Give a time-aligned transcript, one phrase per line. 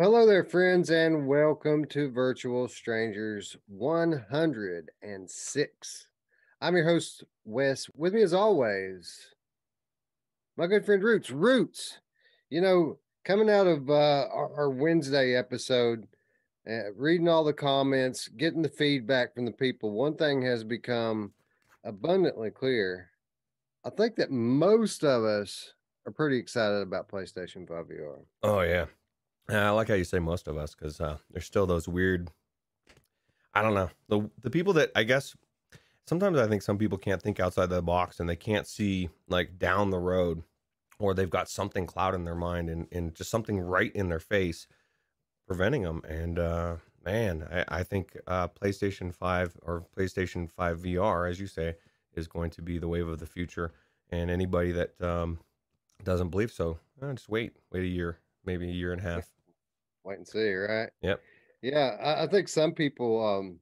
[0.00, 6.06] Hello there, friends, and welcome to Virtual Strangers 106.
[6.60, 7.90] I'm your host, Wes.
[7.96, 9.34] With me, as always,
[10.56, 11.32] my good friend Roots.
[11.32, 11.98] Roots,
[12.48, 16.06] you know, coming out of uh, our, Wednesday episode,
[16.70, 21.32] uh, reading all the comments, getting the feedback from the people, one thing has become
[21.82, 23.10] abundantly clear.
[23.84, 25.72] I think that most of us
[26.06, 28.20] are pretty excited about PlayStation 5 VR.
[28.44, 28.84] Oh yeah,
[29.50, 32.30] I like how you say most of us because uh, there's still those weird.
[33.54, 35.34] I don't know the the people that I guess
[36.06, 39.58] sometimes I think some people can't think outside the box and they can't see like
[39.58, 40.42] down the road,
[40.98, 44.20] or they've got something cloud in their mind and, and just something right in their
[44.20, 44.66] face,
[45.46, 46.02] preventing them.
[46.08, 51.46] And uh, man, I, I think uh, PlayStation Five or PlayStation Five VR, as you
[51.46, 51.76] say,
[52.14, 53.72] is going to be the wave of the future.
[54.10, 55.38] And anybody that um,
[56.04, 59.30] doesn't believe so, eh, just wait, wait a year, maybe a year and a half.
[60.08, 60.90] Wait and see, right?
[61.02, 61.24] Yep.
[61.62, 63.60] Yeah, I, I think some people um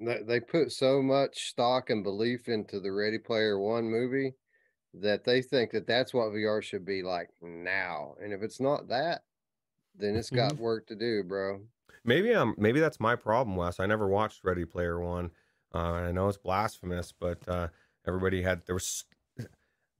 [0.00, 4.34] they, they put so much stock and belief into the Ready Player One movie
[4.94, 8.16] that they think that that's what VR should be like now.
[8.22, 9.24] And if it's not that,
[9.94, 10.58] then it's got Mhm.
[10.58, 11.68] work to do, bro.
[12.04, 13.80] Maybe I'm maybe that's my problem, Wes.
[13.80, 15.30] I never watched Ready Player One.
[15.74, 17.68] Uh, I know it's blasphemous, but uh,
[18.06, 19.04] everybody had there was.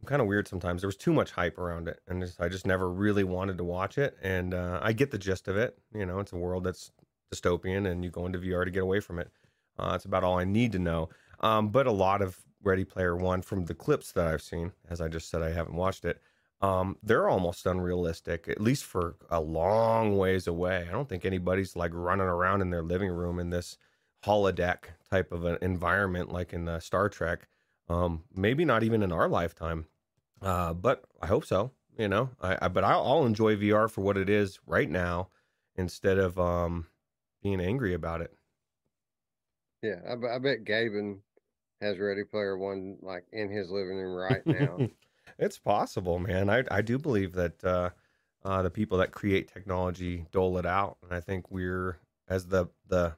[0.00, 0.82] I'm kind of weird sometimes.
[0.82, 3.64] There was too much hype around it, and just, I just never really wanted to
[3.64, 4.16] watch it.
[4.22, 5.77] And uh, I get the gist of it.
[5.92, 6.91] You know, it's a world that's
[7.34, 9.30] dystopian, and you go into VR to get away from it.
[9.78, 11.08] Uh, that's about all I need to know.
[11.41, 15.00] Um, but a lot of Ready Player One, from the clips that I've seen, as
[15.00, 16.20] I just said, I haven't watched it.
[16.60, 20.86] Um, they're almost unrealistic, at least for a long ways away.
[20.88, 23.78] I don't think anybody's like running around in their living room in this
[24.24, 27.47] holodeck type of an environment like in uh, Star Trek.
[27.88, 29.87] Um, maybe not even in our lifetime,
[30.43, 31.72] uh, but I hope so.
[31.97, 35.31] You know, I, I but I'll, I'll enjoy VR for what it is right now,
[35.75, 36.87] instead of um,
[37.43, 38.34] being angry about it.
[39.82, 41.21] Yeah, I, bet- I bet Gaben
[41.81, 44.84] has Ready Player One like in his living room right now.
[45.38, 46.50] it's possible, man.
[46.50, 47.91] I I do believe that uh,
[48.44, 52.66] uh, the people that create technology dole it out, and I think we're as the
[52.87, 53.16] the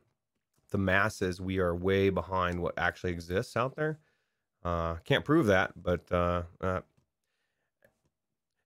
[0.70, 3.98] the masses, we are way behind what actually exists out there.
[4.62, 6.80] Uh, can't prove that, but uh, uh,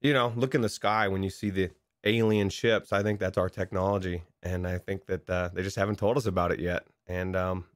[0.00, 1.70] you know, look in the sky when you see the
[2.04, 2.92] alien ships.
[2.92, 6.26] I think that's our technology, and I think that uh, they just haven't told us
[6.26, 6.86] about it yet.
[7.06, 7.66] And um,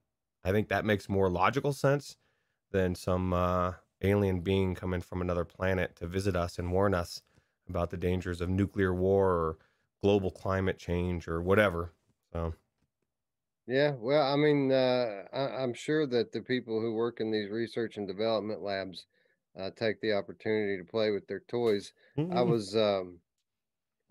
[0.44, 2.16] I think that makes more logical sense
[2.72, 7.22] than some uh, alien being coming from another planet to visit us and warn us
[7.68, 9.58] about the dangers of nuclear war or
[10.02, 11.92] global climate change or whatever.
[12.32, 12.54] So,
[13.68, 17.50] Yeah, well, I mean, uh, I, I'm sure that the people who work in these
[17.50, 19.06] research and development labs
[19.58, 21.92] uh, take the opportunity to play with their toys.
[22.30, 23.20] I was um,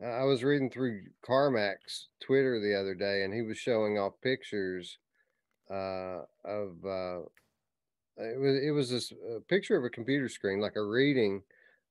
[0.02, 4.22] I I was reading through Carmack's Twitter the other day, and he was showing off
[4.22, 5.00] pictures
[5.72, 7.22] uh, of uh,
[8.18, 11.44] it was it was this uh, picture of a computer screen, like a reading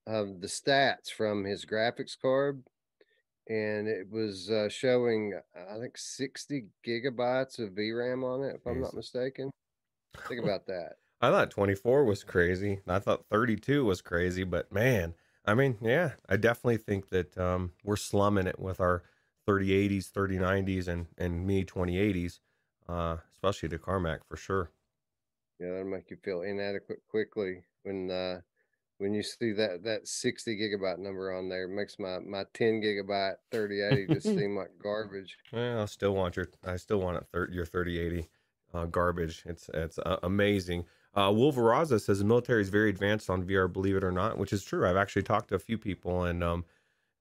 [0.07, 2.65] of the stats from his graphics card,
[3.49, 8.81] and it was uh, showing I think 60 gigabytes of VRAM on it, if I'm
[8.81, 9.51] not mistaken.
[10.29, 10.95] Think about that.
[11.21, 12.81] I thought 24 was crazy.
[12.87, 15.15] I thought 32 was crazy, but man,
[15.45, 19.03] I mean, yeah, I definitely think that um, we're slumming it with our
[19.49, 22.41] 3080s, 3090s, and and me 2080s,
[22.89, 24.71] uh, especially to Carmack for sure.
[25.59, 28.41] Yeah, that'll make you feel inadequate quickly when uh
[28.99, 31.65] when you see that that 60 gigabyte number on there.
[31.65, 35.37] It makes my my 10 gigabyte 3080 just seem like garbage.
[35.53, 38.29] Well, I still want your, I still want it thir- your 3080
[38.75, 39.43] uh, garbage.
[39.47, 40.85] It's it's uh, amazing.
[41.15, 44.53] Uh, Wolveraza says the military is very advanced on VR, believe it or not, which
[44.53, 44.87] is true.
[44.87, 46.65] I've actually talked to a few people, and um,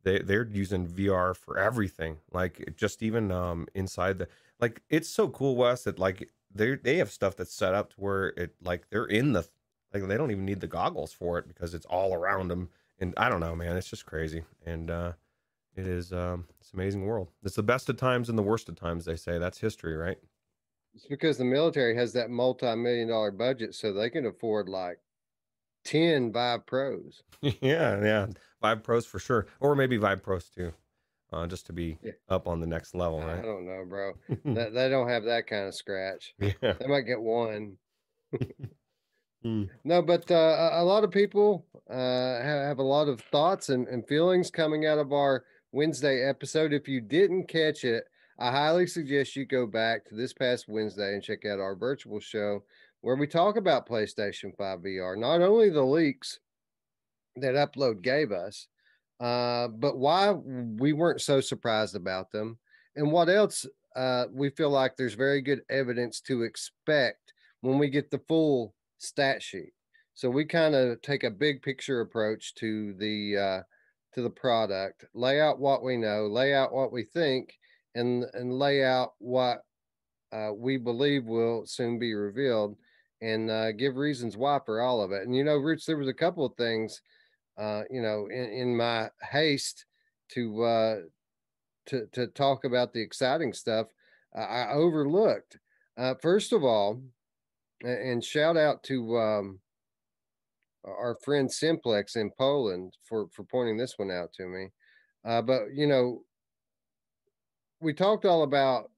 [0.03, 2.17] they they're using VR for everything.
[2.31, 4.27] Like just even um inside the
[4.59, 7.95] like it's so cool, Wes, that like they they have stuff that's set up to
[7.97, 9.47] where it like they're in the
[10.01, 12.69] like they don't even need the goggles for it because it's all around them.
[12.99, 14.43] And I don't know, man, it's just crazy.
[14.65, 15.13] And uh
[15.75, 17.29] it is um it's an amazing world.
[17.43, 19.37] It's the best of times and the worst of times, they say.
[19.37, 20.17] That's history, right?
[20.93, 24.99] It's because the military has that multi-million dollar budget so they can afford like
[25.83, 27.21] 10 Vive Pros.
[27.41, 28.27] yeah, yeah.
[28.61, 29.47] Vive Pros for sure.
[29.59, 30.71] Or maybe Vive Pros too.
[31.33, 32.11] Uh just to be Yeah.
[32.29, 33.39] up on the next level, right?
[33.39, 34.13] I don't know, bro.
[34.55, 36.33] That they don't have that kind of scratch.
[36.39, 36.73] yeah.
[36.79, 37.77] They might get one.
[39.45, 39.65] Hmm.
[39.83, 43.87] No, but uh, a lot of people uh, have, have a lot of thoughts and,
[43.87, 46.73] and feelings coming out of our Wednesday episode.
[46.73, 48.05] If you didn't catch it,
[48.39, 52.19] I highly suggest you go back to this past Wednesday and check out our virtual
[52.19, 52.63] show
[53.01, 56.39] where we talk about PlayStation 5 VR, not only the leaks
[57.35, 58.67] that Upload gave us,
[59.19, 62.57] uh, but why we weren't so surprised about them,
[62.95, 63.63] and what else
[63.95, 67.31] uh, we feel like there's very good evidence to expect
[67.61, 69.73] when we get the full stat sheet.
[70.13, 73.61] So we kind of take a big picture approach to the uh,
[74.13, 77.53] to the product, lay out what we know, lay out what we think,
[77.95, 79.59] and and lay out what
[80.31, 82.77] uh, we believe will soon be revealed,
[83.21, 85.23] and uh, give reasons why for all of it.
[85.23, 87.01] And you know, Roots, there was a couple of things,
[87.57, 89.85] uh, you know, in, in my haste
[90.29, 90.95] to uh,
[91.87, 93.87] to to talk about the exciting stuff,
[94.35, 95.57] I overlooked.
[95.97, 97.01] Uh, first of all,
[97.81, 99.59] and shout out to um,
[100.85, 104.69] our friend Simplex in Poland for for pointing this one out to me.
[105.23, 106.23] Uh, but you know,
[107.79, 108.91] we talked all about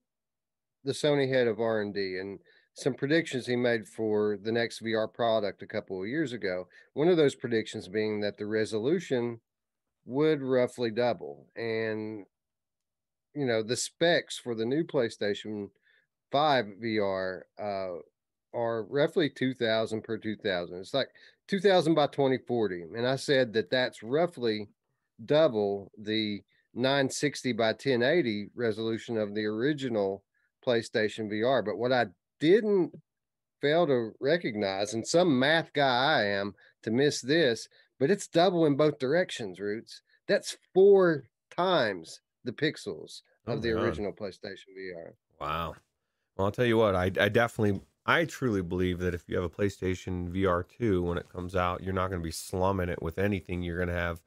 [0.84, 2.38] the Sony head of R and D and
[2.74, 6.68] some predictions he made for the next VR product a couple of years ago.
[6.94, 9.40] One of those predictions being that the resolution
[10.04, 12.24] would roughly double, and
[13.34, 15.70] you know the specs for the new PlayStation
[16.30, 18.00] Five VR uh,
[18.54, 21.08] are roughly 2000 per 2000 it's like
[21.48, 24.68] 2000 by 2040 and i said that that's roughly
[25.24, 26.42] double the
[26.74, 30.22] 960 by 1080 resolution of the original
[30.66, 32.06] playstation vr but what i
[32.40, 32.92] didn't
[33.60, 37.68] fail to recognize and some math guy i am to miss this
[37.98, 40.02] but it's double in both directions roots.
[40.28, 41.24] That's four
[41.56, 43.82] times the pixels oh of the God.
[43.82, 45.74] original playstation vr wow.
[46.36, 49.44] Well i'll tell you what i, I definitely I truly believe that if you have
[49.44, 53.02] a PlayStation VR 2 when it comes out, you're not going to be slumming it
[53.02, 53.62] with anything.
[53.62, 54.22] You're going to have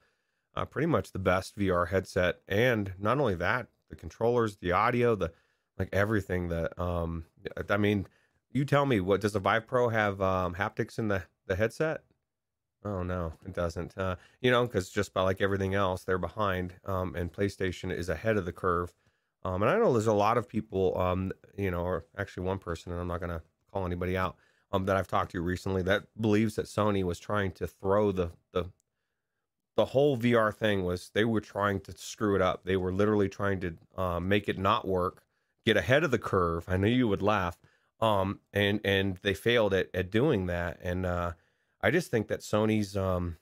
[0.54, 2.42] uh, pretty much the best VR headset.
[2.46, 5.32] And not only that, the controllers, the audio, the
[5.80, 7.24] like everything that, um,
[7.68, 8.06] I mean,
[8.52, 12.02] you tell me what does the Vive Pro have um, haptics in the, the headset?
[12.84, 13.98] Oh no, it doesn't.
[13.98, 18.08] Uh, you know, because just by like everything else, they're behind, um, and PlayStation is
[18.08, 18.92] ahead of the curve.
[19.44, 22.58] Um, and I know there's a lot of people, um, you know, or actually one
[22.58, 24.36] person, and I'm not gonna call anybody out
[24.72, 28.30] um, that I've talked to recently that believes that Sony was trying to throw the
[28.52, 28.70] the
[29.76, 32.64] the whole VR thing was they were trying to screw it up.
[32.64, 35.24] They were literally trying to um, make it not work,
[35.64, 36.66] get ahead of the curve.
[36.68, 37.58] I know you would laugh,
[38.00, 40.78] um, and and they failed at at doing that.
[40.82, 41.32] And uh,
[41.80, 43.36] I just think that Sony's um,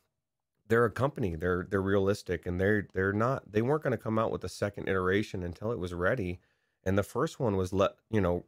[0.69, 1.35] they're a company.
[1.35, 3.51] They're they're realistic, and they're they're not.
[3.51, 6.41] They weren't going to come out with a second iteration until it was ready.
[6.85, 8.45] And the first one was let you know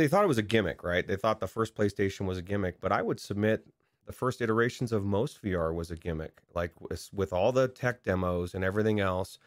[0.00, 1.06] they thought it was a gimmick, right?
[1.06, 3.66] They thought the first PlayStation was a gimmick, but I would submit
[4.06, 6.40] the first iterations of most VR was a gimmick.
[6.54, 9.38] Like with, with all the tech demos and everything else,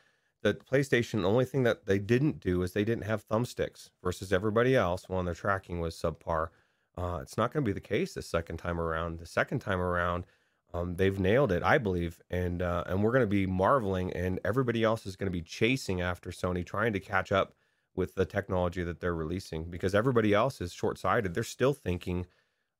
[0.43, 4.31] the PlayStation, the only thing that they didn't do is they didn't have thumbsticks versus
[4.31, 6.49] everybody else when their tracking was subpar.
[6.95, 9.19] Uh, it's not going to be the case the second time around.
[9.19, 10.25] The second time around,
[10.73, 14.39] um, they've nailed it, I believe, and uh, and we're going to be marveling, and
[14.43, 17.53] everybody else is going to be chasing after Sony, trying to catch up
[17.95, 21.33] with the technology that they're releasing because everybody else is short-sighted.
[21.33, 22.25] They're still thinking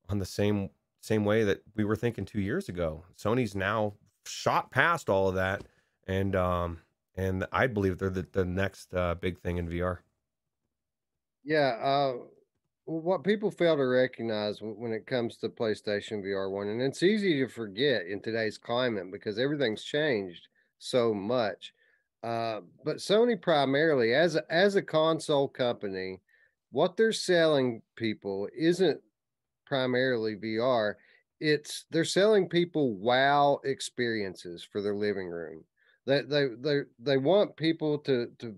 [0.09, 0.69] on the same
[1.01, 3.05] same way that we were thinking 2 years ago.
[3.17, 5.67] Sony's now shot past all of that
[6.07, 6.81] and um
[7.15, 10.03] and I believe they're the, the next uh, big thing in VR.
[11.43, 12.17] Yeah, uh
[12.85, 17.39] what people fail to recognize when it comes to PlayStation VR 1 and it's easy
[17.39, 21.73] to forget in today's climate because everything's changed so much
[22.23, 26.21] uh, but Sony primarily as a, as a console company,
[26.71, 29.01] what they're selling people isn't
[29.65, 30.95] primarily VR.
[31.39, 35.65] It's they're selling people wow experiences for their living room.
[36.05, 38.55] They they they they want people to to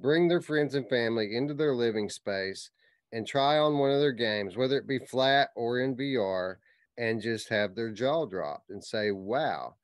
[0.00, 2.70] bring their friends and family into their living space
[3.12, 6.56] and try on one of their games, whether it be flat or in VR,
[6.98, 9.76] and just have their jaw dropped and say, wow.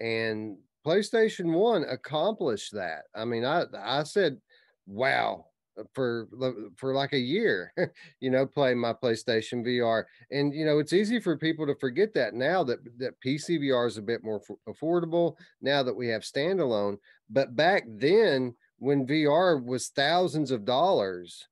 [0.00, 3.02] And PlayStation One accomplished that.
[3.14, 4.40] I mean, I I said,
[4.86, 5.46] "Wow."
[5.78, 6.28] Uh, for
[6.76, 7.72] for like a year,
[8.20, 12.12] you know, playing my PlayStation VR, and you know, it's easy for people to forget
[12.14, 16.22] that now that that PC VR is a bit more affordable now that we have
[16.22, 16.98] standalone.
[17.30, 21.46] But back then, when VR was thousands of dollars,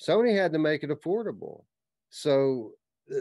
[0.00, 1.64] Sony had to make it affordable.
[2.08, 2.72] So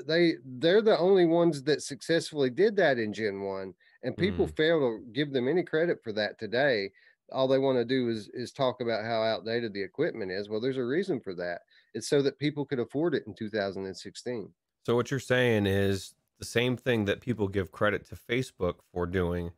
[0.08, 4.56] they they're the only ones that successfully did that in Gen One and people mm.
[4.56, 6.92] fail to give them any credit for that today.
[7.32, 10.50] All they want to do is is talk about how outdated the equipment is.
[10.50, 11.62] Well there's a reason for that.
[11.94, 14.52] It's so that people could afford it in 2016
[14.90, 19.06] so what you're saying is the same thing that people give credit to facebook for
[19.06, 19.52] doing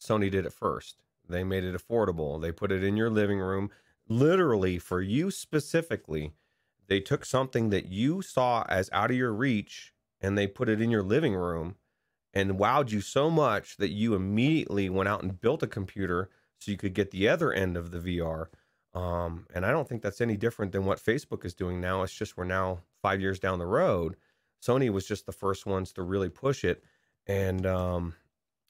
[0.00, 1.02] sony did it first.
[1.28, 2.40] They made it affordable.
[2.40, 3.70] They put it in your living room.
[4.08, 6.32] Literally for you specifically
[6.86, 10.80] they took something that you saw as out of your reach and they put it
[10.80, 11.76] in your living room
[12.32, 16.70] and wowed you so much that you immediately went out and built a computer so
[16.70, 18.46] you could get the other end of the VR.
[18.94, 22.02] Um, and I don't think that's any different than what Facebook is doing now.
[22.02, 24.16] It's just we're now five years down the road.
[24.62, 26.82] Sony was just the first ones to really push it,
[27.26, 28.14] and um,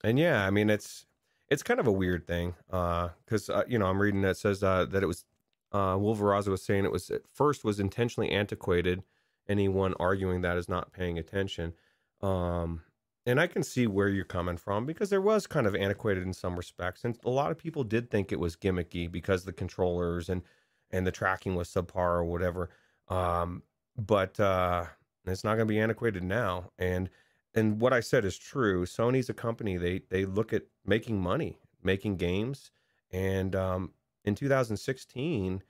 [0.04, 1.06] and yeah, I mean it's
[1.48, 4.62] it's kind of a weird thing because uh, uh, you know I'm reading that says
[4.62, 5.24] uh, that it was
[5.72, 9.02] uh, Wolveraza was saying it was at first was intentionally antiquated.
[9.48, 11.72] Anyone arguing that is not paying attention.
[12.20, 12.82] Um,
[13.26, 16.32] and I can see where you're coming from because there was kind of antiquated in
[16.32, 20.28] some respects, and a lot of people did think it was gimmicky because the controllers
[20.28, 20.42] and
[20.90, 22.70] and the tracking was subpar or whatever.
[23.08, 23.62] Um,
[23.96, 24.86] but uh,
[25.26, 27.10] it's not going to be antiquated now, and
[27.54, 28.86] and what I said is true.
[28.86, 32.70] Sony's a company they they look at making money, making games,
[33.12, 33.92] and um,
[34.24, 35.62] in 2016,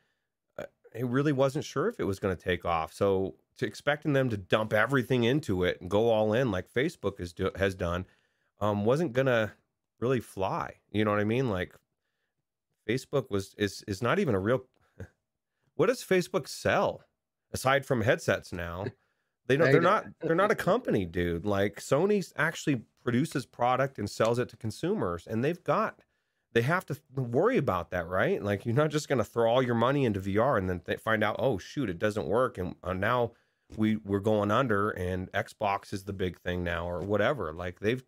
[0.59, 0.64] uh,
[0.95, 2.92] it really wasn't sure if it was going to take off.
[2.92, 7.19] So to expecting them to dump everything into it and go all in like Facebook
[7.19, 8.07] has do, has done,
[8.61, 9.52] um, wasn't to
[10.00, 10.75] really fly.
[10.90, 11.50] You know what I mean?
[11.50, 11.75] Like
[12.88, 14.64] Facebook was is is not even a real.
[15.75, 17.04] What does Facebook sell
[17.52, 18.85] aside from headsets now?
[19.47, 19.73] They don't.
[19.73, 20.07] They're not.
[20.21, 21.45] They're not a company, dude.
[21.45, 26.02] Like Sony's actually produces product and sells it to consumers, and they've got.
[26.52, 28.42] They have to worry about that, right?
[28.42, 30.97] Like you're not just going to throw all your money into VR and then they
[30.97, 33.33] find out, oh shoot, it doesn't work, and uh, now
[33.76, 37.52] we we're going under, and Xbox is the big thing now, or whatever.
[37.52, 38.04] Like they've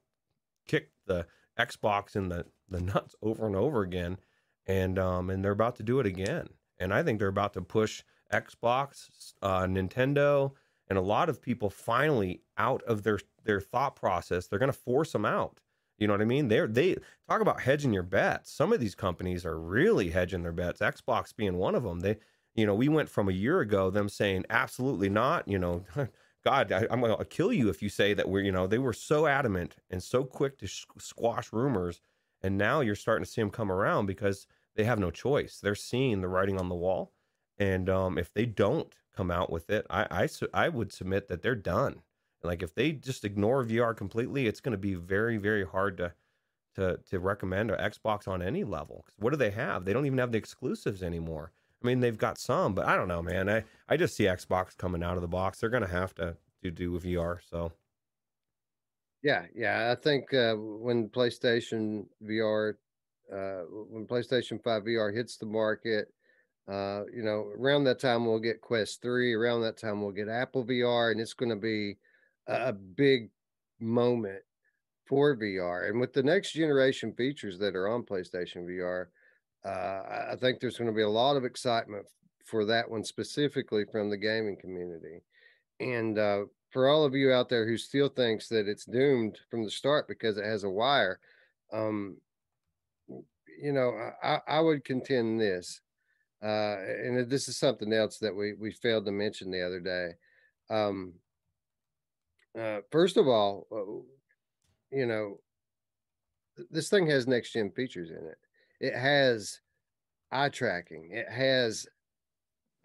[0.66, 1.26] kicked the
[1.58, 4.18] Xbox in the the nuts over and over again,
[4.66, 6.48] and um and they're about to do it again.
[6.78, 8.02] And I think they're about to push
[8.32, 10.52] Xbox, uh, Nintendo,
[10.88, 14.46] and a lot of people finally out of their their thought process.
[14.46, 15.60] They're going to force them out.
[15.98, 16.48] You know what i mean?
[16.48, 16.96] They're they
[17.28, 18.50] talk about hedging your bets.
[18.50, 22.16] Some of these companies are really hedging their bets xbox being one of them they
[22.54, 25.84] you know we went from a year ago them saying absolutely not you know
[26.44, 28.78] god I, am going to kill you if you say that we're you know they
[28.78, 32.00] were so adamant and so quick to sh- squash rumors
[32.42, 35.74] and now you're starting to see them come around because they have no choice they're
[35.74, 37.12] seeing the writing on the wall
[37.58, 40.06] and um, if they don't come out with it, I,
[40.54, 42.02] I, I would submit that they're done.
[42.42, 46.12] Like if they just ignore VR completely, it's going to be very, very hard to
[46.74, 49.04] to to recommend an Xbox on any level.
[49.18, 49.84] What do they have?
[49.84, 51.52] They don't even have the exclusives anymore.
[51.82, 53.48] I mean, they've got some, but I don't know, man.
[53.48, 55.60] I I just see Xbox coming out of the box.
[55.60, 56.36] They're going to have to
[56.70, 57.38] do with VR.
[57.50, 57.72] So.
[59.22, 59.94] Yeah, yeah.
[59.96, 62.74] I think uh, when PlayStation VR,
[63.32, 66.08] uh, when PlayStation Five VR hits the market,
[66.68, 70.28] uh, you know, around that time we'll get Quest 3, around that time we'll get
[70.28, 71.98] Apple VR, and it's going to be
[72.46, 73.30] a big
[73.80, 74.42] moment
[75.06, 75.88] for VR.
[75.88, 79.06] And with the next generation features that are on PlayStation VR,
[79.64, 82.06] uh, I think there's going to be a lot of excitement
[82.44, 85.22] for that one specifically from the gaming community.
[85.80, 89.64] And uh, for all of you out there who still thinks that it's doomed from
[89.64, 91.20] the start because it has a wire,
[91.72, 92.16] um,
[93.08, 95.80] you know, I, I would contend this
[96.42, 100.08] uh, and this is something else that we we failed to mention the other day.
[100.68, 101.14] Um,
[102.58, 105.38] uh, first of all, uh, you know,
[106.70, 108.38] this thing has next gen features in it.
[108.82, 109.60] It has
[110.30, 111.08] eye tracking.
[111.10, 111.86] It has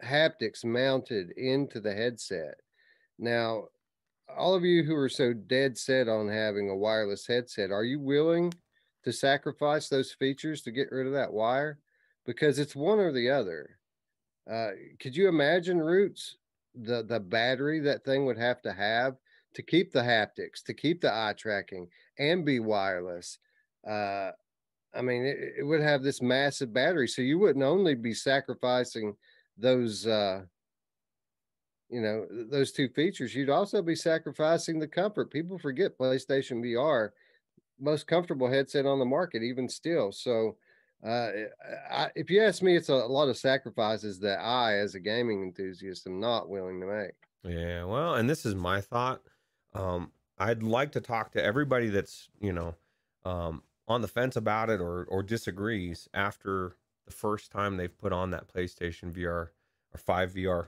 [0.01, 2.56] haptics mounted into the headset.
[3.20, 3.66] Now,
[4.38, 8.00] all of you who are so dead set on having a wireless headset, are you
[8.00, 8.54] willing
[9.04, 11.80] to sacrifice those features to get rid of that wire?
[12.27, 13.80] because it's one or the other.
[14.51, 16.36] Uh, could you imagine roots
[16.75, 19.16] the the battery that thing would have to have
[19.56, 21.88] to keep the haptics, to keep the eye tracking,
[22.20, 23.39] and be wireless?
[23.89, 24.32] Uh,
[24.94, 29.15] I mean, it, it, would have this massive battery, so you wouldn't only be sacrificing
[29.58, 30.06] those.
[30.06, 30.44] Uh,
[31.89, 37.12] you know those two features you'd also be sacrificing the comfort people forget playstation vr
[37.79, 40.58] most comfortable headset on the market even still so
[41.06, 41.29] uh,
[41.91, 45.00] I, if you ask me, it's a, a, lot of sacrifices that I, as a
[45.00, 47.13] gaming enthusiast, am not willing to make.
[47.44, 49.22] Yeah, well, and this is my thought.
[49.74, 52.75] Um, I'd like to talk to everybody that's you know
[53.25, 56.75] um, on the fence about it or or disagrees after
[57.06, 59.51] the first time they've put on that PlayStation VR or
[59.98, 60.67] Five VR,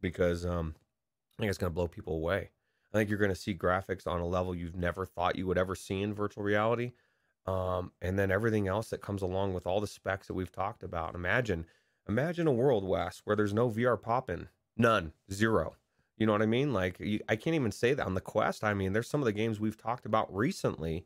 [0.00, 0.74] because um,
[1.36, 2.50] I think it's going to blow people away.
[2.92, 5.58] I think you're going to see graphics on a level you've never thought you would
[5.58, 6.92] ever see in virtual reality
[7.46, 10.82] um, and then everything else that comes along with all the specs that we've talked
[10.82, 11.14] about.
[11.14, 11.66] Imagine,
[12.08, 15.76] imagine a world, Wes, where there's no VR popping, none, zero.
[16.16, 16.72] You know what I mean?
[16.72, 18.62] Like you, I can't even say that on the Quest.
[18.62, 21.04] I mean, there's some of the games we've talked about recently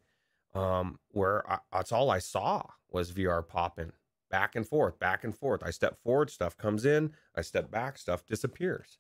[0.57, 3.93] um, where I, that's all I saw was VR popping
[4.31, 5.63] back and forth, back and forth.
[5.65, 7.13] I step forward, stuff comes in.
[7.35, 8.99] I step back, stuff disappears.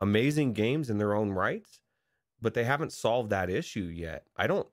[0.00, 1.80] Amazing games in their own rights,
[2.40, 4.26] but they haven't solved that issue yet.
[4.36, 4.68] I don't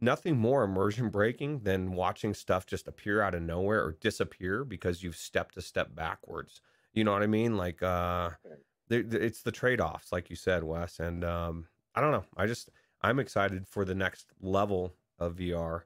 [0.00, 5.02] nothing more immersion breaking than watching stuff just appear out of nowhere or disappear because
[5.02, 6.60] you've stepped a step backwards.
[6.92, 7.56] You know what I mean?
[7.56, 8.30] Like, uh,
[8.90, 10.98] it's the trade offs, like you said, Wes.
[10.98, 12.24] And um, I don't know.
[12.36, 12.70] I just
[13.02, 15.82] I'm excited for the next level of VR.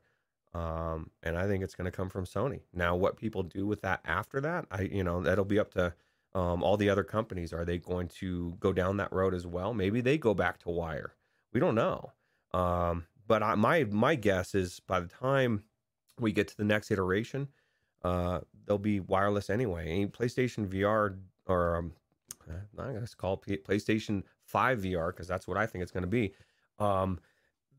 [0.53, 2.61] Um, and I think it's going to come from Sony.
[2.73, 5.95] Now, what people do with that after that, I you know that'll be up to
[6.35, 7.53] um, all the other companies.
[7.53, 9.75] Are they going to go down that road as well?
[9.75, 11.15] Maybe they go back to wire.
[11.53, 12.13] We don't know.
[12.53, 15.63] Um, but I, my my guess is by the time
[16.19, 17.49] we get to the next iteration,
[18.03, 20.05] uh, they'll be wireless anyway.
[20.07, 21.93] PlayStation VR or um,
[22.79, 26.09] I'm going to call PlayStation Five VR because that's what I think it's going to
[26.09, 26.35] be.
[26.79, 27.21] Um,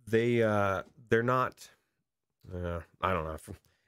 [0.07, 1.69] they uh, they're not.
[2.51, 3.37] Uh, I don't know.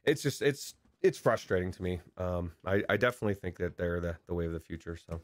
[0.03, 2.01] It's just it's it's frustrating to me.
[2.17, 4.95] Um, I I definitely think that they're the the way of the future.
[4.95, 5.21] So.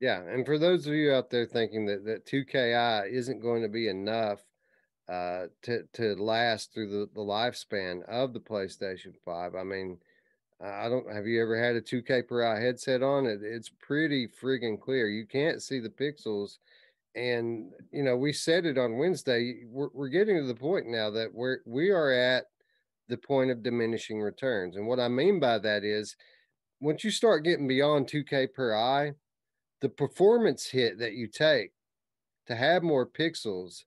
[0.00, 3.68] Yeah, and for those of you out there thinking that that 2KI isn't going to
[3.68, 4.40] be enough
[5.08, 9.54] uh, to to last through the, the lifespan of the PlayStation 5.
[9.54, 9.98] I mean,
[10.60, 13.26] I don't have you ever had a 2K per eye headset on?
[13.26, 15.08] It it's pretty friggin' clear.
[15.08, 16.58] You can't see the pixels.
[17.16, 19.62] And you know, we said it on Wednesday.
[19.66, 22.44] We're we're getting to the point now that we're we are at
[23.08, 24.76] the point of diminishing returns.
[24.76, 26.16] And what I mean by that is
[26.80, 29.12] once you start getting beyond 2K per eye,
[29.80, 31.72] the performance hit that you take
[32.46, 33.84] to have more pixels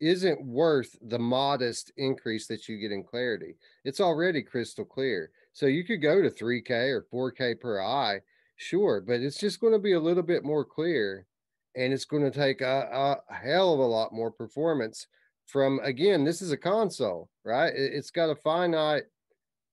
[0.00, 3.54] isn't worth the modest increase that you get in clarity.
[3.84, 5.30] It's already crystal clear.
[5.52, 8.20] So you could go to 3K or 4K per eye,
[8.56, 11.26] sure, but it's just going to be a little bit more clear
[11.76, 15.06] and it's going to take a, a hell of a lot more performance
[15.46, 19.04] from again this is a console right it, has got a finite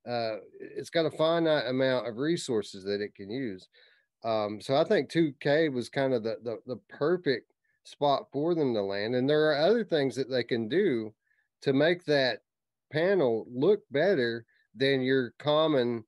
[0.07, 3.67] uh it's got a finite amount of resources that it can use
[4.23, 7.49] um so i think 2k was kind of the the, the perfect
[7.89, 9.15] spot for them to land.
[9.15, 11.13] And there are other things that they can do
[11.61, 12.41] to make that
[12.91, 14.45] panel look better
[14.75, 16.03] than your common,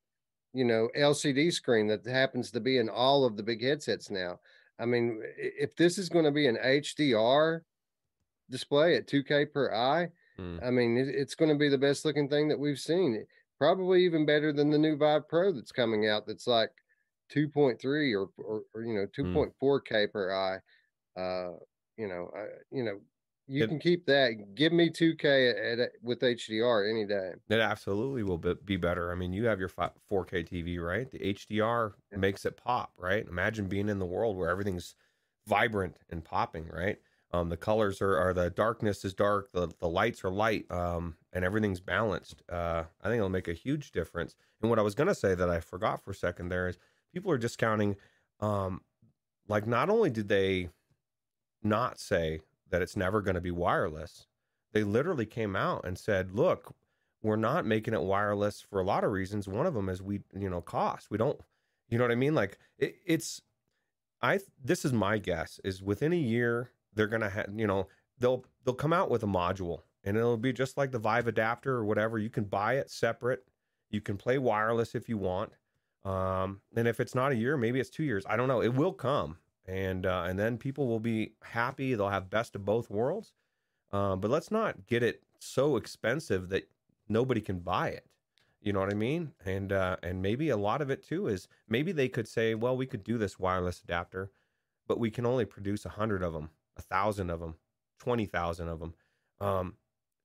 [0.54, 4.39] you know, LCD screen that happens to be in all of the big headsets now.
[4.82, 7.62] I mean, if this is going to be an HDR
[8.50, 10.08] display at 2K per eye,
[10.39, 10.65] mm.
[10.65, 13.26] I mean, it's going to be the best looking thing that we've seen.
[13.60, 16.26] Probably even better than the new Vive Pro that's coming out.
[16.26, 16.72] That's like
[17.34, 20.12] 2.3 or, or, or you know, 2.4K mm.
[20.12, 21.20] per eye.
[21.20, 21.58] Uh,
[21.98, 23.00] you know, I, you know,
[23.52, 24.56] you it, can keep that.
[24.56, 27.34] Give me 2K at, at, with HDR any day.
[27.50, 29.12] It absolutely will be better.
[29.12, 31.12] I mean, you have your 4K TV, right?
[31.12, 32.18] The HDR yeah.
[32.18, 33.28] makes it pop, right?
[33.28, 34.96] Imagine being in the world where everything's
[35.48, 36.98] vibrant and popping, right?
[37.34, 41.16] Um, the colors are, are the darkness is dark, the, the lights are light, um,
[41.34, 42.44] and everything's balanced.
[42.50, 44.36] Uh, I think it'll make a huge difference.
[44.62, 46.78] And what I was gonna say that I forgot for a second there is
[47.14, 47.96] people are discounting.
[48.42, 48.82] Um,
[49.48, 50.70] like not only did they
[51.64, 54.26] not say that it's never going to be wireless.
[54.74, 56.74] They literally came out and said, look,
[57.22, 59.48] we're not making it wireless for a lot of reasons.
[59.48, 61.12] One of them is we, you know, cost.
[61.12, 61.40] We don't,
[61.90, 62.34] you know what I mean?
[62.34, 63.42] Like it, it's,
[64.22, 67.88] I, this is my guess is within a year, they're going to have, you know,
[68.20, 71.74] they'll, they'll come out with a module and it'll be just like the Vive adapter
[71.74, 72.18] or whatever.
[72.18, 73.44] You can buy it separate.
[73.90, 75.52] You can play wireless if you want.
[76.06, 78.26] Um, and if it's not a year, maybe it's two years.
[78.28, 78.62] I don't know.
[78.62, 81.93] It will come and uh, and then people will be happy.
[81.95, 83.34] They'll have best of both worlds.
[83.91, 86.69] Um, but let's not get it so expensive that
[87.10, 88.06] nobody can buy it.
[88.62, 89.34] You know what I mean?
[89.45, 92.78] And uh, and maybe a lot of it too is maybe they could say, well,
[92.78, 94.32] we could do this wireless adapter,
[94.88, 97.56] but we can only produce a hundred of them, a thousand of them,
[98.00, 98.93] twenty thousand of them.
[99.39, 99.76] Um,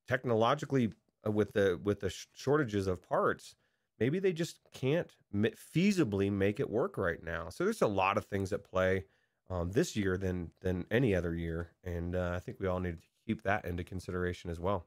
[0.06, 0.92] technologically,
[1.26, 3.54] uh, with the with the shortages of parts,
[3.98, 7.48] maybe they just can't feasibly make it work right now.
[7.48, 9.04] So there's a lot of things at play
[9.50, 13.00] um, this year than than any other year, and uh, I think we all need
[13.00, 14.86] to keep that into consideration as well.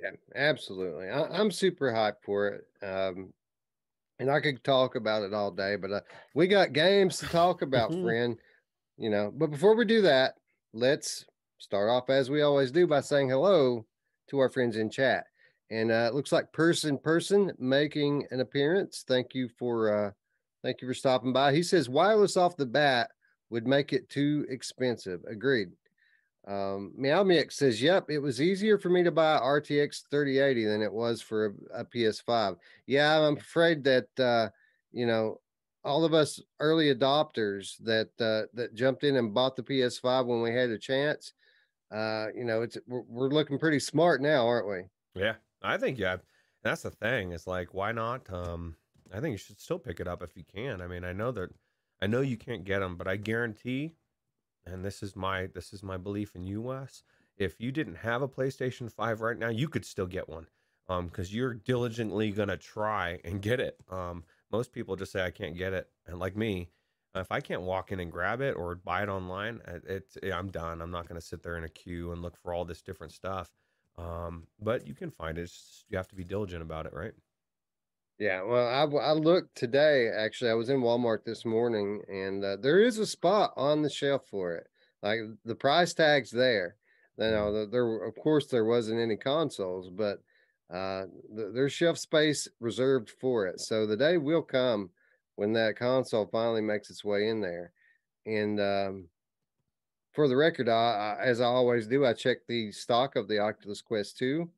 [0.00, 1.08] Yeah, absolutely.
[1.08, 3.32] I, am super hyped for it, um,
[4.18, 6.00] and I could talk about it all day, but uh,
[6.34, 8.36] we got games to talk about, friend.
[8.98, 10.34] You know, but before we do that,
[10.72, 11.24] let's
[11.58, 13.86] start off as we always do by saying hello
[14.28, 15.24] to our friends in chat.
[15.70, 19.04] And uh, it looks like person person making an appearance.
[19.08, 20.10] Thank you for uh,
[20.62, 21.52] thank you for stopping by.
[21.52, 23.10] He says wireless off the bat
[23.52, 25.20] would make it too expensive.
[25.28, 25.68] Agreed.
[26.48, 30.82] Um, Meow Mix says, "Yep, it was easier for me to buy RTX 3080 than
[30.82, 34.48] it was for a, a PS5." Yeah, I'm afraid that uh,
[34.90, 35.40] you know
[35.84, 40.42] all of us early adopters that uh, that jumped in and bought the PS5 when
[40.42, 41.34] we had a chance.
[41.92, 44.82] Uh, you know, it's we're, we're looking pretty smart now, aren't we?
[45.14, 46.16] Yeah, I think yeah.
[46.64, 47.32] That's the thing.
[47.32, 48.32] It's like, why not?
[48.32, 48.76] Um,
[49.12, 50.80] I think you should still pick it up if you can.
[50.80, 51.50] I mean, I know that
[52.02, 53.94] I know you can't get them, but I guarantee,
[54.66, 57.04] and this is my this is my belief in U.S.
[57.38, 60.48] if you didn't have a PlayStation 5 right now, you could still get one
[60.88, 63.78] um because you're diligently gonna try and get it.
[63.88, 66.70] Um, most people just say I can't get it, and like me,
[67.14, 70.50] if I can't walk in and grab it or buy it online, it's it, I'm
[70.50, 70.82] done.
[70.82, 73.52] I'm not gonna sit there in a queue and look for all this different stuff.
[73.96, 75.42] Um, but you can find it.
[75.42, 77.12] Just, you have to be diligent about it, right?
[78.22, 80.08] Yeah, well, I, I looked today.
[80.16, 83.90] Actually, I was in Walmart this morning, and uh, there is a spot on the
[83.90, 84.68] shelf for it.
[85.02, 86.76] Like the price tag's there.
[87.18, 87.72] You know, mm-hmm.
[87.72, 90.22] there of course there wasn't any consoles, but
[90.72, 93.58] uh, there's shelf space reserved for it.
[93.58, 94.90] So the day will come
[95.34, 97.72] when that console finally makes its way in there.
[98.24, 99.08] And um,
[100.12, 103.40] for the record, I, I, as I always do, I check the stock of the
[103.40, 104.48] Oculus Quest 2.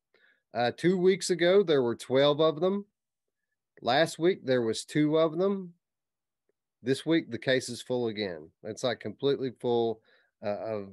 [0.53, 2.85] Uh, two weeks ago, there were 12 of them.
[3.83, 5.75] Last week, there was two of them.
[6.83, 8.51] This week, the case is full again.
[8.63, 10.01] It's like completely full
[10.45, 10.89] uh, of.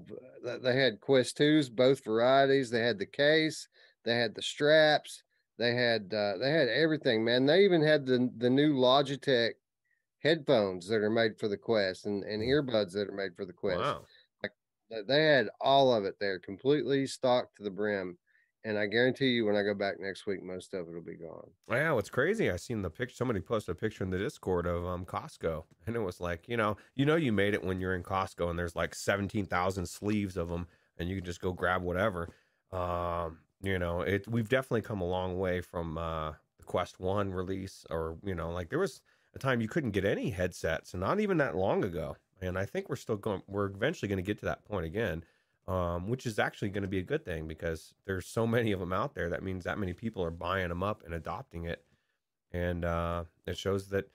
[0.62, 2.70] They had Quest 2s, both varieties.
[2.70, 3.68] They had the case,
[4.04, 5.24] they had the straps.
[5.58, 7.46] They had uh, they had everything, man.
[7.46, 9.52] They even had the the new Logitech
[10.24, 13.54] headphones that are made for the Quest and, and earbuds that are made for the
[13.54, 13.80] Quest.
[13.80, 14.06] Wow.
[14.42, 14.52] Like
[15.08, 18.18] they had all of it there, completely stocked to the brim.
[18.64, 21.16] And I guarantee you, when I go back next week, most of it will be
[21.16, 21.52] gone.
[21.68, 22.52] Wow, it's crazy.
[22.52, 23.16] I seen the picture.
[23.16, 26.58] Somebody posted a picture in the Discord of um Costco, and it was like, you
[26.58, 29.86] know, you know, you made it when you're in Costco, and there's like seventeen thousand
[29.88, 32.30] sleeves of them, and you can just go grab whatever.
[32.72, 37.32] Um, you know, it we've definitely come a long way from uh, the Quest One
[37.34, 39.02] release, or you know, like there was
[39.34, 42.18] a time you couldn't get any headsets, and not even that long ago.
[42.42, 43.44] And I think we're still going.
[43.48, 45.24] We're eventually going to get to that point again,
[45.68, 48.80] um, which is actually going to be a good thing because there's so many of
[48.80, 49.30] them out there.
[49.30, 51.84] That means that many people are buying them up and adopting it,
[52.52, 54.10] and uh, it shows that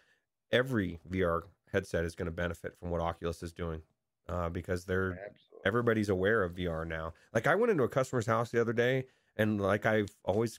[0.52, 3.82] every VR headset is going to benefit from what Oculus is doing
[4.28, 5.60] uh, because they're Absolutely.
[5.64, 7.12] everybody's aware of VR now.
[7.34, 9.04] Like I went into a customer's house the other day
[9.36, 10.58] and like I've always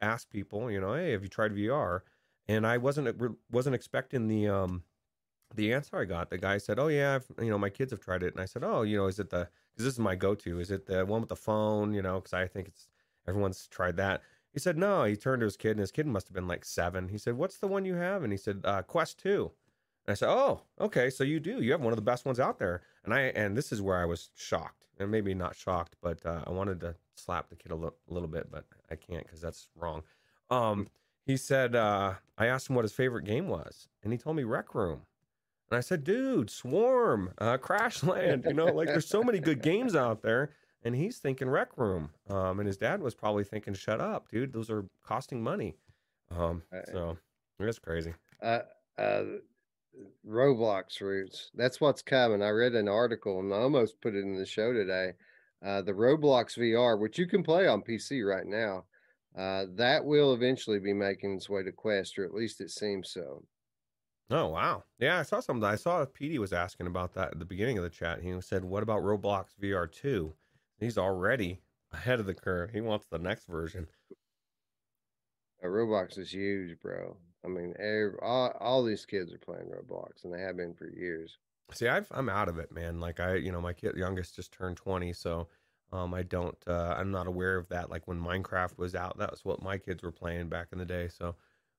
[0.00, 2.00] asked people, you know, hey, have you tried VR?
[2.48, 3.20] And I wasn't
[3.50, 4.82] wasn't expecting the um
[5.54, 6.30] the answer I got.
[6.30, 8.44] The guy said, "Oh yeah, I've, you know, my kids have tried it." And I
[8.44, 10.60] said, "Oh, you know, is it the because this is my go-to?
[10.60, 11.94] Is it the one with the phone?
[11.94, 12.88] You know, because I think it's
[13.26, 16.28] everyone's tried that." He said, "No." He turned to his kid, and his kid must
[16.28, 17.08] have been like seven.
[17.08, 19.50] He said, "What's the one you have?" And he said, uh, "Quest 2.
[20.06, 21.60] And I said, "Oh, okay, so you do.
[21.62, 23.98] You have one of the best ones out there." And I and this is where
[23.98, 27.72] I was shocked, and maybe not shocked, but uh, I wanted to slap the kid
[27.72, 27.76] a
[28.08, 30.02] little bit, but I can't because that's wrong.
[30.50, 30.88] Um,
[31.24, 34.44] he said, uh, I asked him what his favorite game was, and he told me
[34.44, 35.02] Rec Room.
[35.70, 39.94] And I said, dude, Swarm, uh, Crashland, you know, like there's so many good games
[39.94, 40.50] out there.
[40.84, 42.10] And he's thinking Rec Room.
[42.30, 45.76] Um, and his dad was probably thinking, shut up, dude, those are costing money.
[46.30, 47.18] Um, so
[47.58, 48.14] that's crazy.
[48.40, 48.60] Uh,
[48.96, 49.24] uh,
[50.26, 51.50] Roblox roots.
[51.54, 52.42] That's what's coming.
[52.42, 55.14] I read an article and I almost put it in the show today
[55.64, 58.84] uh, the Roblox VR, which you can play on PC right now,
[59.36, 63.10] uh, that will eventually be making its way to Quest, or at least it seems
[63.10, 63.42] so.
[64.30, 65.64] Oh wow, yeah, I saw something.
[65.64, 68.20] I saw PD was asking about that at the beginning of the chat.
[68.20, 70.34] He said, "What about Roblox VR 2?
[70.78, 71.60] He's already
[71.92, 72.70] ahead of the curve.
[72.70, 73.86] He wants the next version.
[75.62, 77.16] Uh, Roblox is huge, bro.
[77.44, 80.88] I mean, every, all, all these kids are playing Roblox, and they have been for
[80.88, 81.38] years.
[81.72, 83.00] See, i am out of it, man.
[83.00, 85.48] Like I, you know, my kid youngest just turned 20, so
[85.92, 87.90] um, I don't, uh, I'm not aware of that.
[87.90, 90.84] Like when Minecraft was out, that was what my kids were playing back in the
[90.84, 91.08] day.
[91.08, 91.34] So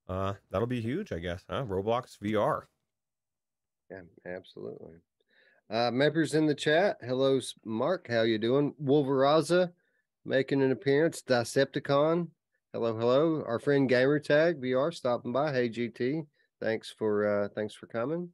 [0.10, 1.44] uh, that'll be huge, I guess.
[1.50, 1.64] Huh?
[1.66, 2.64] Roblox VR.
[3.90, 4.96] Yeah, absolutely.
[5.70, 6.98] Uh, members in the chat.
[7.02, 8.08] Hello, Mark.
[8.10, 8.74] How you doing?
[8.84, 9.72] Wolveraza
[10.26, 11.22] making an appearance.
[11.22, 12.28] Decepticon.
[12.74, 13.44] Hello, hello.
[13.48, 15.54] Our friend Gamertag VR stopping by.
[15.54, 16.26] Hey, GT.
[16.60, 18.30] Thanks for uh, thanks for coming.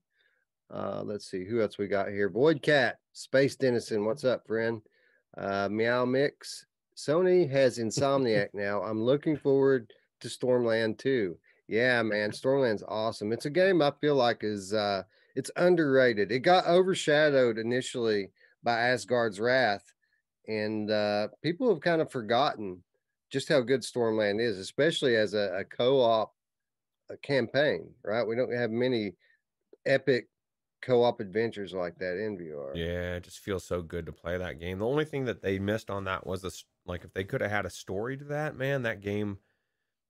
[0.73, 2.29] Uh, let's see who else we got here.
[2.29, 4.05] Void Cat, Space Denison.
[4.05, 4.81] What's up, friend?
[5.37, 6.65] Uh, Meow Mix.
[6.97, 8.81] Sony has Insomniac now.
[8.81, 11.37] I'm looking forward to Stormland 2.
[11.67, 13.31] Yeah, man, Stormland's awesome.
[13.31, 15.03] It's a game I feel like is uh
[15.35, 16.31] it's underrated.
[16.31, 18.31] It got overshadowed initially
[18.63, 19.93] by Asgard's Wrath,
[20.47, 22.83] and uh people have kind of forgotten
[23.31, 26.33] just how good Stormland is, especially as a, a co-op
[27.09, 28.25] a campaign, right?
[28.25, 29.13] We don't have many
[29.85, 30.27] epic
[30.81, 32.75] co-op adventures like that in VR.
[32.75, 34.79] Yeah, it just feels so good to play that game.
[34.79, 37.51] The only thing that they missed on that was this like if they could have
[37.51, 39.39] had a story to that, man, that game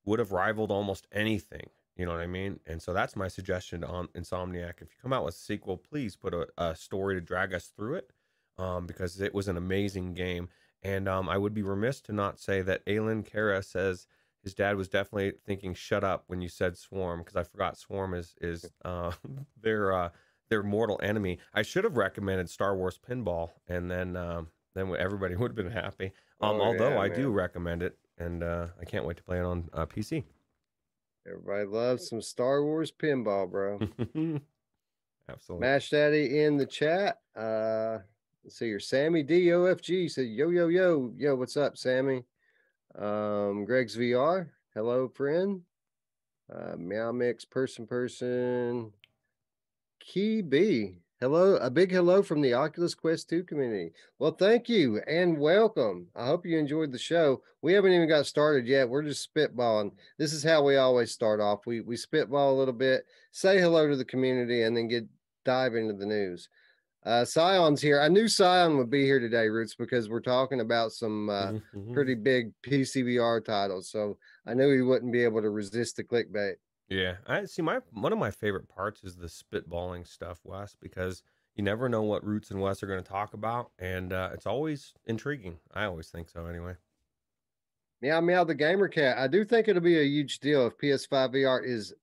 [0.06, 1.70] would have rivaled almost anything.
[1.96, 2.60] You know what I mean?
[2.68, 4.82] And so that's my suggestion on Insomniac.
[4.82, 7.68] If you come out with a sequel, please put a, a story to drag us
[7.68, 8.12] through it.
[8.58, 10.48] Um, because it was an amazing game.
[10.82, 14.08] And um, I would be remiss to not say that Aylin Kara says
[14.46, 18.14] his dad was definitely thinking "shut up" when you said "swarm" because I forgot "swarm"
[18.14, 19.12] is is uh,
[19.62, 20.10] their uh,
[20.50, 21.40] their mortal enemy.
[21.54, 25.72] I should have recommended Star Wars Pinball, and then um, then everybody would have been
[25.72, 26.12] happy.
[26.40, 29.40] Um, oh, although yeah, I do recommend it, and uh, I can't wait to play
[29.40, 30.24] it on uh, PC.
[31.28, 33.80] Everybody loves some Star Wars pinball, bro.
[35.30, 35.68] Absolutely.
[35.68, 37.20] Mash Daddy in the chat.
[37.36, 37.98] Uh,
[38.44, 38.80] let's see here.
[38.80, 42.24] Sammy DOFG said, Yo, yo, yo, yo, what's up, Sammy?
[42.98, 44.50] Um, Greg's VR.
[44.76, 45.62] Hello, friend.
[46.54, 48.92] Uh, Meow Mix, person, person.
[50.00, 51.00] Key B.
[51.22, 53.94] Hello, a big hello from the Oculus Quest 2 community.
[54.20, 56.08] Well, thank you and welcome.
[56.14, 57.42] I hope you enjoyed the show.
[57.62, 58.90] We haven't even got started yet.
[58.90, 59.92] We're just spitballing.
[60.18, 61.66] This is how we always start off.
[61.66, 65.08] We we spitball a little bit, say hello to the community, and then get
[65.46, 66.50] dive into the news.
[67.06, 68.02] Uh, Scion's here.
[68.02, 71.94] I knew Scion would be here today, Roots, because we're talking about some uh, mm-hmm.
[71.94, 73.90] pretty big PCVR titles.
[73.90, 76.56] So I knew he wouldn't be able to resist the clickbait.
[76.90, 77.62] Yeah, I see.
[77.62, 81.24] My one of my favorite parts is the spitballing stuff, Wes, because
[81.56, 84.46] you never know what Roots and Wes are going to talk about, and uh, it's
[84.46, 85.58] always intriguing.
[85.74, 86.76] I always think so, anyway.
[88.02, 89.18] Meow meow the gamer cat.
[89.18, 91.94] I do think it'll be a huge deal if PS5 VR is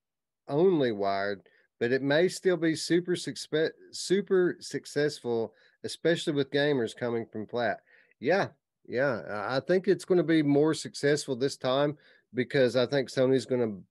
[0.48, 1.42] only wired,
[1.78, 7.82] but it may still be super super successful, especially with gamers coming from flat.
[8.18, 8.48] Yeah,
[8.88, 11.98] yeah, I think it's going to be more successful this time
[12.34, 13.82] because I think Sony's going to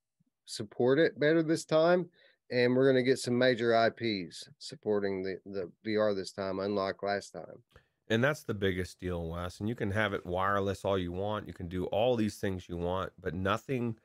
[0.52, 2.10] support it better this time.
[2.52, 7.02] And we're going to get some major IPs supporting the, the VR this time, unlike
[7.02, 7.64] last time.
[8.10, 9.62] And that's the biggest deal, Wes.
[9.62, 11.48] And you can have it wireless all you want.
[11.48, 13.96] You can do all these things you want, but nothing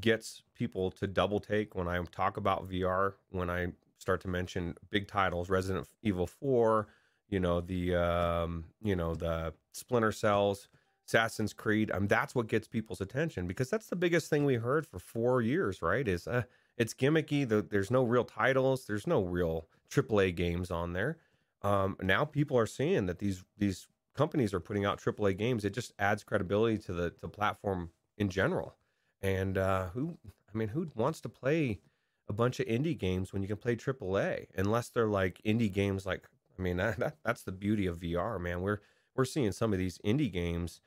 [0.00, 4.74] gets people to double take when I talk about VR, when I start to mention
[4.90, 6.88] big titles, Resident Evil 4,
[7.28, 10.68] you know, the um, you know, the Splinter Cells
[11.06, 11.90] Assassin's Creed.
[11.92, 15.42] Um, that's what gets people's attention because that's the biggest thing we heard for four
[15.42, 16.06] years, right?
[16.06, 16.42] Is uh,
[16.76, 17.48] it's gimmicky.
[17.48, 18.86] The, there's no real titles.
[18.86, 21.18] There's no real AAA games on there.
[21.62, 25.64] Um, now people are seeing that these these companies are putting out AAA games.
[25.64, 28.76] It just adds credibility to the the platform in general.
[29.22, 30.18] And uh, who,
[30.52, 31.80] I mean, who wants to play
[32.28, 34.46] a bunch of indie games when you can play AAA?
[34.56, 38.62] Unless they're like indie games, like I mean, that that's the beauty of VR, man.
[38.62, 38.80] We're
[39.14, 40.80] we're seeing some of these indie games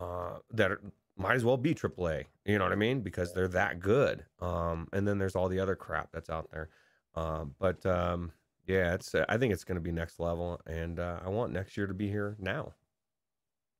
[0.00, 0.80] uh, that are,
[1.16, 2.24] might as well be AAA.
[2.44, 3.00] You know what I mean?
[3.00, 4.24] Because they're that good.
[4.40, 6.70] Um, and then there's all the other crap that's out there.
[7.14, 8.32] Um, but um,
[8.66, 9.14] yeah, it's.
[9.28, 11.94] I think it's going to be next level, and uh, I want next year to
[11.94, 12.72] be here now.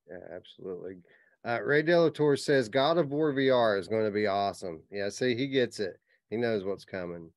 [0.08, 0.98] Yeah, absolutely.
[1.46, 4.82] Uh, Ray Delator says God of War VR is going to be awesome.
[4.90, 5.98] Yeah, see, he gets it.
[6.28, 7.30] He knows what's coming.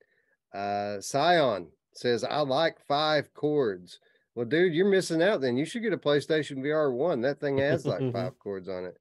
[0.54, 4.00] Uh, Scion says I like five chords.
[4.36, 5.42] Well, dude, you're missing out.
[5.42, 7.22] Then you should get a PlayStation VR one.
[7.22, 8.98] That thing has like five chords on it.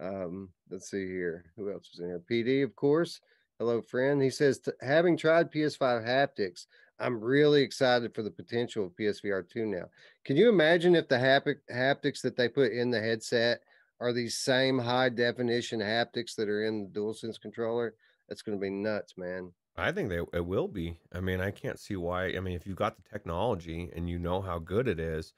[0.00, 1.44] Um, let's see here.
[1.56, 2.22] Who else was in here?
[2.30, 3.20] PD, of course.
[3.58, 4.22] Hello, friend.
[4.22, 6.66] He says, having tried PS5 haptics,
[7.00, 9.84] I'm really excited for the potential of PSVR 2 now.
[10.24, 13.60] Can you imagine if the haptic, haptics that they put in the headset
[14.00, 17.94] are these same high definition haptics that are in the DualSense controller?
[18.28, 19.52] That's going to be nuts, man.
[19.78, 20.98] I think they it will be.
[21.12, 22.26] I mean, I can't see why.
[22.26, 25.34] I mean, if you've got the technology and you know how good it is,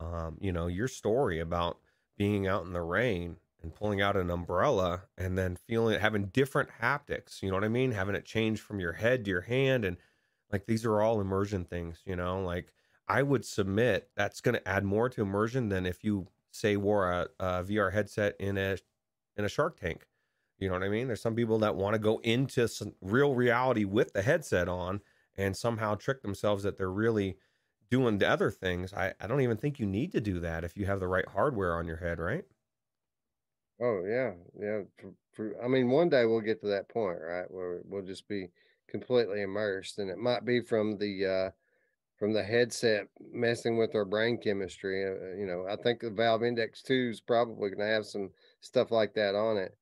[0.00, 1.78] um, you know, your story about
[2.16, 6.70] being out in the rain and pulling out an umbrella and then feeling having different
[6.80, 7.92] haptics, you know what I mean?
[7.92, 9.96] Having it change from your head to your hand and
[10.50, 12.42] like these are all immersion things, you know?
[12.42, 12.72] Like
[13.08, 17.10] I would submit that's going to add more to immersion than if you say wore
[17.10, 18.78] a, a VR headset in a
[19.36, 20.06] in a Shark Tank
[20.62, 21.08] you know what I mean?
[21.08, 25.00] There's some people that want to go into some real reality with the headset on
[25.36, 27.38] and somehow trick themselves that they're really
[27.90, 28.92] doing the other things.
[28.94, 31.28] I, I don't even think you need to do that if you have the right
[31.28, 32.44] hardware on your head, right?
[33.80, 34.82] Oh yeah, yeah.
[34.96, 38.28] For, for, I mean, one day we'll get to that point, right, where we'll just
[38.28, 38.50] be
[38.86, 41.50] completely immersed, and it might be from the uh,
[42.16, 45.04] from the headset messing with our brain chemistry.
[45.06, 48.32] Uh, you know, I think the Valve Index Two is probably going to have some
[48.60, 49.76] stuff like that on it.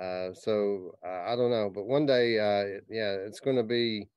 [0.00, 4.08] Uh, so uh, I don't know, but one day, uh, yeah, it's going to be.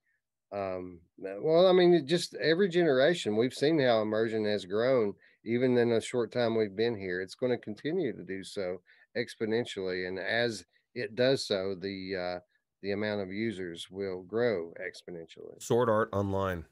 [0.54, 5.92] Um, well, I mean, just every generation, we've seen how immersion has grown, even in
[5.92, 7.22] a short time we've been here.
[7.22, 8.78] It's going to continue to do so
[9.18, 12.40] exponentially, and as it does so, the uh,
[12.82, 15.62] the amount of users will grow exponentially.
[15.62, 16.66] Sword Art Online,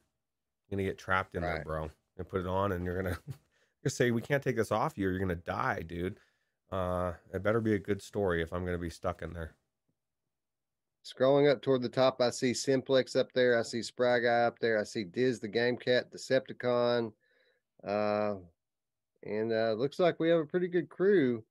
[0.69, 1.55] you're gonna get trapped in right.
[1.55, 1.89] there, bro.
[2.17, 3.17] And put it on, and you're gonna,
[3.83, 5.07] you say, "We can't take this off you.
[5.07, 6.19] Or you're gonna die, dude."
[6.73, 9.53] Uh, it better be a good story if I'm going to be stuck in there.
[11.05, 13.59] Scrolling up toward the top, I see Simplex up there.
[13.59, 14.79] I see Spry Guy up there.
[14.79, 17.11] I see Diz the Game Cat, Decepticon.
[17.85, 18.35] Uh,
[19.21, 21.43] and uh, looks like we have a pretty good crew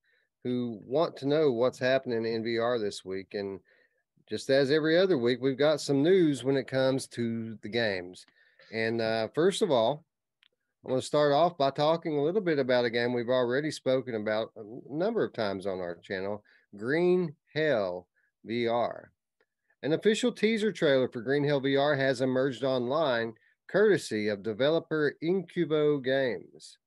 [0.43, 3.35] who want to know what's happening in VR this week.
[3.35, 3.61] And
[4.29, 8.27] just as every other week, we've got some news when it comes to the games.
[8.73, 10.05] And uh, first of all,
[10.85, 13.71] I'm going to start off by talking a little bit about a game we've already
[13.71, 16.43] spoken about a number of times on our channel
[16.77, 18.09] Green Hell
[18.45, 19.05] VR.
[19.85, 23.35] An official teaser trailer for Green Hell VR has emerged online
[23.69, 26.79] courtesy of developer Incuvo Games.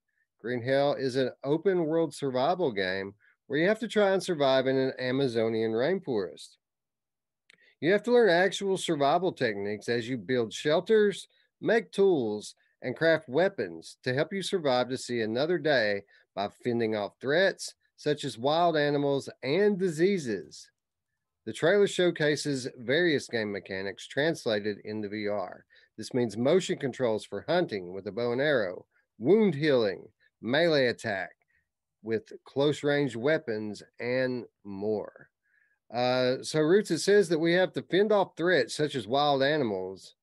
[0.41, 3.13] Green Hell is an open world survival game
[3.47, 6.57] where you have to try and survive in an Amazonian rainforest.
[7.79, 11.29] You have to learn actual survival techniques as you build shelters,
[11.61, 12.55] make tools,
[12.85, 16.03] and craft weapons to help you survive to see another day
[16.35, 20.69] by fending off threats such as wild animals and diseases.
[21.45, 25.61] The trailer showcases various game mechanics translated into VR.
[25.97, 28.85] This means motion controls for hunting with a bow and arrow,
[29.17, 30.07] wound healing,
[30.41, 31.31] melee attack
[32.03, 35.29] with close range weapons, and more.
[35.91, 39.41] Uh, so, Roots, it says that we have to fend off threats such as wild
[39.41, 40.15] animals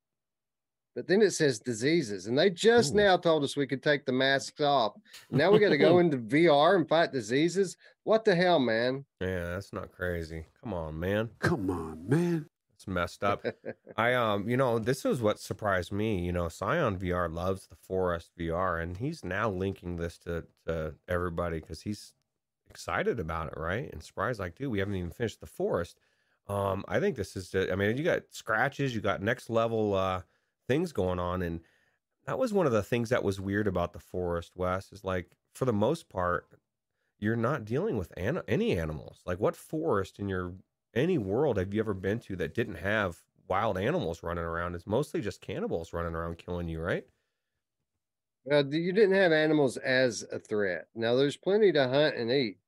[0.94, 2.98] but then it says diseases, and they just Ooh.
[2.98, 4.92] now told us we could take the masks off.
[5.31, 7.76] Now we got to go into VR and fight diseases.
[8.05, 9.05] What the hell, man?
[9.20, 10.46] Yeah, that's not crazy.
[10.62, 11.31] Come on, man.
[11.38, 12.46] Come on, man.
[12.74, 13.44] It's messed up.
[13.96, 16.18] I um, you know, this is what surprised me.
[16.18, 20.94] You know, Scion VR loves the Forest VR, and he's now linking this to to
[21.09, 22.12] everybody because he's
[22.68, 23.90] excited about it, right?
[23.92, 26.00] And surprised, like, dude, we haven't even finished the Forest.
[26.48, 27.55] Um, I think this is.
[27.55, 29.94] I mean, you got scratches, you got next level.
[29.94, 30.22] uh
[30.72, 31.42] things going on.
[31.42, 31.61] And
[32.26, 35.32] that was one of the things that was weird about the forest Wes is like,
[35.54, 36.48] for the most part,
[37.18, 39.22] you're not dealing with an- any animals.
[39.26, 40.56] Like, what forest in your
[40.94, 44.74] any world have you ever been to that didn't have wild animals running around?
[44.74, 47.06] It's mostly just cannibals running around killing you, right?
[48.44, 50.88] Well, you didn't have animals as a threat.
[50.94, 52.58] Now, there's plenty to hunt and eat,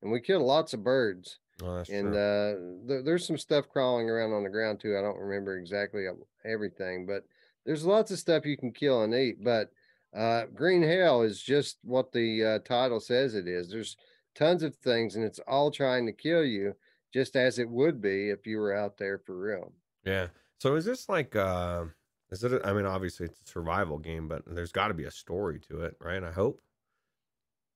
[0.00, 1.40] and we killed lots of birds.
[1.62, 2.54] Oh, and uh,
[2.88, 4.96] th- there's some stuff crawling around on the ground too.
[4.96, 6.06] I don't remember exactly
[6.44, 7.26] everything, but
[7.64, 9.70] there's lots of stuff you can kill and eat, but
[10.14, 13.70] uh, green hell is just what the uh, title says it is.
[13.70, 13.96] There's
[14.34, 16.74] tons of things, and it's all trying to kill you,
[17.12, 19.72] just as it would be if you were out there for real.
[20.04, 20.28] Yeah.
[20.58, 21.34] So is this like?
[21.36, 21.86] uh
[22.30, 22.52] Is it?
[22.52, 25.60] A, I mean, obviously it's a survival game, but there's got to be a story
[25.68, 26.22] to it, right?
[26.22, 26.60] I hope.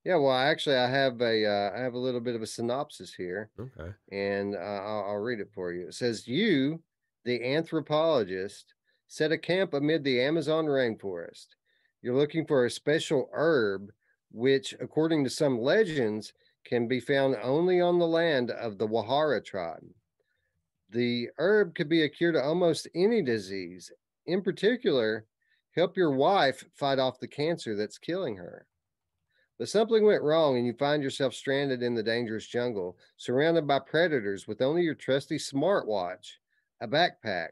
[0.05, 3.13] Yeah, well, actually, I have a uh, I have a little bit of a synopsis
[3.13, 3.51] here.
[3.59, 3.93] Okay.
[4.13, 5.89] And uh, I'll, I'll read it for you.
[5.89, 6.83] It says, "You,
[7.25, 8.75] the anthropologist,
[9.09, 11.47] set a camp amid the Amazon rainforest.
[12.03, 13.91] You're looking for a special herb,
[14.31, 16.33] which, according to some legends,
[16.65, 19.85] can be found only on the land of the Wahara tribe.
[20.91, 23.91] The herb could be a cure to almost any disease.
[24.27, 25.25] In particular,
[25.75, 28.67] help your wife fight off the cancer that's killing her.
[29.59, 33.81] But something went wrong, and you find yourself stranded in the dangerous jungle, surrounded by
[33.81, 36.35] predators with only your trusty smartwatch,
[36.81, 37.49] a backpack,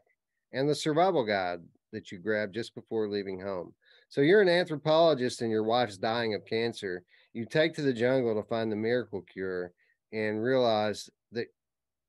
[0.57, 1.59] and the survival guide
[1.93, 3.73] that you grabbed just before leaving home.
[4.09, 7.03] So you're an anthropologist and your wife's dying of cancer.
[7.33, 9.71] You take to the jungle to find the miracle cure
[10.11, 11.47] and realize that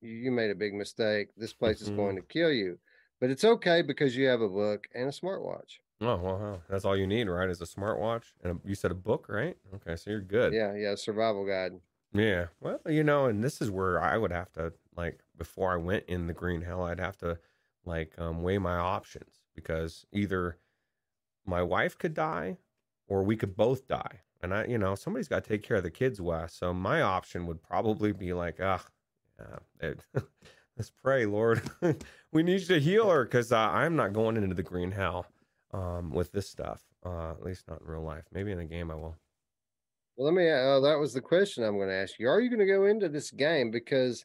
[0.00, 1.28] you made a big mistake.
[1.37, 1.92] This place mm-hmm.
[1.92, 2.78] is going to kill you.
[3.20, 5.78] But it's okay because you have a book and a smartwatch.
[6.00, 7.50] Oh, well, that's all you need, right?
[7.50, 8.22] Is a smartwatch.
[8.42, 9.56] And a, you said a book, right?
[9.74, 10.54] Okay, so you're good.
[10.54, 11.72] Yeah, yeah, survival guide.
[12.14, 12.46] Yeah.
[12.61, 16.04] Well, you know, and this is where I would have to, like, before I went
[16.06, 17.38] in the green hell, I'd have to
[17.88, 20.59] like um, weigh my options because either
[21.44, 22.59] my wife could die
[23.09, 24.20] or we could both die.
[24.40, 26.55] And I, you know, somebody's got to take care of the kids, Wes.
[26.55, 28.85] So my option would probably be like, ah,
[29.83, 29.94] yeah,
[30.77, 31.62] let's pray, Lord.
[32.33, 35.27] we need you to heal her because uh, I'm not going into the green hell
[35.72, 36.83] um, with this stuff.
[37.05, 38.24] Uh, at least not in real life.
[38.33, 39.16] Maybe in the game I will.
[40.16, 40.48] Well, let me.
[40.51, 42.29] Uh, that was the question I'm going to ask you.
[42.29, 44.24] Are you going to go into this game because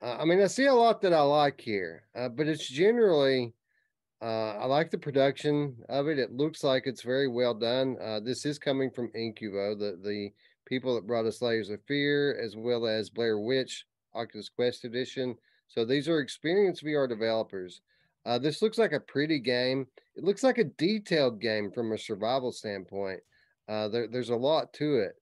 [0.00, 3.52] uh, I mean, I see a lot that I like here, uh, but it's generally,
[4.22, 6.18] uh, I like the production of it.
[6.18, 7.96] It looks like it's very well done.
[8.00, 10.30] Uh, this is coming from Incuvo, the, the
[10.66, 15.36] people that brought us Layers of Fear, as well as Blair Witch Oculus Quest Edition.
[15.66, 17.80] So these are experienced VR developers.
[18.24, 19.86] Uh, this looks like a pretty game.
[20.16, 23.20] It looks like a detailed game from a survival standpoint.
[23.68, 25.17] Uh, there, there's a lot to it.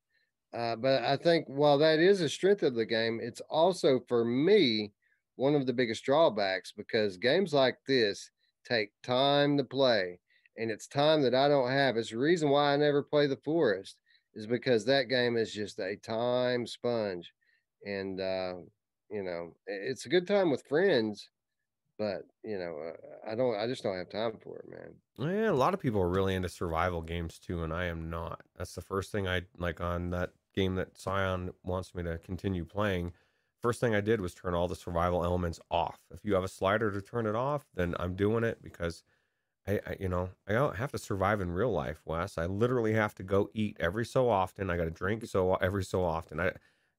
[0.56, 4.24] Uh, but I think while that is a strength of the game, it's also for
[4.24, 4.92] me
[5.36, 8.30] one of the biggest drawbacks because games like this
[8.66, 10.18] take time to play,
[10.56, 11.98] and it's time that I don't have.
[11.98, 13.98] It's the reason why I never play the Forest
[14.34, 17.32] is because that game is just a time sponge,
[17.84, 18.54] and uh,
[19.10, 21.28] you know it's a good time with friends,
[21.98, 23.56] but you know uh, I don't.
[23.56, 24.94] I just don't have time for it, man.
[25.18, 28.40] Yeah, a lot of people are really into survival games too, and I am not.
[28.56, 32.64] That's the first thing I like on that game that Scion wants me to continue
[32.64, 33.12] playing,
[33.62, 36.00] first thing I did was turn all the survival elements off.
[36.10, 39.02] If you have a slider to turn it off, then I'm doing it because
[39.68, 42.38] I, I you know I don't have to survive in real life, Wes.
[42.38, 44.70] I literally have to go eat every so often.
[44.70, 46.40] I got to drink so every so often.
[46.40, 46.52] I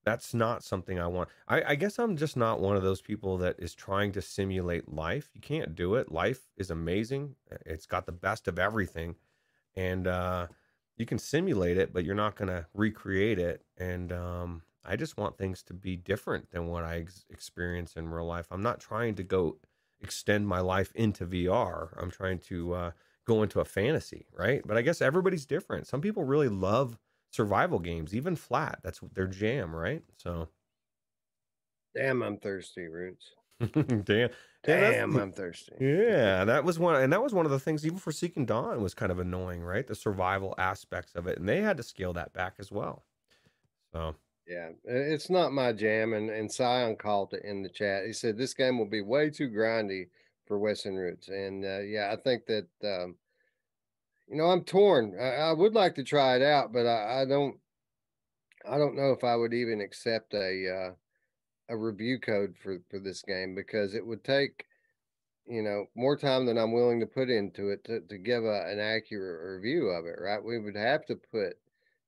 [0.05, 1.27] that's not something I want.
[1.49, 4.87] I, I guess I'm just not one of those people that is trying to simulate
[4.87, 5.29] life.
[5.33, 6.11] You can't do it.
[6.13, 7.35] Life is amazing.
[7.65, 9.15] It's got the best of everything,
[9.75, 10.47] and uh,
[10.97, 13.63] you can simulate it, but you're not going to recreate it.
[13.77, 18.09] And um, I just want things to be different than what I ex- experience in
[18.09, 18.47] real life.
[18.51, 19.57] I'm not trying to go
[20.01, 21.89] extend my life into VR.
[22.01, 22.91] I'm trying to uh,
[23.25, 24.61] go into a fantasy, right?
[24.65, 25.87] But I guess everybody's different.
[25.87, 26.97] Some people really love
[27.29, 28.79] survival games, even flat.
[28.83, 30.03] That's their jam, right?
[30.17, 30.49] So,
[31.95, 33.31] damn, I'm thirsty, Roots.
[34.03, 34.29] damn,
[34.67, 35.73] damn, I'm thirsty.
[35.79, 37.85] Yeah, that was one, and that was one of the things.
[37.85, 39.87] Even for Seeking Dawn was kind of annoying, right?
[39.87, 43.03] The survival aspects of it, and they had to scale that back as well.
[43.93, 44.15] So.
[44.47, 48.05] Yeah, it's not my jam, and and Sion called it in the chat.
[48.05, 50.07] He said this game will be way too grindy
[50.45, 53.15] for Wes and Roots, and uh, yeah, I think that um,
[54.29, 55.17] you know I'm torn.
[55.19, 57.57] I, I, would like to try it out, but I, I, don't.
[58.69, 60.91] I don't know if I would even accept a uh,
[61.69, 64.65] a review code for for this game because it would take
[65.45, 68.69] you know more time than I'm willing to put into it to to give a,
[68.69, 70.19] an accurate review of it.
[70.19, 70.43] Right?
[70.43, 71.57] We would have to put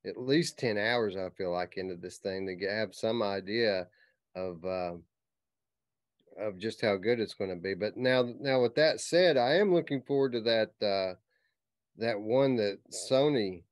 [0.05, 3.87] at least 10 hours i feel like into this thing to get, have some idea
[4.35, 4.93] of uh,
[6.37, 9.55] of just how good it's going to be but now now with that said i
[9.55, 11.15] am looking forward to that uh,
[11.97, 12.77] that one that
[13.11, 13.63] sony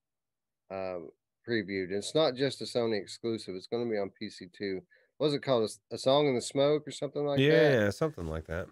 [0.70, 1.00] uh,
[1.48, 4.82] previewed it's not just a sony exclusive it's going to be on pc too
[5.20, 7.90] was it called a, a song in the smoke or something like yeah, that yeah
[7.90, 8.68] something like that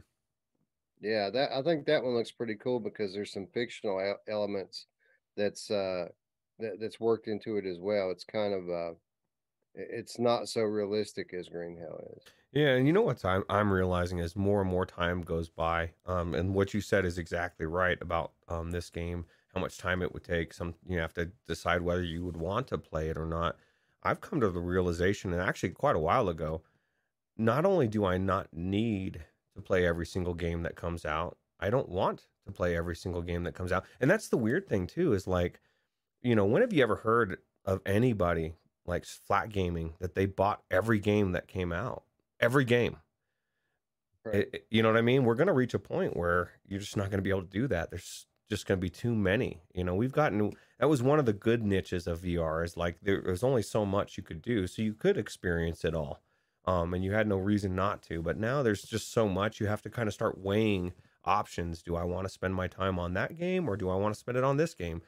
[0.99, 4.87] yeah that i think that one looks pretty cool because there's some fictional elements
[5.35, 6.07] that's uh
[6.59, 8.11] that, that's worked into it as well.
[8.11, 8.93] It's kind of uh,
[9.73, 12.23] it's not so realistic as Green Hell is.
[12.51, 15.91] Yeah, and you know what I'm I'm realizing as more and more time goes by,
[16.05, 19.25] um, and what you said is exactly right about um this game.
[19.53, 20.53] How much time it would take.
[20.53, 23.57] Some you have to decide whether you would want to play it or not.
[24.05, 26.61] I've come to the realization, and actually quite a while ago,
[27.37, 29.25] not only do I not need
[29.55, 33.21] to play every single game that comes out, I don't want to play every single
[33.21, 33.85] game that comes out.
[33.99, 35.59] And that's the weird thing too, is like
[36.25, 38.55] you know, when have you ever heard of anybody
[38.87, 42.03] like flat gaming that they bought every game that came out?
[42.39, 42.97] Every game.
[44.25, 44.47] Right.
[44.51, 45.23] It, you know what I mean?
[45.23, 47.47] We're going to reach a point where you're just not going to be able to
[47.47, 47.91] do that.
[47.91, 49.61] There's just going to be too many.
[49.75, 52.99] You know, we've gotten that was one of the good niches of VR is like
[53.01, 56.21] there was only so much you could do, so you could experience it all,
[56.65, 58.21] um, and you had no reason not to.
[58.21, 61.81] But now there's just so much you have to kind of start weighing options.
[61.83, 64.19] Do I want to spend my time on that game or do I want to
[64.19, 65.01] spend it on this game?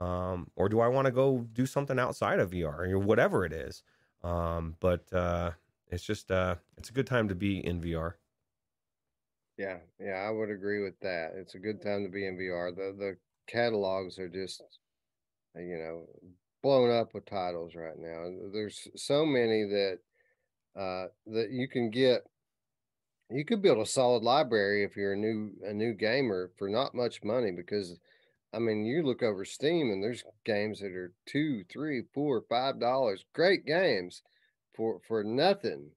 [0.00, 3.52] um, or do I want to go do something outside of VR or whatever it
[3.52, 3.82] is?
[4.22, 5.52] Um, but uh,
[5.88, 8.18] it's just uh, it's a good time to be in VR.
[9.56, 11.32] Yeah, yeah, I would agree with that.
[11.34, 12.70] It's a good time to be in VR.
[12.72, 14.62] The the catalogs are just
[15.56, 16.06] you know
[16.62, 18.30] blown up with titles right now.
[18.52, 19.98] There's so many that
[20.76, 22.22] uh, that you can get.
[23.30, 26.94] You could build a solid library if you're a new a new gamer for not
[26.94, 27.98] much money because
[28.54, 32.78] I mean, you look over Steam and there's games that are two, three, four, five
[32.78, 33.24] dollars.
[33.32, 34.22] Great games
[34.74, 35.90] for for nothing.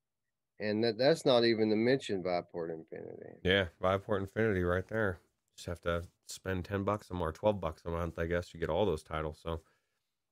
[0.59, 3.39] And that that's not even to mention Viveport Infinity.
[3.43, 5.19] Yeah, Viveport Infinity right there.
[5.57, 8.59] Just have to spend ten bucks a month, twelve bucks a month, I guess, you
[8.59, 9.39] get all those titles.
[9.41, 9.61] So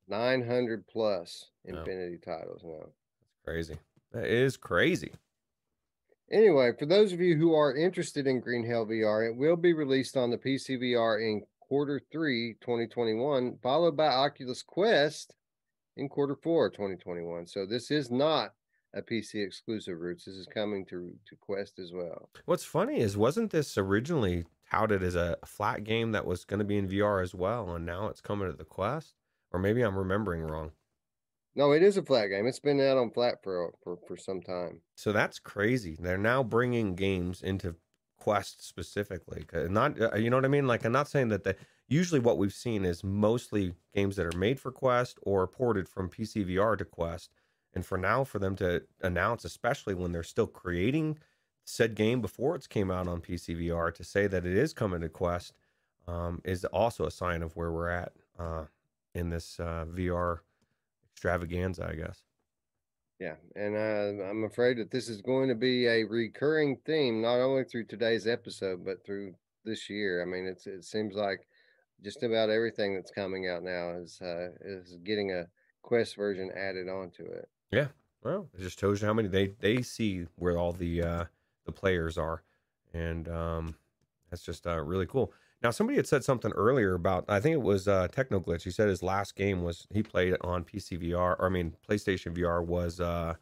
[0.07, 2.79] nine hundred plus Infinity titles now.
[2.79, 3.77] That's crazy.
[4.11, 5.11] That is crazy.
[6.31, 9.73] Anyway, for those of you who are interested in Green Hell VR, it will be
[9.73, 15.33] released on the PCVR in quarter three 2021, followed by Oculus Quest
[15.95, 17.47] in quarter four 2021.
[17.47, 18.53] So this is not
[18.93, 20.25] a PC exclusive Roots.
[20.25, 22.29] This is coming to to Quest as well.
[22.45, 26.65] What's funny is wasn't this originally touted as a flat game that was going to
[26.65, 29.13] be in VR as well, and now it's coming to the Quest?
[29.51, 30.71] Or maybe I'm remembering wrong.
[31.55, 32.47] No, it is a flat game.
[32.47, 34.81] It's been out on flat for for for some time.
[34.95, 35.97] So that's crazy.
[35.99, 37.75] They're now bringing games into
[38.17, 39.45] Quest specifically.
[39.53, 40.65] Not uh, you know what I mean?
[40.65, 41.55] Like I'm not saying that the
[41.87, 46.09] usually what we've seen is mostly games that are made for Quest or ported from
[46.09, 47.31] PC VR to Quest.
[47.75, 51.17] And for now, for them to announce, especially when they're still creating
[51.65, 55.01] said game before it's came out on PC VR, to say that it is coming
[55.01, 55.53] to Quest
[56.07, 58.65] um, is also a sign of where we're at uh,
[59.15, 60.39] in this uh, VR
[61.13, 62.23] extravaganza, I guess.
[63.19, 67.39] Yeah, and uh, I'm afraid that this is going to be a recurring theme, not
[67.39, 70.21] only through today's episode, but through this year.
[70.21, 71.47] I mean, it's it seems like
[72.03, 75.47] just about everything that's coming out now is uh, is getting a
[75.83, 77.47] Quest version added onto it.
[77.73, 77.87] Yeah,
[78.23, 81.25] well, it just shows you how many they they see where all the uh,
[81.65, 82.43] the players are,
[82.93, 83.75] and um,
[84.29, 85.33] that's just uh, really cool.
[85.61, 88.63] Now, somebody had said something earlier about, I think it was uh, Technoglitch.
[88.63, 92.35] He said his last game was he played on PC VR, or I mean, PlayStation
[92.37, 93.35] VR was uh,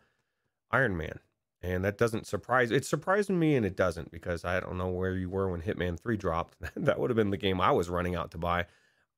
[0.69, 1.19] Iron Man.
[1.63, 5.13] And that doesn't surprise, it surprised me and it doesn't because I don't know where
[5.13, 6.55] you were when Hitman 3 dropped.
[6.75, 8.65] that would have been the game I was running out to buy.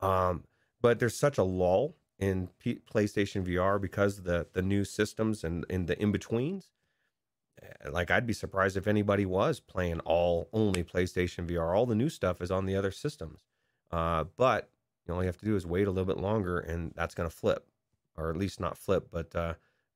[0.02, 0.44] Um,
[0.82, 5.66] but there's such a lull in P- PlayStation VR because the the new systems and,
[5.70, 6.70] in the in betweens.
[7.62, 11.76] Eh, like I'd be surprised if anybody was playing all only PlayStation VR.
[11.76, 13.44] All the new stuff is on the other systems.
[13.92, 14.70] Uh, but
[15.08, 17.30] you all you have to do is wait a little bit longer, and that's going
[17.30, 17.68] to flip,
[18.16, 19.54] or at least not flip, but uh,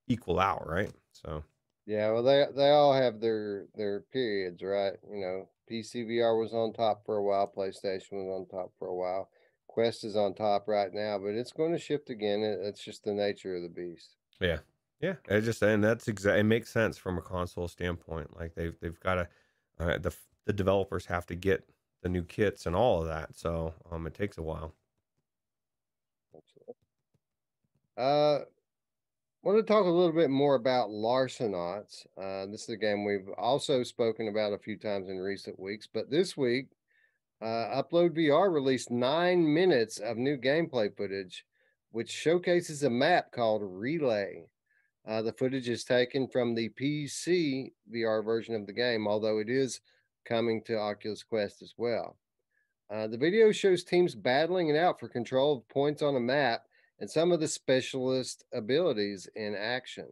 [0.08, 0.92] equal out, right?
[1.12, 1.44] So.
[1.86, 4.94] Yeah, well, they they all have their their periods, right?
[5.10, 8.90] You know, PC VR was on top for a while, PlayStation was on top for
[8.90, 9.30] a while.
[9.78, 12.42] Quest is on top right now, but it's going to shift again.
[12.42, 14.16] It's just the nature of the beast.
[14.42, 14.58] Yeah,
[15.00, 15.18] yeah.
[15.30, 18.36] It just and that's exactly It makes sense from a console standpoint.
[18.36, 19.30] Like they've they've got to
[19.78, 20.16] uh, the
[20.46, 21.70] the developers have to get
[22.02, 23.36] the new kits and all of that.
[23.36, 24.74] So um, it takes a while.
[27.96, 28.40] Uh,
[29.44, 32.08] want to talk a little bit more about Larcenauts.
[32.18, 35.88] Uh, this is a game we've also spoken about a few times in recent weeks,
[35.94, 36.70] but this week
[37.42, 41.46] uh, Upload VR released nine minutes of new gameplay footage,
[41.92, 44.46] which showcases a map called Relay.
[45.08, 49.50] Uh, the footage is taken from the PC VR version of the game, although it
[49.50, 49.82] is
[50.26, 52.18] coming to Oculus Quest as well.
[52.90, 56.64] Uh, the video shows teams battling it out for control of points on a map
[57.00, 60.08] and some of the specialist abilities in action.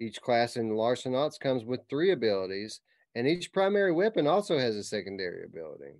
[0.00, 2.80] Each class in Larcenauts comes with three abilities,
[3.14, 5.92] and each primary weapon also has a secondary ability.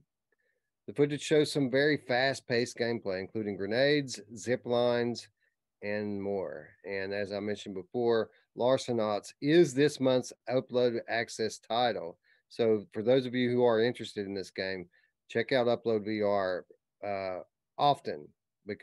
[0.87, 5.29] The footage shows some very fast paced gameplay, including grenades, zip lines,
[5.83, 6.71] and more.
[6.85, 12.19] And as I mentioned before, Larcenauts is this month's upload access title.
[12.49, 14.89] So for those of you who are interested in this game,
[15.29, 16.63] check out Upload VR
[17.07, 17.43] uh,
[17.79, 18.29] often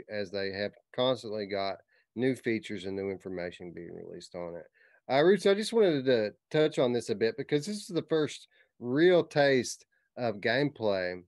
[0.10, 1.78] as they have constantly got
[2.16, 4.66] new features and new information being released on it.
[5.12, 8.06] Uh, Roots, I just wanted to touch on this a bit because this is the
[8.10, 8.48] first
[8.80, 9.86] real taste
[10.18, 11.22] of gameplay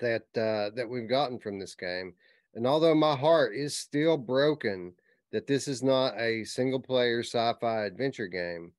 [0.00, 2.14] that uh, that we've gotten from this game.
[2.54, 4.92] And although my heart is still broken
[5.32, 8.72] that this is not a single player sci-fi adventure game,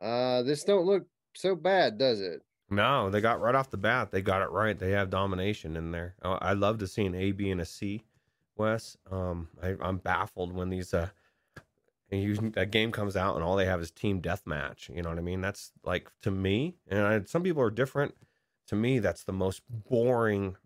[0.00, 2.42] uh, this don't look so bad, does it?
[2.70, 4.10] No, they got right off the bat.
[4.10, 4.78] They got it right.
[4.78, 6.14] They have domination in there.
[6.22, 8.04] Oh, I love to see an A, B, and a C.
[8.56, 11.08] Wes, um, I, am baffled when these uh,
[12.10, 14.94] you, a game comes out and all they have is team deathmatch.
[14.94, 15.40] You know what I mean?
[15.40, 18.14] That's like to me, and I, some people are different
[18.68, 20.56] to me, that's the most boring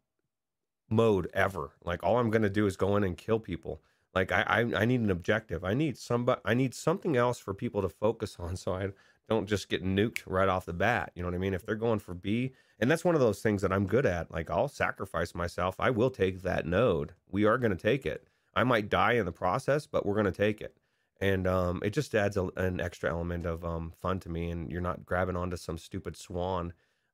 [0.91, 1.73] mode ever.
[1.85, 3.83] Like all I'm gonna do is go in and kill people.
[4.15, 5.65] Like I, I, I need an objective.
[5.65, 6.41] I need somebody.
[6.45, 8.89] I need something else for people to focus on, so I
[9.29, 11.13] don't just get nuked right off the bat.
[11.15, 11.55] You know what I mean?
[11.55, 14.31] If they're going for B, and that's one of those things that I'm good at.
[14.31, 15.77] Like I'll sacrifice myself.
[15.79, 17.13] I will take that node.
[17.31, 18.27] We are to take it.
[18.55, 20.77] I might die in the process, but we're to take it.
[21.21, 24.51] And um, it just adds a, an extra element of um, fun to me.
[24.51, 26.73] And you're not grabbing onto some stupid swan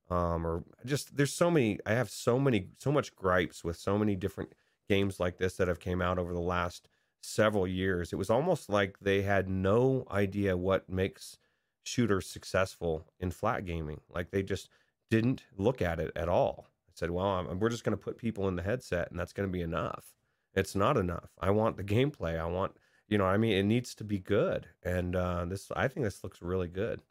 [0.09, 1.79] um, or just there's so many.
[1.85, 4.53] I have so many, so much gripes with so many different
[4.87, 6.87] games like this that have came out over the last
[7.21, 8.13] several years.
[8.13, 11.37] It was almost like they had no idea what makes
[11.83, 14.01] shooters successful in flat gaming.
[14.13, 14.69] Like they just
[15.09, 16.67] didn't look at it at all.
[16.87, 19.33] I said, "Well, I'm, we're just going to put people in the headset, and that's
[19.33, 20.13] going to be enough."
[20.55, 21.31] It's not enough.
[21.39, 22.39] I want the gameplay.
[22.39, 22.77] I want,
[23.09, 24.67] you know, I mean, it needs to be good.
[24.83, 27.01] And uh, this, I think, this looks really good.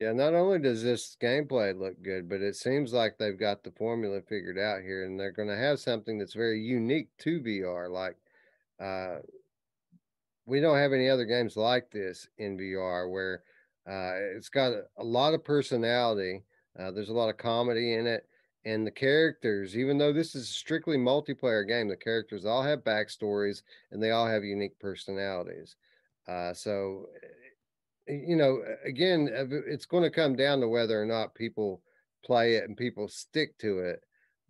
[0.00, 3.70] Yeah, not only does this gameplay look good, but it seems like they've got the
[3.72, 7.90] formula figured out here, and they're going to have something that's very unique to VR.
[7.90, 8.16] Like,
[8.82, 9.16] uh,
[10.46, 13.42] we don't have any other games like this in VR where
[13.86, 16.44] uh, it's got a, a, lot of personality.
[16.78, 18.26] Uh, there's a lot of comedy in it,
[18.64, 22.84] and the characters, even though this is a strictly multiplayer game, the characters all have
[22.84, 25.76] backstories and they all have unique personalities.
[26.26, 27.06] Uh, so
[28.06, 31.82] you know, again, it's going to come down to whether or not people
[32.24, 34.00] play it and people stick to it.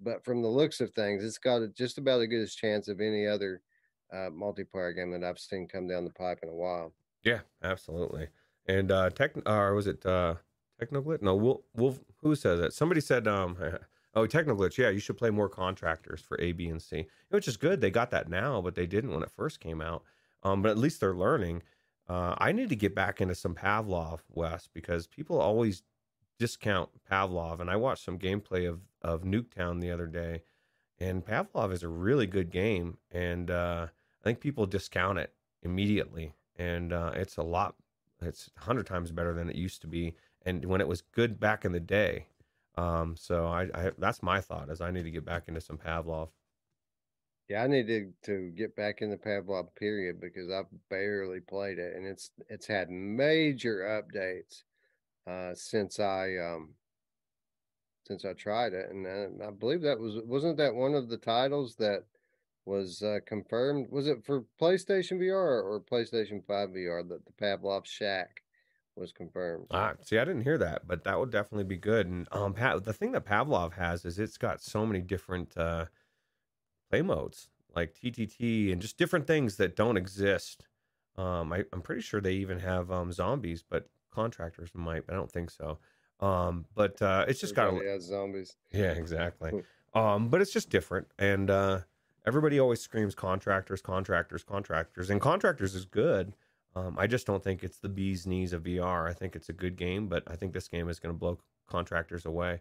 [0.01, 3.01] But from the looks of things, it's got just about as good a chance of
[3.01, 3.61] any other
[4.13, 6.93] uh, multiplayer game that I've seen come down the pipe in a while.
[7.23, 8.29] Yeah, absolutely.
[8.67, 10.37] And uh, tech, or was it uh,
[10.81, 11.23] Technoglitch?
[11.23, 12.01] No, Wolf, Wolf.
[12.23, 12.73] Who said that?
[12.73, 13.57] Somebody said, um,
[14.15, 14.79] oh, Technoglitch.
[14.79, 17.81] Yeah, you should play more contractors for A, B, and C, which is good.
[17.81, 20.03] They got that now, but they didn't when it first came out.
[20.43, 21.63] Um, but at least they're learning.
[22.11, 25.83] Uh, I need to get back into some Pavlov, Wes, because people always
[26.39, 27.61] discount Pavlov.
[27.61, 30.43] And I watched some gameplay of, of Nuketown the other day,
[30.99, 32.99] and Pavlov is a really good game.
[33.13, 33.89] And uh,
[34.21, 35.33] I think people discount it
[35.63, 36.35] immediately.
[36.57, 37.77] And uh, it's a lot,
[38.23, 40.15] it's 100 times better than it used to be.
[40.43, 42.27] And when it was good back in the day,
[42.77, 45.79] Um, so I, I that's my thought is I need to get back into some
[45.79, 46.31] Pavlov.
[47.51, 51.81] Yeah, I need to, to get back in the Pavlov period because I've barely played
[51.81, 54.63] it and it's it's had major updates
[55.27, 56.75] uh since I um
[58.07, 61.17] since I tried it and uh, I believe that was wasn't that one of the
[61.17, 62.05] titles that
[62.67, 67.85] was uh, confirmed was it for PlayStation VR or PlayStation 5 VR that the Pavlov
[67.85, 68.45] Shack
[68.95, 69.67] was confirmed.
[69.73, 72.07] Ah, see, I didn't hear that, but that would definitely be good.
[72.07, 75.87] And um, Pat, the thing that Pavlov has is it's got so many different uh,
[76.91, 80.67] play modes, like TTT, and just different things that don't exist.
[81.17, 85.07] Um, I, am pretty sure they even have um, zombies, but contractors might.
[85.07, 85.79] But I don't think so.
[86.21, 88.57] Um, but uh, it's just got a zombies.
[88.73, 89.63] Yeah, exactly.
[89.95, 91.81] um, but it's just different, and uh,
[92.27, 96.35] everybody always screams contractors, contractors, contractors, and contractors is good.
[96.77, 99.09] Um, I just don't think it's the bee's knees of VR.
[99.09, 101.39] I think it's a good game, but I think this game is going to blow
[101.67, 102.61] contractors away.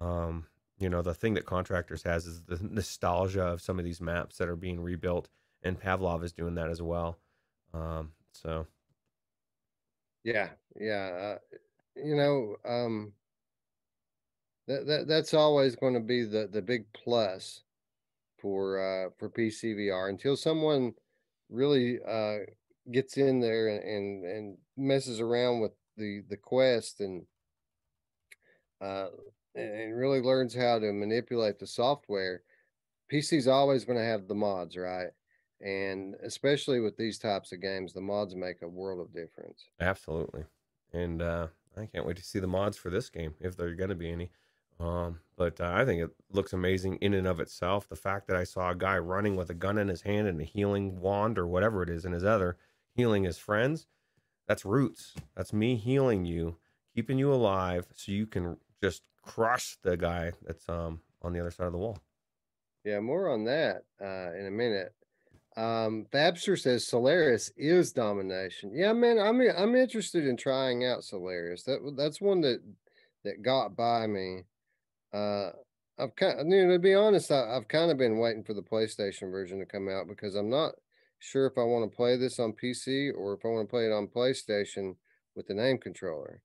[0.00, 0.46] Um,
[0.78, 4.38] you know, the thing that contractors has is the nostalgia of some of these maps
[4.38, 5.28] that are being rebuilt,
[5.62, 7.18] and Pavlov is doing that as well.
[7.74, 8.66] Um, so,
[10.24, 11.56] yeah, yeah, uh,
[11.96, 13.12] you know, um,
[14.68, 17.62] that, that that's always going to be the the big plus
[18.38, 20.94] for uh, for PCVR until someone
[21.50, 22.38] really uh,
[22.92, 27.26] gets in there and, and, and messes around with the the quest and
[28.80, 29.08] uh,
[29.54, 32.42] and really learns how to manipulate the software.
[33.12, 35.08] PC's always going to have the mods, right?
[35.60, 39.64] And especially with these types of games, the mods make a world of difference.
[39.80, 40.44] Absolutely.
[40.92, 43.74] And uh, I can't wait to see the mods for this game if there are
[43.74, 44.30] going to be any.
[44.80, 47.88] Um, but uh, I think it looks amazing in and of itself.
[47.88, 50.40] The fact that I saw a guy running with a gun in his hand and
[50.40, 52.56] a healing wand or whatever it is in his other,
[52.94, 53.88] healing his friends,
[54.46, 55.14] that's roots.
[55.36, 56.56] That's me healing you,
[56.94, 61.50] keeping you alive so you can just crush the guy that's um on the other
[61.50, 61.98] side of the wall.
[62.84, 64.94] Yeah, more on that uh, in a minute.
[65.56, 68.70] Um, Fabster says Solaris is domination.
[68.72, 71.64] Yeah, man, I'm I'm interested in trying out Solaris.
[71.64, 72.60] That that's one that
[73.24, 74.42] that got by me.
[75.12, 75.50] Uh,
[75.98, 78.54] I've kind, of, you know, to be honest, I, I've kind of been waiting for
[78.54, 80.74] the PlayStation version to come out because I'm not
[81.18, 83.86] sure if I want to play this on PC or if I want to play
[83.86, 84.94] it on PlayStation
[85.34, 86.40] with the aim controller.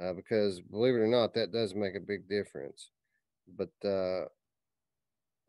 [0.00, 2.90] Uh, because believe it or not, that does make a big difference.
[3.56, 4.26] But uh,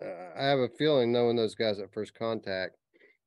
[0.02, 2.78] I have a feeling, knowing those guys at First Contact,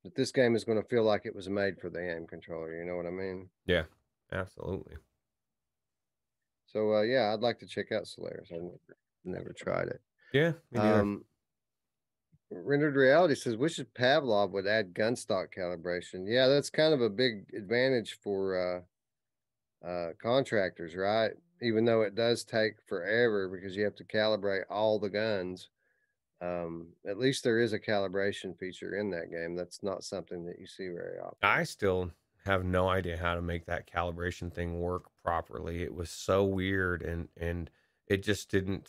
[0.05, 2.75] that this game is going to feel like it was made for the aim controller.
[2.75, 3.49] You know what I mean?
[3.67, 3.85] Yeah,
[4.33, 4.95] absolutely.
[6.67, 8.51] So uh, yeah, I'd like to check out Solaris.
[8.53, 8.79] I've never,
[9.25, 10.01] never tried it.
[10.33, 10.53] Yeah.
[10.77, 11.25] Um,
[12.51, 16.25] Rendered Reality says wishes Pavlov would add gun stock calibration.
[16.27, 18.85] Yeah, that's kind of a big advantage for
[19.87, 21.33] uh, contractors, right?
[21.63, 25.69] Even though it does take forever because you have to calibrate all the guns.
[26.43, 29.55] Um, at least there is a calibration feature in that game.
[29.55, 31.37] That's not something that you see very often.
[31.43, 32.11] I still
[32.47, 35.83] have no idea how to make that calibration thing work properly.
[35.83, 37.71] It was so weird and and
[38.07, 38.89] it just didn't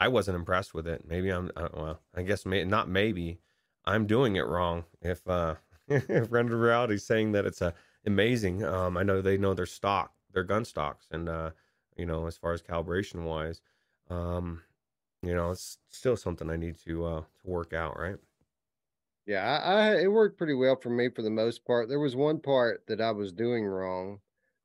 [0.00, 1.04] I wasn't impressed with it.
[1.06, 2.00] Maybe I'm uh, well.
[2.16, 2.88] I guess may, not.
[2.88, 3.38] Maybe
[3.84, 4.84] I'm doing it wrong.
[5.02, 5.56] If uh,
[5.88, 7.74] if Rendered Reality saying that it's a
[8.06, 11.50] amazing, um, I know they know their stock, their gun stocks, and uh,
[11.96, 13.60] you know, as far as calibration wise,
[14.08, 14.62] um,
[15.22, 18.18] you know, it's still something I need to uh to work out, right?
[19.26, 21.88] Yeah, I, I it worked pretty well for me for the most part.
[21.88, 24.20] There was one part that I was doing wrong,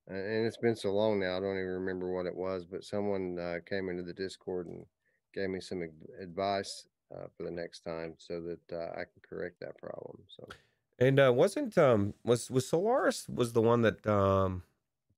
[0.08, 2.66] and it's been so long now I don't even remember what it was.
[2.66, 4.86] But someone uh, came into the Discord and
[5.34, 5.82] gave me some
[6.20, 10.26] advice uh, for the next time so that uh, I can correct that problem.
[10.28, 10.56] So,
[11.00, 14.64] and uh, wasn't um was was Solaris was the one that um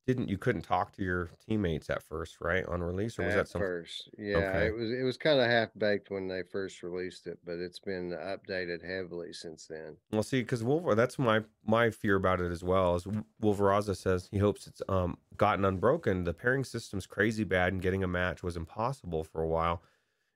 [0.05, 3.37] didn't you couldn't talk to your teammates at first, right, on release, or was at
[3.39, 4.09] that some first?
[4.17, 4.67] Yeah, okay.
[4.67, 7.79] it was it was kind of half baked when they first released it, but it's
[7.79, 9.97] been updated heavily since then.
[10.11, 12.95] Well, see, because Wolver, that's my my fear about it as well.
[12.95, 13.05] Is
[13.43, 16.23] Wolveraza says he hopes it's um gotten unbroken.
[16.23, 19.83] The pairing system's crazy bad, and getting a match was impossible for a while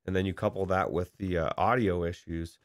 [0.05, 2.57] and then you couple that with the uh, audio issues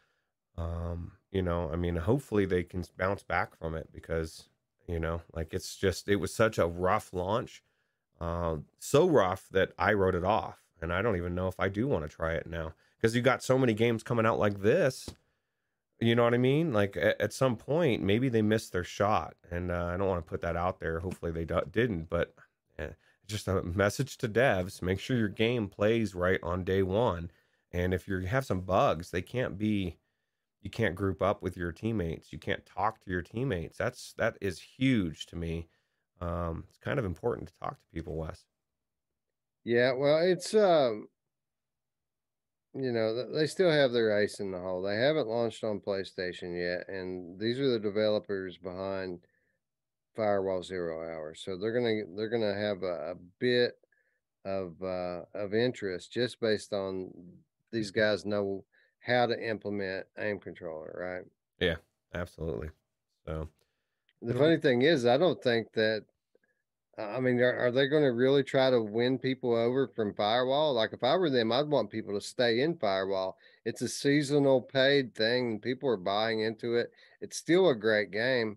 [0.56, 4.48] um, you know i mean hopefully they can bounce back from it because
[4.86, 7.62] you know like it's just it was such a rough launch
[8.22, 11.68] uh, so rough that i wrote it off and i don't even know if i
[11.68, 14.62] do want to try it now because you got so many games coming out like
[14.62, 15.10] this
[16.00, 16.72] you know what i mean?
[16.72, 20.24] Like at, at some point maybe they missed their shot and uh, i don't want
[20.24, 21.00] to put that out there.
[21.00, 22.34] Hopefully they do- didn't but
[22.78, 22.90] eh,
[23.26, 27.30] just a message to devs make sure your game plays right on day one
[27.72, 29.96] and if you have some bugs they can't be
[30.62, 34.36] you can't group up with your teammates you can't talk to your teammates that's that
[34.40, 35.68] is huge to me
[36.20, 38.46] um it's kind of important to talk to people wes
[39.64, 41.08] yeah well it's um
[42.78, 44.82] you know, they still have their ace in the hole.
[44.82, 49.20] They haven't launched on PlayStation yet, and these are the developers behind
[50.14, 51.34] Firewall Zero Hour.
[51.34, 53.74] So they're gonna they're gonna have a, a bit
[54.44, 57.12] of uh, of interest just based on
[57.72, 58.64] these guys know
[59.06, 61.24] how to implement aim controller, right?
[61.60, 61.76] Yeah,
[62.14, 62.70] absolutely.
[63.24, 63.48] So
[64.22, 66.04] the funny thing is, I don't think that.
[66.98, 70.72] I mean, are, are they going to really try to win people over from Firewall?
[70.72, 73.36] Like, if I were them, I'd want people to stay in Firewall.
[73.66, 75.60] It's a seasonal paid thing.
[75.60, 76.90] People are buying into it.
[77.20, 78.56] It's still a great game.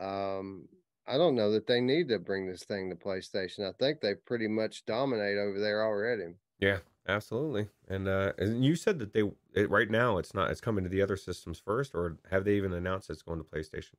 [0.00, 0.68] Um,
[1.08, 3.68] I don't know that they need to bring this thing to PlayStation.
[3.68, 6.34] I think they pretty much dominate over there already.
[6.58, 7.68] Yeah, absolutely.
[7.88, 9.22] And uh, and you said that they
[9.54, 12.56] it, right now it's not it's coming to the other systems first, or have they
[12.56, 13.94] even announced it's going to PlayStation?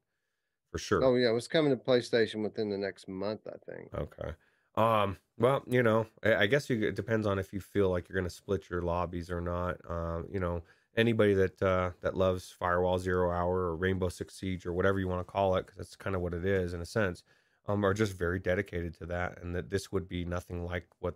[0.72, 1.04] For sure.
[1.04, 3.94] Oh yeah, it's coming to PlayStation within the next month, I think.
[3.94, 4.34] Okay.
[4.76, 5.18] Um.
[5.38, 8.18] Well, you know, I, I guess you, it depends on if you feel like you're
[8.18, 9.78] going to split your lobbies or not.
[9.90, 10.28] Um.
[10.32, 10.64] You know,
[10.98, 15.08] anybody that uh, that loves Firewall Zero Hour or Rainbow Six Siege or whatever you
[15.08, 17.24] want to call it, because that's kind of what it is in a sense,
[17.68, 21.16] um, are just very dedicated to that, and that this would be nothing like what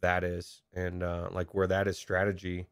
[0.00, 2.66] that is, and uh, like where that is strategy,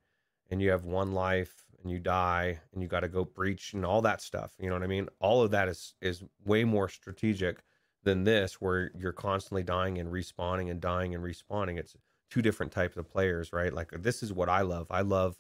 [0.50, 3.84] and you have one life and you die and you got to go breach and
[3.84, 4.54] all that stuff.
[4.58, 5.08] You know what I mean?
[5.20, 7.62] All of that is is way more strategic
[8.02, 11.78] than this, where you're constantly dying and respawning and dying and respawning.
[11.78, 11.96] It's
[12.30, 13.72] two different types of players, right?
[13.72, 14.86] Like this is what I love.
[14.90, 15.36] I love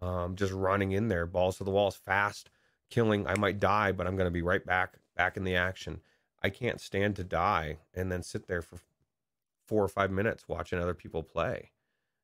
[0.00, 2.50] um, just running in there, balls to the walls, fast,
[2.88, 3.26] killing.
[3.26, 6.00] I might die, but I'm going to be right back, back in the action.
[6.42, 8.78] I can't stand to die and then sit there for
[9.70, 11.70] four or five minutes watching other people play.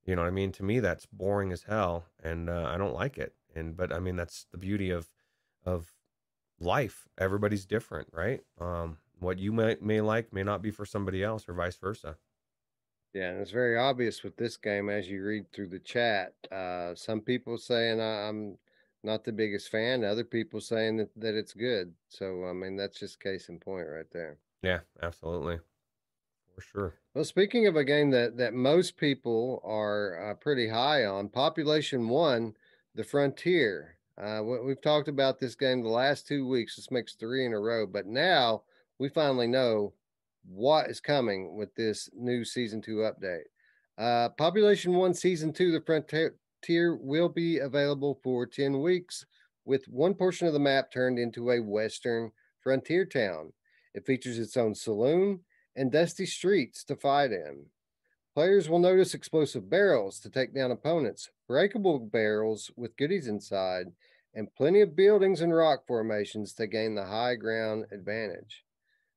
[0.05, 0.51] You know what I mean?
[0.53, 3.34] To me, that's boring as hell, and uh, I don't like it.
[3.55, 5.09] And but I mean, that's the beauty of
[5.64, 5.94] of
[6.59, 7.07] life.
[7.16, 8.40] Everybody's different, right?
[8.61, 12.16] Um, what you may may like may not be for somebody else, or vice versa.
[13.14, 16.34] Yeah, and it's very obvious with this game as you read through the chat.
[16.51, 18.59] Uh, some people saying I'm
[19.05, 21.94] not the biggest fan, other people saying that, that it's good.
[22.09, 24.38] So, I mean, that's just case in point right there.
[24.62, 25.61] Yeah, absolutely.
[26.57, 26.94] For sure.
[27.14, 32.09] Well, speaking of a game that, that most people are uh, pretty high on, Population
[32.09, 32.54] One,
[32.94, 33.98] The Frontier.
[34.16, 36.76] Uh, we've talked about this game the last two weeks.
[36.76, 38.62] This makes three in a row, but now
[38.98, 39.92] we finally know
[40.48, 43.44] what is coming with this new season two update.
[43.98, 49.26] Uh, Population One Season Two, The Frontier, will be available for 10 weeks,
[49.66, 53.52] with one portion of the map turned into a Western frontier town.
[53.94, 55.40] It features its own saloon
[55.77, 57.66] and dusty streets to fight in.
[58.35, 63.87] Players will notice explosive barrels to take down opponents, breakable barrels with goodies inside,
[64.35, 68.64] and plenty of buildings and rock formations to gain the high ground advantage.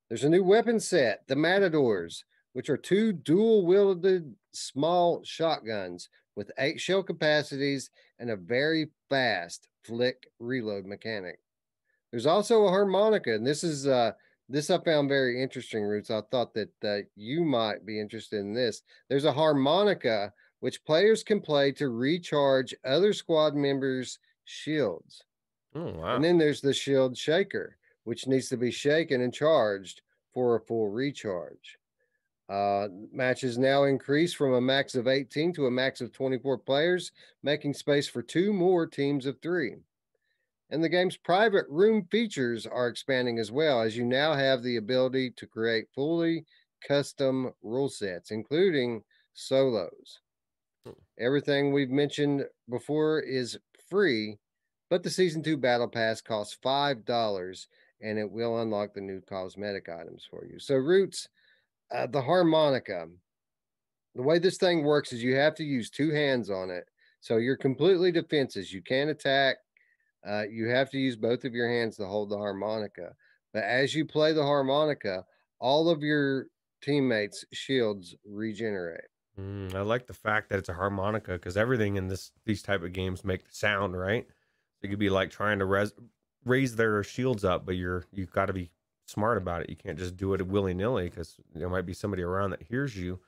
[0.08, 6.52] There's a new weapon set, the Matadors, which are two dual wielded small shotguns with
[6.58, 11.40] eight shell capacities and a very fast flick reload mechanic.
[12.12, 14.14] There's also a harmonica, and this is uh,
[14.50, 16.10] this I found very interesting, Roots.
[16.10, 18.82] I thought that uh, you might be interested in this.
[19.08, 25.24] There's a harmonica which players can play to recharge other squad members' shields.
[25.76, 26.16] Oh, wow.
[26.16, 30.02] And then there's the shield shaker which needs to be shaken and charged
[30.34, 31.78] for a full recharge.
[32.50, 37.12] Uh, matches now increase from a max of 18 to a max of 24 players,
[37.44, 39.76] making space for two more teams of three.
[40.72, 44.78] And the game's private room features are expanding as well, as you now have the
[44.78, 46.46] ability to create fully
[46.88, 49.04] custom rule sets, including
[49.34, 50.20] solos.
[50.86, 50.92] Hmm.
[51.18, 53.58] Everything we've mentioned before is
[53.90, 54.38] free,
[54.90, 57.68] but the season two battle pass costs $5
[58.02, 60.60] and it will unlock the new cosmetic items for you.
[60.60, 61.28] So, Roots,
[61.92, 63.08] uh, the harmonica,
[64.16, 66.86] the way this thing works is you have to use two hands on it.
[67.22, 68.74] So you're completely defenses.
[68.74, 69.58] You can't attack.
[70.26, 73.16] Uh, you have to use both of your hands to hold the harmonica.
[73.54, 75.26] But as you play the harmonica,
[75.60, 76.48] all of your
[76.82, 79.06] teammates' shields regenerate.
[79.38, 82.82] Mm, I like the fact that it's a harmonica because everything in this these type
[82.84, 84.28] of games make the sound, right?
[84.28, 84.36] So
[84.84, 85.94] you could be like trying to res-
[86.46, 88.72] raise their shields up, but you're you've got to be
[89.06, 89.70] smart about it.
[89.70, 92.98] You can't just do it willy nilly because there might be somebody around that hears
[92.98, 93.22] you,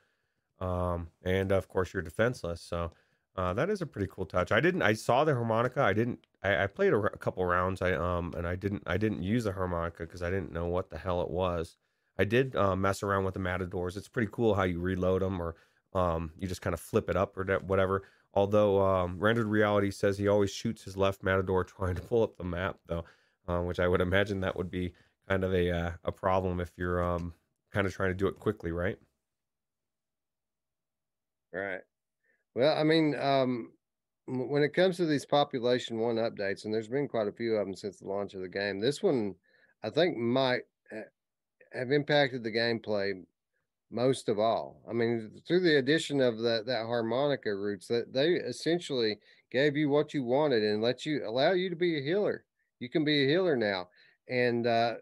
[0.60, 2.62] um, and of course you're defenseless.
[2.62, 2.94] So
[3.36, 4.52] uh, that is a pretty cool touch.
[4.52, 4.82] I didn't.
[4.84, 5.82] I saw the harmonica.
[5.84, 6.26] I didn't.
[6.44, 7.82] I, I played a, couple rounds.
[7.82, 8.84] I um and I didn't.
[8.86, 11.78] I didn't use the harmonica because I didn't know what the hell it was.
[12.18, 13.98] I did uh, mess around with the matadors.
[13.98, 15.56] It's pretty cool how you reload them or
[15.94, 18.04] um, you just kind of flip it up or whatever.
[18.34, 22.38] Although um, rendered reality says he always shoots his left matador trying to pull up
[22.38, 23.06] the map, though,
[23.48, 24.94] um, which I would imagine that would be
[25.28, 27.34] kind of a uh, a problem if you're um,
[27.72, 28.98] kind of trying to do it quickly, right?
[31.54, 31.82] Right.
[32.56, 33.72] Well, I mean, um,
[34.28, 37.66] when it comes to these population one updates, and there's been quite a few of
[37.66, 39.36] them since the launch of the game, this one
[39.84, 40.62] I think might
[40.92, 41.04] eh,
[41.74, 43.24] have impacted the gameplay
[43.92, 44.82] most of all.
[44.90, 49.20] I mean, through the addition of that that harmonica roots, that they essentially
[49.52, 52.46] gave you what you wanted and let you allow you to be a healer.
[52.80, 53.90] You can be a healer now,
[54.30, 54.96] and uh,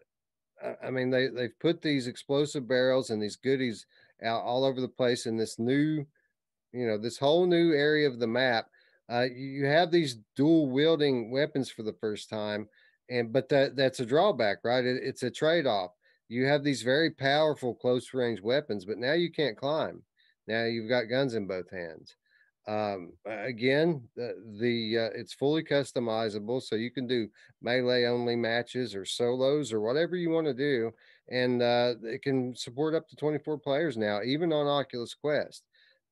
[0.82, 3.86] I mean they they've put these explosive barrels and these goodies
[4.22, 6.04] out all over the place in this new,
[6.72, 8.66] you know, this whole new area of the map.
[9.10, 12.68] Uh, you have these dual wielding weapons for the first time,
[13.08, 14.84] and but that that's a drawback, right?
[14.84, 15.90] It, it's a trade off
[16.30, 20.00] you have these very powerful close range weapons, but now you can't climb.
[20.46, 22.14] Now you've got guns in both hands.
[22.68, 27.28] Um, again, the, the uh, it's fully customizable, so you can do
[27.60, 30.92] melee only matches or solos or whatever you want to do,
[31.28, 35.64] and uh, it can support up to 24 players now, even on Oculus Quest.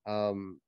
[0.04, 0.58] Um,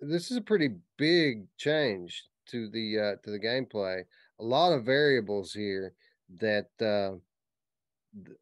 [0.00, 4.02] this is a pretty big change to the uh, to the gameplay.
[4.38, 5.94] A lot of variables here
[6.38, 7.18] that uh,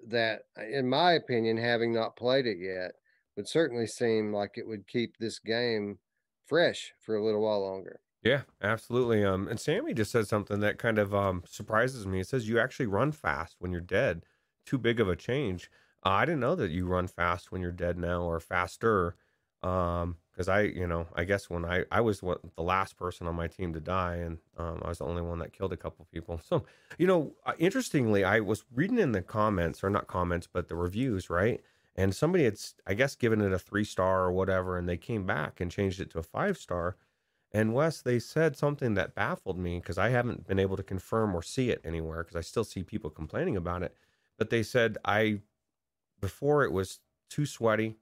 [0.07, 2.93] that, in my opinion, having not played it yet,
[3.37, 5.99] would certainly seem like it would keep this game
[6.47, 8.01] fresh for a little while longer.
[8.23, 9.25] Yeah, absolutely.
[9.25, 12.21] Um, and Sammy just said something that kind of um surprises me.
[12.21, 14.25] It says you actually run fast when you're dead.
[14.67, 15.71] Too big of a change.
[16.05, 19.17] Uh, I didn't know that you run fast when you're dead now, or faster.
[19.63, 23.27] Um, because I, you know, I guess when I I was what, the last person
[23.27, 25.77] on my team to die, and um, I was the only one that killed a
[25.77, 26.41] couple people.
[26.49, 26.65] So,
[26.97, 31.29] you know, interestingly, I was reading in the comments, or not comments, but the reviews,
[31.29, 31.61] right?
[31.97, 35.27] And somebody had, I guess, given it a three star or whatever, and they came
[35.27, 36.97] back and changed it to a five star.
[37.51, 41.35] And Wes, they said something that baffled me because I haven't been able to confirm
[41.35, 43.93] or see it anywhere because I still see people complaining about it.
[44.39, 45.41] But they said I,
[46.21, 47.97] before it was too sweaty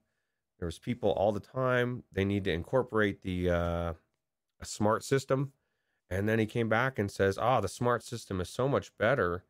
[0.59, 2.03] there was people all the time.
[2.11, 3.93] They need to incorporate the uh,
[4.59, 5.53] a smart system.
[6.09, 8.97] And then he came back and says, "Ah, oh, the smart system is so much
[8.97, 9.43] better."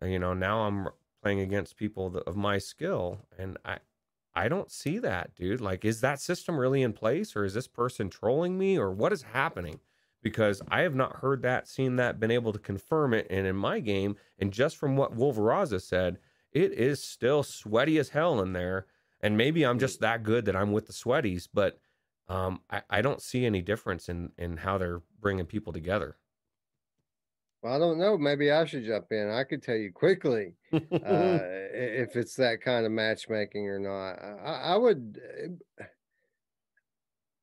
[0.00, 0.88] And, you know, now I'm
[1.22, 3.78] playing against people of my skill, and I,
[4.34, 5.60] I don't see that, dude.
[5.60, 9.12] Like, is that system really in place, or is this person trolling me, or what
[9.12, 9.80] is happening?
[10.22, 13.26] Because I have not heard that, seen that, been able to confirm it.
[13.30, 16.18] And in my game, and just from what Wolveraza said,
[16.52, 18.86] it is still sweaty as hell in there
[19.20, 21.78] and maybe I'm just that good that I'm with the sweaties, but
[22.28, 26.18] um, I, I don't see any difference in in how they're bringing people together.
[27.62, 28.16] Well, I don't know.
[28.18, 29.30] Maybe I should jump in.
[29.30, 34.22] I could tell you quickly uh, if it's that kind of matchmaking or not.
[34.22, 35.20] I, I would.
[35.78, 35.84] Eh,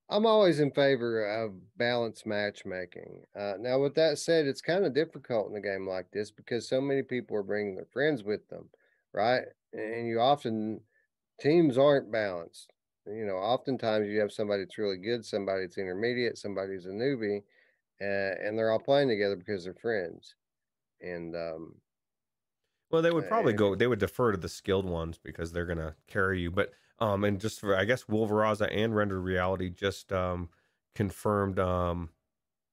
[0.10, 3.24] I'm always in favor of balanced matchmaking.
[3.36, 6.68] Uh, now, with that said, it's kind of difficult in a game like this because
[6.68, 8.70] so many people are bringing their friends with them,
[9.12, 9.44] right?
[9.72, 10.82] And you often
[11.40, 12.72] teams aren't balanced.
[13.06, 17.44] You know, oftentimes you have somebody that's really good, somebody that's intermediate, somebody's a newbie,
[18.02, 20.36] uh, and they're all playing together because they're friends.
[21.02, 21.76] And um,
[22.90, 23.76] well, they would probably go.
[23.76, 26.52] They would defer to the skilled ones because they're gonna carry you.
[26.52, 30.50] But um, and just for I guess Wolveraza and Rendered Reality just um
[30.96, 32.12] confirmed um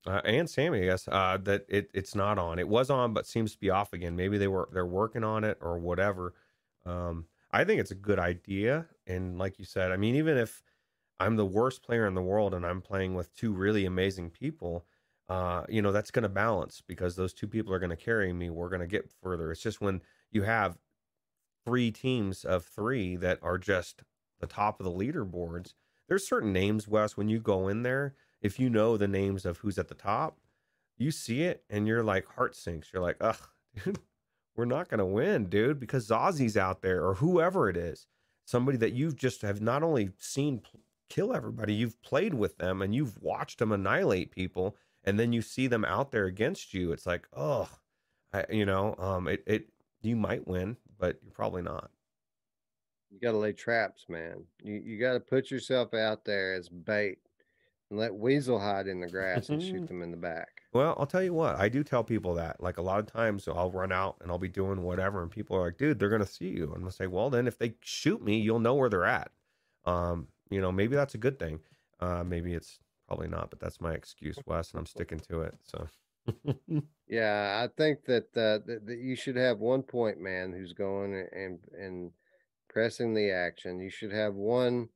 [0.06, 2.58] uh, and Sammy, I guess, uh, that it it's not on.
[2.58, 4.16] It was on, but seems to be off again.
[4.16, 6.34] Maybe they were they're working on it or whatever.
[6.86, 8.86] Um, I think it's a good idea.
[9.06, 10.62] And like you said, I mean, even if
[11.18, 14.86] I'm the worst player in the world and I'm playing with two really amazing people,
[15.28, 18.32] uh, you know, that's going to balance because those two people are going to carry
[18.32, 18.50] me.
[18.50, 19.52] We're going to get further.
[19.52, 20.78] It's just when you have
[21.64, 24.02] three teams of three that are just
[24.40, 25.74] the top of the leaderboards,
[26.08, 29.58] there's certain names, Wes, when you go in there, if you know the names of
[29.58, 30.38] who's at the top,
[30.96, 32.92] you see it and you're like heart sinks.
[32.92, 33.38] You're like, ugh,
[33.84, 33.98] dude,
[34.56, 38.06] we're not going to win, dude, because Zozzy's out there or whoever it is,
[38.44, 40.62] somebody that you've just have not only seen
[41.08, 45.42] kill everybody, you've played with them and you've watched them annihilate people, and then you
[45.42, 46.92] see them out there against you.
[46.92, 47.68] It's like, oh,
[48.48, 49.68] you know, um, it it
[50.02, 51.90] you might win, but you're probably not.
[53.10, 54.44] You got to lay traps, man.
[54.62, 57.18] You you got to put yourself out there as bait
[57.90, 60.62] and let weasel hide in the grass and shoot them in the back.
[60.72, 62.62] Well, I'll tell you what, I do tell people that.
[62.62, 65.56] Like a lot of times I'll run out and I'll be doing whatever, and people
[65.56, 66.72] are like, dude, they're going to see you.
[66.74, 69.30] And I'll say, well, then if they shoot me, you'll know where they're at.
[69.84, 71.60] Um, you know, maybe that's a good thing.
[71.98, 72.78] Uh, maybe it's
[73.08, 75.54] probably not, but that's my excuse, Wes, and I'm sticking to it.
[75.64, 75.88] So.
[77.08, 81.26] yeah, I think that, uh, that, that you should have one point man who's going
[81.32, 82.12] and and
[82.68, 83.80] pressing the action.
[83.80, 84.90] You should have one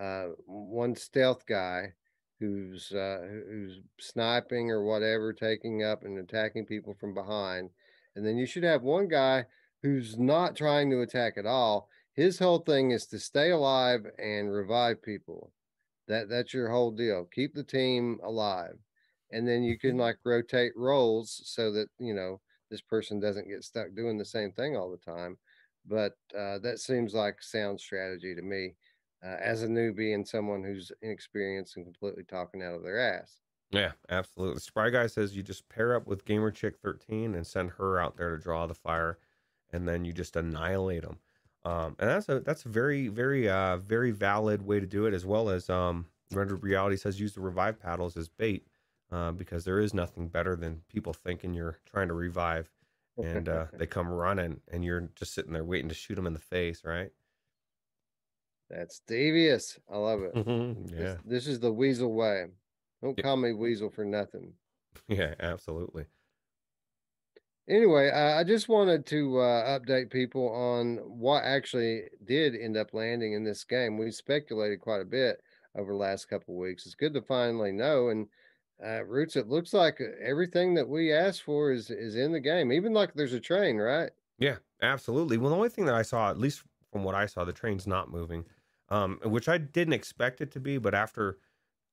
[0.00, 1.94] uh, one stealth guy
[2.40, 7.70] who's uh, who's sniping or whatever, taking up and attacking people from behind.
[8.14, 9.46] And then you should have one guy
[9.82, 11.88] who's not trying to attack at all.
[12.14, 15.52] His whole thing is to stay alive and revive people.
[16.08, 17.26] That that's your whole deal.
[17.32, 18.76] Keep the team alive.
[19.30, 20.00] and then you can mm-hmm.
[20.00, 24.52] like rotate roles so that you know this person doesn't get stuck doing the same
[24.52, 25.36] thing all the time.
[25.86, 28.74] But uh, that seems like sound strategy to me
[29.24, 33.40] uh, as a newbie and someone who's inexperienced and completely talking out of their ass.
[33.70, 34.60] Yeah, absolutely.
[34.60, 38.16] Spry Guy says you just pair up with Gamer Chick 13 and send her out
[38.16, 39.18] there to draw the fire,
[39.72, 41.18] and then you just annihilate them.
[41.64, 45.14] Um, and that's a that's a very very uh, very valid way to do it,
[45.14, 48.66] as well as um, Rendered Reality says use the revive paddles as bait
[49.10, 52.70] uh, because there is nothing better than people thinking you're trying to revive,
[53.16, 56.34] and uh, they come running, and you're just sitting there waiting to shoot them in
[56.34, 57.10] the face, right?
[58.70, 59.78] That's devious.
[59.90, 60.34] I love it.
[60.34, 60.94] Mm-hmm.
[60.94, 61.16] Yeah.
[61.24, 62.46] This, this, is the weasel way.
[63.02, 64.52] Don't call me weasel for nothing.
[65.08, 66.06] Yeah, absolutely.
[67.68, 73.34] Anyway, I just wanted to uh, update people on what actually did end up landing
[73.34, 73.98] in this game.
[73.98, 75.42] We speculated quite a bit
[75.76, 76.86] over the last couple of weeks.
[76.86, 78.08] It's good to finally know.
[78.08, 78.26] And
[78.84, 82.72] uh, Roots, it looks like everything that we asked for is is in the game.
[82.72, 84.10] Even like there's a train, right?
[84.38, 85.38] Yeah, absolutely.
[85.38, 86.62] Well, the only thing that I saw, at least
[86.92, 88.44] from what I saw, the train's not moving
[88.88, 91.38] um, which I didn't expect it to be, but after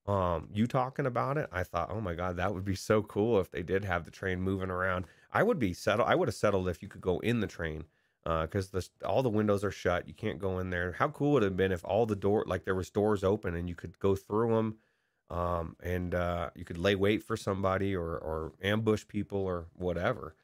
[0.06, 3.40] um, you talking about it, I thought, oh my god, that would be so cool
[3.40, 5.06] if they did have the train moving around.
[5.32, 6.08] I would be settled.
[6.10, 7.86] I would have settled if you could go in the train
[8.24, 10.08] because uh, all the windows are shut.
[10.08, 10.94] You can't go in there.
[10.94, 13.56] How cool would it have been if all the door like there was doors open
[13.56, 14.78] and you could go through them,
[15.30, 20.36] um, and uh, you could lay wait for somebody or or ambush people or whatever.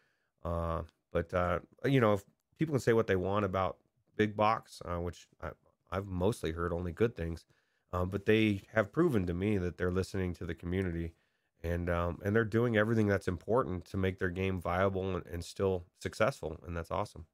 [0.43, 0.81] Uh,
[1.11, 2.19] but uh, you know,
[2.57, 3.77] people can say what they want about
[4.15, 5.49] big box, uh, which I,
[5.91, 7.45] I've mostly heard only good things,
[7.91, 11.15] um, but they have proven to me that they're listening to the community,
[11.61, 15.45] and um, and they're doing everything that's important to make their game viable and, and
[15.45, 17.27] still successful, and that's awesome.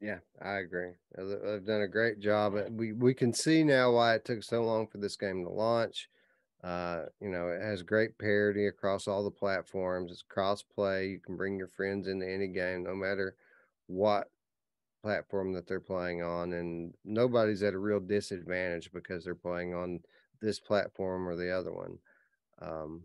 [0.00, 0.94] Yeah, I agree.
[1.16, 2.54] They've done a great job.
[2.70, 6.10] We we can see now why it took so long for this game to launch.
[6.64, 10.12] Uh, you know, it has great parity across all the platforms.
[10.12, 11.08] It's cross play.
[11.10, 13.36] You can bring your friends into any game, no matter
[13.88, 14.31] what
[15.02, 20.00] platform that they're playing on and nobody's at a real disadvantage because they're playing on
[20.40, 21.98] this platform or the other one.
[22.60, 23.02] Um,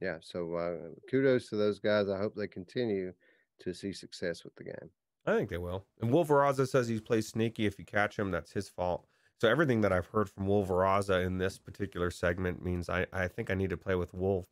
[0.00, 2.08] yeah so uh, kudos to those guys.
[2.08, 3.12] I hope they continue
[3.60, 4.90] to see success with the game.
[5.24, 5.84] I think they will.
[6.00, 7.66] And wolveraza says he plays sneaky.
[7.66, 9.06] If you catch him that's his fault.
[9.38, 13.50] So everything that i've heard from wolveraza in this particular segment means i, I think
[13.50, 14.46] i need to play with wolf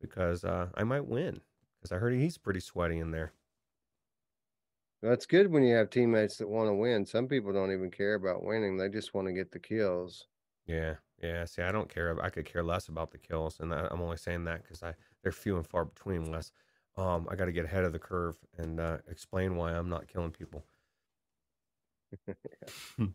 [0.00, 1.40] because uh, i might win
[1.76, 3.32] because i heard he's pretty sweaty in there
[5.02, 7.06] that's good when you have teammates that want to win.
[7.06, 10.26] Some people don't even care about winning; they just want to get the kills.
[10.66, 11.44] Yeah, yeah.
[11.44, 12.16] See, I don't care.
[12.22, 15.32] I could care less about the kills, and I'm only saying that because I they're
[15.32, 16.30] few and far between.
[16.30, 16.52] Less,
[16.96, 20.08] um, I got to get ahead of the curve and uh, explain why I'm not
[20.08, 20.64] killing people.
[22.98, 23.06] uh,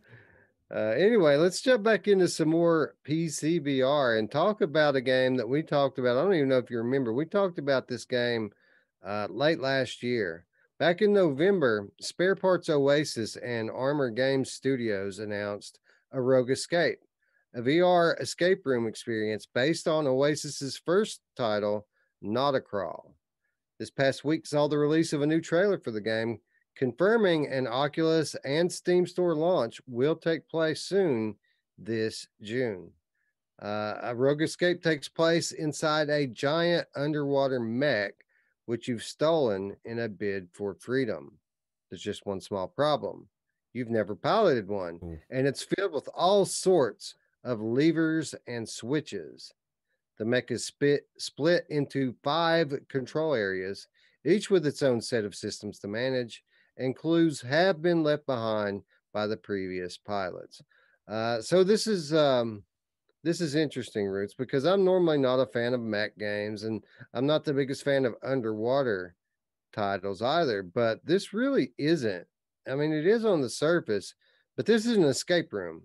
[0.75, 5.63] anyway, let's jump back into some more PCVR and talk about a game that we
[5.63, 6.17] talked about.
[6.17, 7.13] I don't even know if you remember.
[7.13, 8.51] We talked about this game
[9.03, 10.45] uh, late last year.
[10.81, 15.77] Back in November, Spare Parts Oasis and Armor Games Studios announced
[16.11, 16.97] a Rogue Escape,
[17.53, 21.85] a VR escape room experience based on Oasis's first title,
[22.23, 23.11] Nauticrawl.
[23.77, 26.39] This past week saw the release of a new trailer for the game,
[26.75, 31.35] confirming an Oculus and Steam Store launch will take place soon
[31.77, 32.89] this June.
[33.61, 38.15] Uh, a Rogue Escape takes place inside a giant underwater mech
[38.65, 41.37] which you've stolen in a bid for freedom.
[41.89, 43.27] There's just one small problem.
[43.73, 45.19] You've never piloted one, mm.
[45.29, 49.53] and it's filled with all sorts of levers and switches.
[50.17, 53.87] The mech is split, split into five control areas,
[54.25, 56.43] each with its own set of systems to manage,
[56.77, 58.83] and clues have been left behind
[59.13, 60.61] by the previous pilots.
[61.07, 62.63] Uh, so this is um,
[63.23, 67.25] this is interesting, Roots, because I'm normally not a fan of mech games and I'm
[67.25, 69.15] not the biggest fan of underwater
[69.73, 72.25] titles either, but this really isn't.
[72.67, 74.13] I mean, it is on the surface,
[74.57, 75.83] but this is an escape room.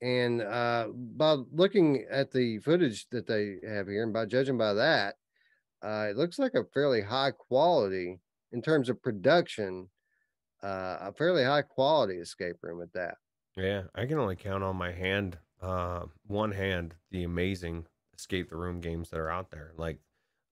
[0.00, 4.74] And uh, by looking at the footage that they have here, and by judging by
[4.74, 5.14] that,
[5.82, 8.18] uh, it looks like a fairly high quality
[8.50, 9.88] in terms of production,
[10.62, 13.14] uh, a fairly high quality escape room at that.
[13.56, 18.56] Yeah, I can only count on my hand uh, one hand the amazing escape the
[18.56, 19.98] room games that are out there, like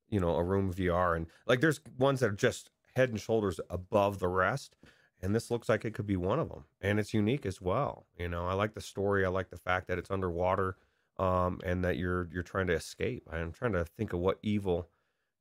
[0.09, 3.61] you know a room VR, and like there's ones that are just head and shoulders
[3.69, 4.77] above the rest,
[5.21, 8.07] and this looks like it could be one of them, and it's unique as well.
[8.19, 10.77] You know, I like the story, I like the fact that it's underwater,
[11.19, 13.29] um, and that you're you're trying to escape.
[13.31, 14.89] I'm trying to think of what evil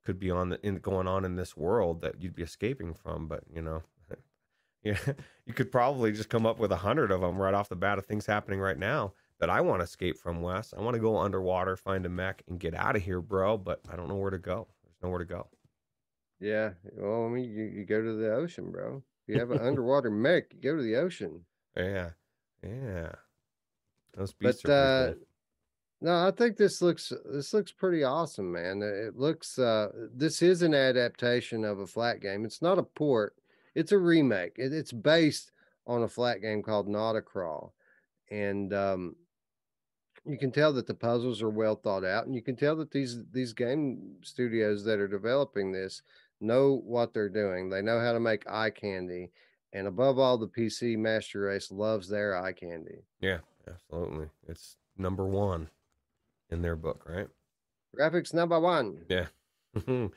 [0.04, 3.28] could be on the in going on in this world that you'd be escaping from,
[3.28, 3.84] but you know.
[4.82, 4.98] Yeah,
[5.46, 7.98] you could probably just come up with a hundred of them right off the bat
[7.98, 10.74] of things happening right now that I want to escape from, Wes.
[10.78, 13.58] I want to go underwater, find a mech, and get out of here, bro.
[13.58, 14.68] But I don't know where to go.
[14.84, 15.48] There's nowhere to go.
[16.40, 16.72] Yeah.
[16.96, 19.04] Well, I mean, you, you go to the ocean, bro.
[19.28, 21.42] If you have an underwater mech, you go to the ocean.
[21.76, 22.10] Yeah.
[22.64, 23.12] Yeah.
[24.16, 25.24] Those beasts but, are uh, cool.
[26.02, 28.82] No, I think this looks this looks pretty awesome, man.
[28.82, 32.46] It looks uh this is an adaptation of a flat game.
[32.46, 33.36] It's not a port.
[33.76, 34.54] It's a remake.
[34.58, 35.52] It, it's based
[35.86, 37.72] on a flat game called Nauticrawl.
[38.32, 39.16] And um
[40.30, 42.92] you can tell that the puzzles are well thought out and you can tell that
[42.92, 46.02] these these game studios that are developing this
[46.40, 47.70] know what they're doing.
[47.70, 49.32] They know how to make eye candy.
[49.74, 53.04] And above all, the PC Master Race loves their eye candy.
[53.20, 54.28] Yeah, absolutely.
[54.48, 55.70] It's number one
[56.50, 57.28] in their book, right?
[57.98, 59.06] Graphics number one.
[59.10, 59.28] Yeah.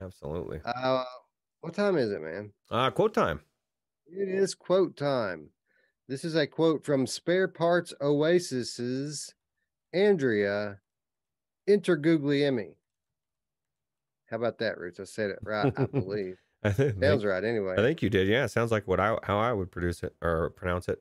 [0.00, 0.60] absolutely.
[0.64, 1.04] Uh,
[1.60, 2.52] what time is it, man?
[2.70, 3.40] Uh, quote time.
[4.06, 5.50] It is quote time.
[6.08, 9.34] This is a quote from Spare Parts Oasis's
[9.92, 10.78] Andrea
[11.68, 12.76] Interguglielmi.
[14.30, 15.00] How about that, Roots?
[15.00, 16.36] I said it right, I believe.
[16.62, 17.74] I think, Sounds right anyway.
[17.76, 18.28] I think you did.
[18.28, 21.00] Yeah, it sounds like what I how I would produce it or pronounce it.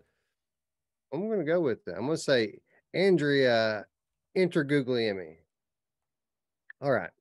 [1.14, 1.96] I'm going to go with that.
[1.96, 2.60] I'm going to say
[2.94, 3.86] Andrea
[4.36, 5.36] Interguglielmi.
[6.82, 7.12] All right.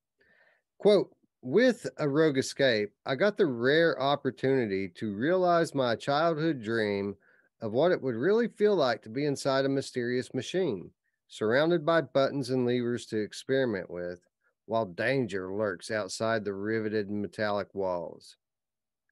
[0.79, 7.17] Quote With a rogue escape, I got the rare opportunity to realize my childhood dream
[7.65, 10.91] of what it would really feel like to be inside a mysterious machine,
[11.29, 14.21] surrounded by buttons and levers to experiment with
[14.67, 18.37] while danger lurks outside the riveted metallic walls.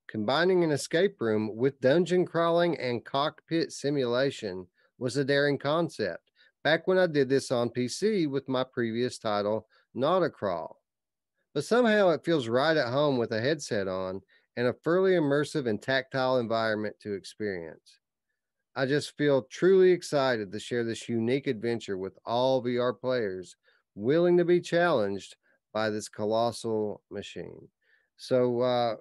[0.06, 4.66] Combining an escape room with dungeon crawling and cockpit simulation
[4.98, 6.30] was a daring concept.
[6.62, 10.74] Back when I did this on PC with my previous title, Nauticrawl.
[11.54, 14.20] But somehow it feels right at home with a headset on
[14.58, 17.98] and a fairly immersive and tactile environment to experience.
[18.74, 23.56] I just feel truly excited to share this unique adventure with all VR players
[23.94, 25.36] willing to be challenged
[25.74, 27.68] by this colossal machine.
[28.16, 28.96] So, uh,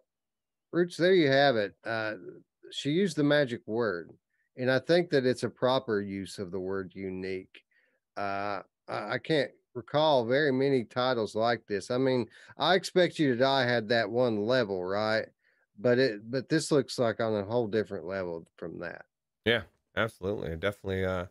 [0.72, 1.74] Roots, there you have it.
[1.86, 2.13] Uh,
[2.72, 4.11] she used the magic word,
[4.57, 7.63] and I think that it's a proper use of the word unique.
[8.17, 11.91] Uh, I, can't recall very many titles like this.
[11.91, 15.28] I mean, I expect you to die had that one level, right?
[15.80, 19.05] But it, but this looks like on a whole different level from that.
[19.45, 19.63] Yeah,
[19.95, 20.51] absolutely.
[20.51, 21.27] It definitely, uh,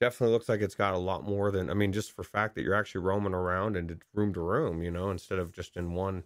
[0.00, 2.62] definitely looks like it's got a lot more than I mean, just for fact that
[2.62, 6.24] you're actually roaming around and room to room, you know, instead of just in one.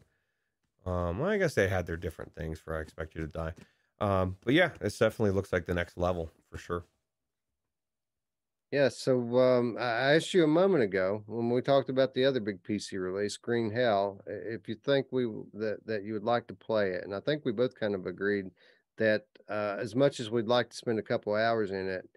[0.87, 3.55] Um, well, I guess they had their different things for I expect you to die.
[4.01, 6.87] Um, but yeah, it definitely looks like the next level for sure.
[8.73, 12.41] Yeah, so um, I asked you a moment ago when we talked about the other
[12.41, 15.25] big PC release, Green Hell, if you think we
[15.55, 18.07] that that you would like to play it, and I think we both kind of
[18.07, 18.51] agreed
[18.97, 22.09] that uh, as much as we'd like to spend a couple hours in it,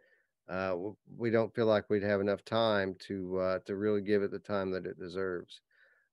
[0.48, 0.76] uh,
[1.16, 4.40] we don't feel like we'd have enough time to uh, to really give it the
[4.40, 5.62] time that it deserves.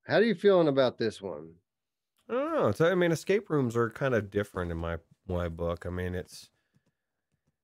[0.06, 1.54] How are you feeling about this one?
[2.72, 5.86] So, I mean, escape rooms are kind of different in my my book.
[5.86, 6.50] I mean, it's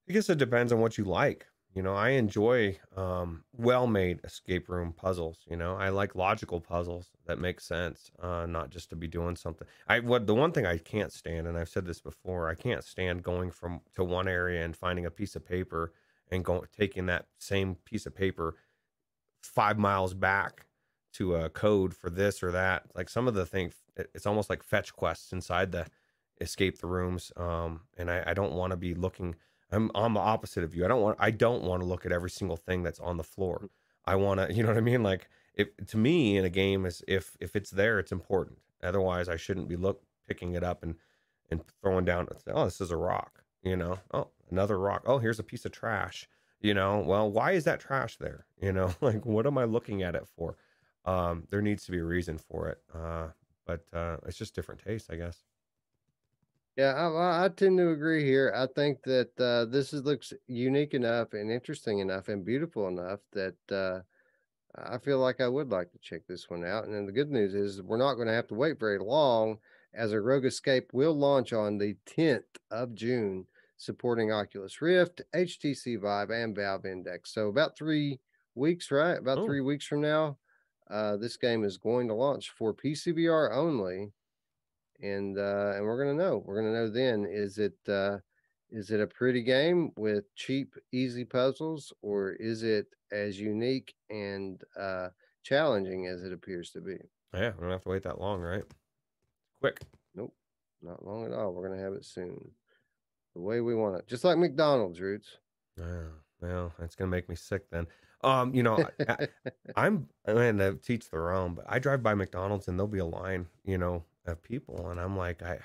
[0.09, 1.47] I guess it depends on what you like.
[1.75, 5.39] You know, I enjoy um, well-made escape room puzzles.
[5.49, 9.37] You know, I like logical puzzles that make sense, uh, not just to be doing
[9.37, 9.67] something.
[9.89, 12.85] I what the one thing I can't stand, and I've said this before, I can't
[12.85, 15.93] stand going from to one area and finding a piece of paper
[16.31, 18.57] and going taking that same piece of paper
[19.43, 20.67] five miles back
[21.15, 22.85] to a code for this or that.
[22.95, 25.87] Like some of the things, it's almost like fetch quests inside the
[26.41, 27.33] escape the rooms.
[27.37, 29.37] Um, and I, I don't want to be looking.
[29.73, 30.85] I'm I'm the opposite of you.
[30.85, 33.25] I don't want I don't want to look at every single thing that's on the
[33.25, 33.61] floor.
[33.65, 33.69] Mm.
[34.05, 35.03] I want to, you know what I mean?
[35.03, 38.59] Like if to me in a game is if if it's there, it's important.
[38.83, 40.97] Otherwise, I shouldn't be look picking it up and
[41.51, 42.29] and throwing down.
[42.49, 43.43] Oh, this is a rock.
[43.63, 45.03] You know, oh, another rock.
[45.07, 46.29] Oh, here's a piece of trash.
[46.61, 48.47] You know, well, why is that trash there?
[48.63, 50.57] You know, like what am I looking at it for?
[51.05, 52.79] Um, there needs to be a reason for it.
[52.95, 53.29] Uh,
[53.67, 55.43] but uh, it's just different taste, I guess.
[56.77, 58.53] Yeah, I, I tend to agree here.
[58.57, 63.21] I think that uh, this is, looks unique enough and interesting enough and beautiful enough
[63.33, 64.01] that uh,
[64.75, 66.85] I feel like I would like to check this one out.
[66.85, 69.59] And then the good news is we're not going to have to wait very long,
[69.95, 73.47] as a Rogue Escape will launch on the 10th of June
[73.77, 77.35] supporting Oculus Rift, HTC Vive, and Valve Index.
[77.35, 78.21] So about three
[78.55, 79.19] weeks, right?
[79.19, 79.47] About oh.
[79.47, 80.39] three weeks from now,
[80.91, 84.13] uh, this game is going to launch for PCVR only,
[85.03, 86.43] and uh, and we're gonna know.
[86.45, 87.27] We're gonna know then.
[87.29, 88.19] Is it uh,
[88.71, 94.63] is it a pretty game with cheap, easy puzzles, or is it as unique and
[94.81, 95.09] uh,
[95.43, 96.97] challenging as it appears to be?
[97.35, 98.65] Yeah, we don't have to wait that long, right?
[99.61, 99.81] Quick.
[100.15, 100.35] Nope,
[100.83, 101.53] not long at all.
[101.53, 102.53] We're gonna have it soon
[103.35, 105.37] the way we want it, just like McDonald's roots.
[105.79, 106.05] Yeah,
[106.41, 107.87] well, that's gonna make me sick then.
[108.25, 109.29] Um, you know, I,
[109.77, 113.05] I'm and to teach their own, but I drive by McDonald's and there'll be a
[113.05, 115.61] line, you know, of people, and I'm like, I,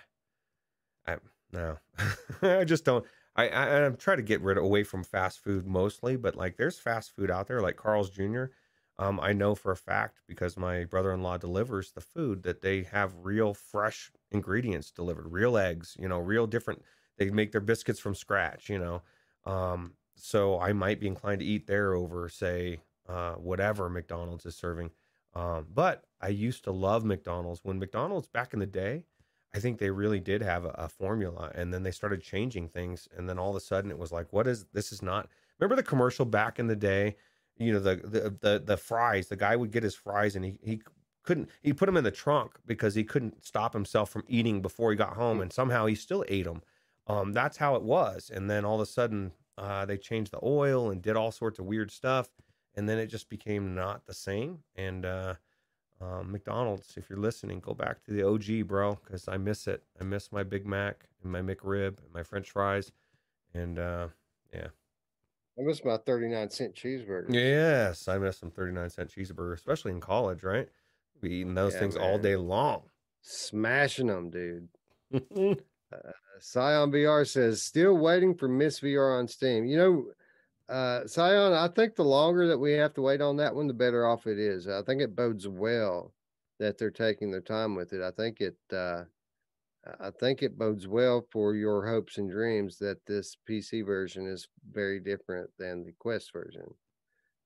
[1.05, 1.17] I
[1.51, 1.77] no,
[2.41, 3.05] I just don't.
[3.35, 6.57] I, I I try to get rid of, away from fast food mostly, but like
[6.57, 8.51] there's fast food out there like Carl's Jr.
[8.99, 13.13] Um, I know for a fact because my brother-in-law delivers the food that they have
[13.21, 16.81] real fresh ingredients delivered, real eggs, you know, real different.
[17.17, 19.03] They make their biscuits from scratch, you know.
[19.45, 24.55] Um, so I might be inclined to eat there over, say, uh, whatever McDonald's is
[24.55, 24.89] serving.
[25.35, 27.61] Um, but I used to love McDonald's.
[27.63, 29.03] When McDonald's back in the day,
[29.53, 33.07] I think they really did have a, a, formula, and then they started changing things,
[33.15, 34.91] and then all of a sudden it was like, what is this?
[34.91, 35.29] Is not.
[35.59, 37.15] Remember the commercial back in the day?
[37.57, 39.27] You know the the the, the fries.
[39.27, 40.81] The guy would get his fries, and he he
[41.23, 41.49] couldn't.
[41.61, 44.97] He put them in the trunk because he couldn't stop himself from eating before he
[44.97, 46.61] got home, and somehow he still ate them.
[47.07, 50.39] Um, that's how it was, and then all of a sudden uh, they changed the
[50.43, 52.29] oil and did all sorts of weird stuff,
[52.75, 54.59] and then it just became not the same.
[54.75, 55.35] And uh,
[55.99, 59.83] um, McDonald's, if you're listening, go back to the OG, bro, because I miss it.
[59.99, 62.91] I miss my Big Mac and my McRib and my French fries,
[63.53, 64.07] and uh,
[64.53, 64.67] yeah.
[65.59, 67.33] I miss my 39 cent cheeseburger.
[67.33, 70.69] Yes, I miss some 39 cent cheeseburger, especially in college, right?
[71.19, 72.03] Be eating those yeah, things man.
[72.03, 72.83] all day long.
[73.21, 74.67] Smashing them, dude.
[75.13, 79.65] uh, Scion VR says, still waiting for Miss VR on Steam.
[79.65, 80.05] You know,
[80.69, 83.73] uh, Scion, I think the longer that we have to wait on that one, the
[83.73, 84.67] better off it is.
[84.67, 86.13] I think it bodes well
[86.59, 88.01] that they're taking their time with it.
[88.01, 89.05] I think it, uh,
[89.99, 94.49] I think it bodes well for your hopes and dreams that this PC version is
[94.69, 96.75] very different than the Quest version.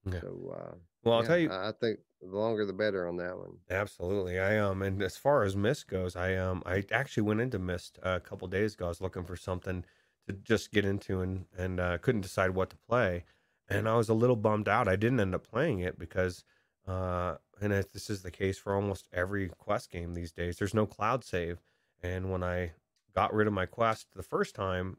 [0.06, 0.22] Yeah.
[0.22, 3.38] So, uh, well, I'll yeah, tell you, I think the longer the better on that
[3.38, 3.60] one.
[3.70, 4.38] Absolutely.
[4.40, 7.98] I um and as far as Myst goes, I um I actually went into Myst
[8.04, 8.86] a couple days ago.
[8.86, 9.86] I was looking for something
[10.28, 13.26] to just get into and and uh, couldn't decide what to play,
[13.70, 14.88] and I was a little bummed out.
[14.88, 16.44] I didn't end up playing it because
[16.88, 20.58] uh and this is the case for almost every quest game these days.
[20.58, 21.60] There's no cloud save,
[22.02, 22.72] and when I
[23.16, 24.98] got rid of my quest the first time,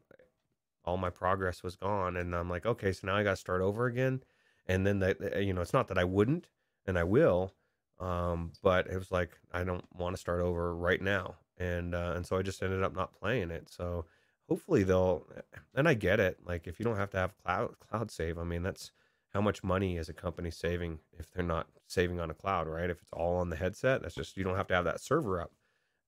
[0.85, 3.61] all my progress was gone, and I'm like, okay, so now I got to start
[3.61, 4.23] over again.
[4.67, 6.47] And then that you know, it's not that I wouldn't
[6.85, 7.53] and I will.
[7.99, 12.13] Um, but it was like I don't want to start over right now, and uh,
[12.15, 13.69] and so I just ended up not playing it.
[13.69, 14.05] So
[14.53, 15.25] hopefully they'll,
[15.73, 16.37] and I get it.
[16.45, 18.91] Like if you don't have to have cloud cloud save, I mean that's
[19.29, 22.91] how much money is a company saving if they're not saving on a cloud, right?
[22.91, 25.41] If it's all on the headset, that's just you don't have to have that server
[25.41, 25.51] up,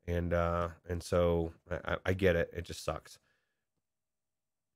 [0.05, 2.51] and uh, and so I, I get it.
[2.55, 3.17] It just sucks.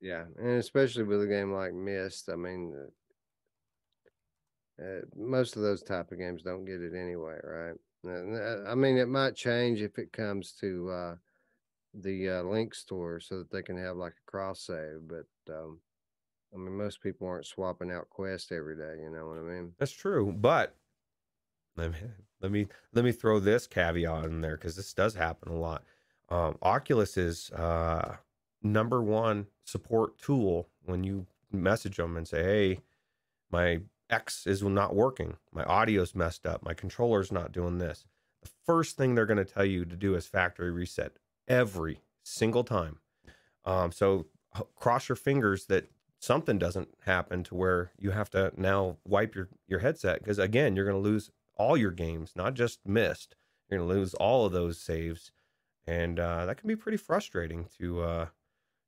[0.01, 2.73] Yeah, and especially with a game like Myst I mean,
[4.81, 7.75] uh, most of those type of games don't get it anyway, right?
[8.03, 11.15] Uh, I mean, it might change if it comes to uh,
[11.93, 15.79] the uh, link store so that they can have like a cross save, but um,
[16.53, 19.01] I mean, most people aren't swapping out Quest every day.
[19.01, 19.73] You know what I mean?
[19.77, 20.75] That's true, but
[21.75, 21.97] let me
[22.41, 25.83] let me let me throw this caveat in there because this does happen a lot.
[26.29, 28.17] Um, Oculus is uh,
[28.61, 32.81] number one support tool when you message them and say, "Hey,
[33.51, 35.37] my X is not working.
[35.51, 36.63] My audio's messed up.
[36.63, 38.05] My controller's not doing this.
[38.41, 41.13] The first thing they're going to tell you to do is factory reset
[41.49, 42.99] every single time.
[43.65, 44.27] Um, so
[44.75, 45.89] cross your fingers that
[46.19, 50.75] something doesn't happen to where you have to now wipe your, your headset because again,
[50.75, 53.35] you're going to lose all your games, not just missed.
[53.69, 55.31] You're going to lose all of those saves,
[55.85, 58.25] and uh, that can be pretty frustrating to uh,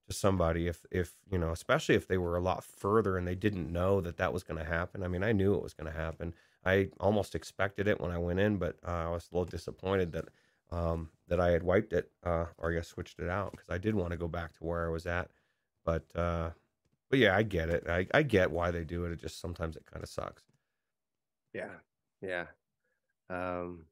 [0.07, 3.35] to somebody if if you know especially if they were a lot further and they
[3.35, 5.03] didn't know that that was going to happen.
[5.03, 6.33] I mean i knew it was going to happen.
[6.65, 10.11] I almost expected it when i went in but uh, i was a little disappointed
[10.11, 10.25] that
[10.71, 13.77] um, that i had wiped it uh, or i guess switched it out because i
[13.77, 15.29] did want to go back to where i was at.
[15.83, 16.51] But uh,
[17.09, 17.85] but yeah i get it.
[17.89, 19.11] I, I get why they do it.
[19.11, 20.43] It just sometimes it kind of sucks.
[21.53, 21.75] Yeah.
[22.21, 22.45] Yeah.
[23.29, 23.85] Um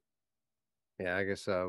[1.00, 1.66] yeah i guess uh,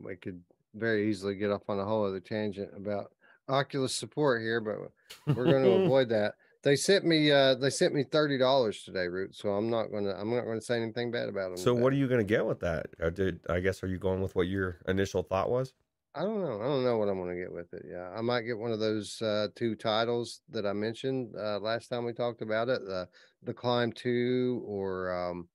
[0.00, 0.40] we could
[0.74, 3.12] very easily get off on a whole other tangent about
[3.48, 6.34] Oculus support here, but we're going to avoid that.
[6.68, 9.34] They sent me uh they sent me thirty dollars today, Root.
[9.34, 11.56] So I'm not gonna I'm not gonna say anything bad about them.
[11.56, 12.88] So what are you gonna get with that?
[13.02, 15.72] Uh, did I guess are you going with what your initial thought was?
[16.14, 16.60] I don't know.
[16.60, 17.86] I don't know what I'm gonna get with it.
[17.90, 21.88] Yeah, I might get one of those uh, two titles that I mentioned uh, last
[21.88, 23.08] time we talked about it, the
[23.44, 25.48] the Climb Two or um,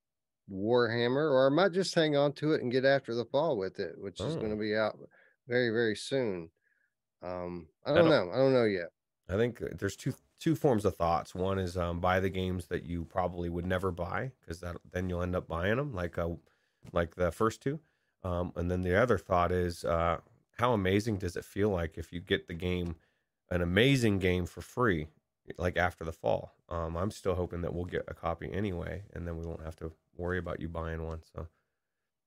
[0.52, 3.80] Warhammer, or I might just hang on to it and get after the fall with
[3.80, 4.26] it, which oh.
[4.26, 4.98] is going to be out
[5.48, 6.50] very very soon.
[7.22, 8.34] Um, I don't, I don't know.
[8.34, 8.90] I don't know yet.
[9.30, 10.14] I think uh, there's two
[10.44, 11.34] two forms of thoughts.
[11.34, 15.08] One is um, buy the games that you probably would never buy because that then
[15.08, 16.32] you'll end up buying them, like uh,
[16.92, 17.80] like the first two.
[18.24, 20.18] Um, and then the other thought is uh,
[20.58, 22.98] how amazing does it feel like if you get the game,
[23.52, 25.08] an amazing game for free,
[25.58, 26.52] like after the fall.
[26.68, 29.78] Um, I'm still hoping that we'll get a copy anyway, and then we won't have
[29.78, 31.22] to worry about you buying one.
[31.34, 31.48] So,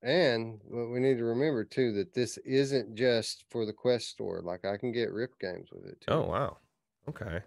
[0.02, 4.40] and what we need to remember too that this isn't just for the Quest store.
[4.43, 6.12] Like I can get Rift games with it too.
[6.12, 6.56] Oh wow,
[7.10, 7.43] okay.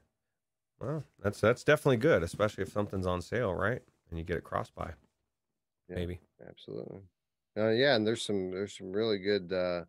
[0.79, 3.81] Well, that's that's definitely good, especially if something's on sale, right?
[4.09, 4.93] And you get it cross buy.
[5.89, 6.19] Yeah, Maybe.
[6.47, 7.01] Absolutely.
[7.57, 9.83] Uh, yeah, and there's some there's some really good uh,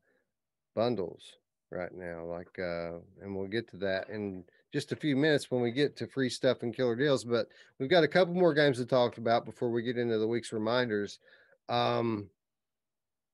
[0.75, 1.37] bundles
[1.71, 2.25] right now.
[2.25, 5.97] Like, uh, and we'll get to that in just a few minutes when we get
[5.97, 7.25] to free stuff and killer deals.
[7.25, 7.49] But
[7.79, 10.53] we've got a couple more games to talk about before we get into the week's
[10.53, 11.19] reminders.
[11.69, 12.31] Um,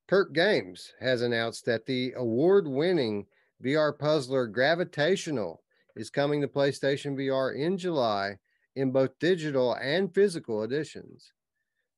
[0.09, 3.27] Perp Games has announced that the award-winning
[3.63, 5.63] VR puzzler Gravitational
[5.97, 8.39] is coming to PlayStation VR in July
[8.77, 11.33] in both digital and physical editions.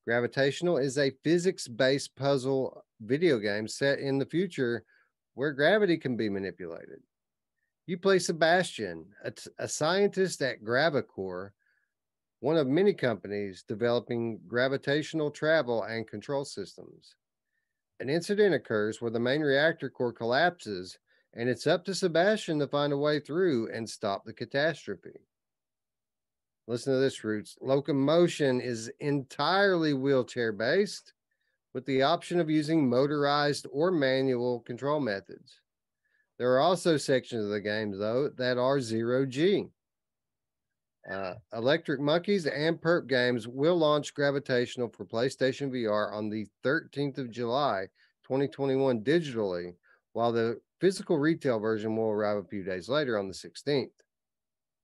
[0.06, 4.84] Gravitational is a physics based puzzle video game set in the future
[5.34, 7.00] where gravity can be manipulated.
[7.86, 11.50] You play Sebastian, a, t- a scientist at Gravicore,
[12.40, 17.16] one of many companies developing gravitational travel and control systems.
[18.00, 20.98] An incident occurs where the main reactor core collapses,
[21.39, 25.20] and it's up to Sebastian to find a way through and stop the catastrophe.
[26.66, 27.56] Listen to this, Roots.
[27.60, 31.12] Locomotion is entirely wheelchair based
[31.73, 35.60] with the option of using motorized or manual control methods.
[36.39, 39.66] There are also sections of the game, though, that are zero G.
[41.09, 47.19] Uh, Electric Monkeys and Perp Games will launch Gravitational for PlayStation VR on the 13th
[47.19, 47.86] of July,
[48.24, 49.74] 2021, digitally,
[50.18, 53.92] while the physical retail version will arrive a few days later on the 16th.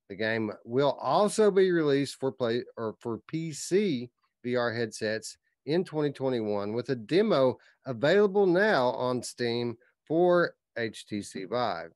[0.08, 4.10] The game will also be released for play or for PC
[4.46, 5.36] VR headsets
[5.66, 11.90] in 2021 with a demo available now on Steam for HTC Vive.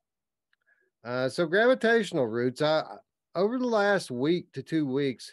[1.04, 2.60] Uh, so gravitational roots.
[2.60, 2.82] I
[3.36, 5.32] over the last week to two weeks,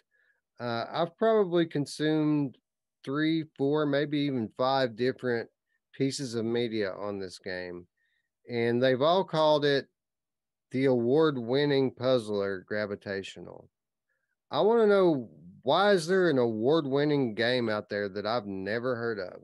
[0.60, 2.60] uh, I've probably consumed
[3.04, 5.50] three, four, maybe even five different
[5.92, 7.88] pieces of media on this game,
[8.50, 9.88] and they've all called it
[10.72, 13.70] the award winning puzzler gravitational.
[14.52, 15.30] I want to know
[15.64, 19.44] why is there an award winning game out there that I've never heard of?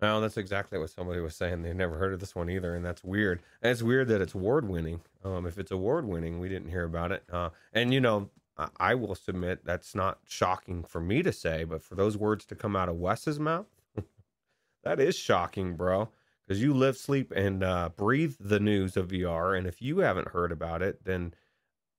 [0.00, 1.62] Well, that's exactly what somebody was saying.
[1.62, 3.40] They've never heard of this one either, and that's weird.
[3.62, 5.00] And it's weird that it's award winning.
[5.24, 7.22] Um, if it's award winning, we didn't hear about it.
[7.32, 11.64] Uh, and you know, I, I will submit that's not shocking for me to say,
[11.64, 13.66] but for those words to come out of Wes's mouth,
[14.84, 16.10] that is shocking, bro
[16.46, 19.56] because you live, sleep, and uh, breathe the news of VR.
[19.56, 21.34] And if you haven't heard about it, then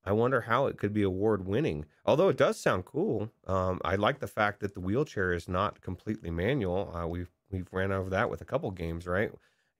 [0.05, 1.85] I wonder how it could be award winning.
[2.05, 3.29] Although it does sound cool.
[3.45, 6.95] Um, I like the fact that the wheelchair is not completely manual.
[6.95, 9.31] Uh, we've we've ran over that with a couple games, right?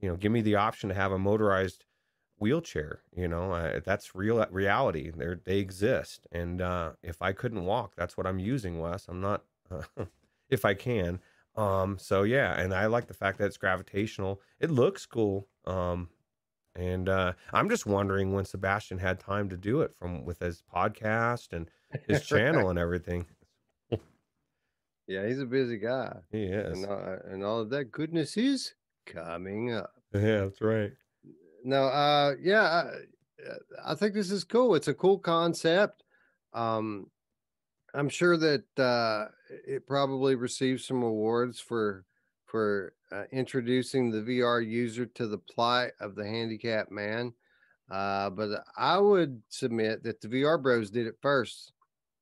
[0.01, 1.85] You know, give me the option to have a motorized
[2.39, 3.01] wheelchair.
[3.15, 5.11] You know, uh, that's real reality.
[5.15, 9.05] They they exist, and uh, if I couldn't walk, that's what I'm using, Wes.
[9.07, 9.43] I'm not.
[10.49, 11.19] if I can,
[11.57, 14.41] um, so yeah, and I like the fact that it's gravitational.
[14.59, 15.47] It looks cool.
[15.65, 16.09] Um,
[16.75, 20.61] and uh, I'm just wondering when Sebastian had time to do it from with his
[20.73, 21.69] podcast and
[22.07, 23.25] his channel and everything.
[25.07, 26.17] yeah, he's a busy guy.
[26.31, 28.73] He is, and, uh, and all of that goodness is
[29.05, 29.91] coming up.
[30.13, 30.93] Yeah, that's right.
[31.65, 34.73] No, uh, yeah, I, I think this is cool.
[34.73, 36.03] It's a cool concept.
[36.53, 37.11] Um,
[37.93, 42.05] I'm sure that uh, it probably received some awards for
[42.45, 47.33] for uh, introducing the VR user to the plight of the handicapped man.
[47.91, 51.73] Uh, but I would submit that the VR Bros did it first.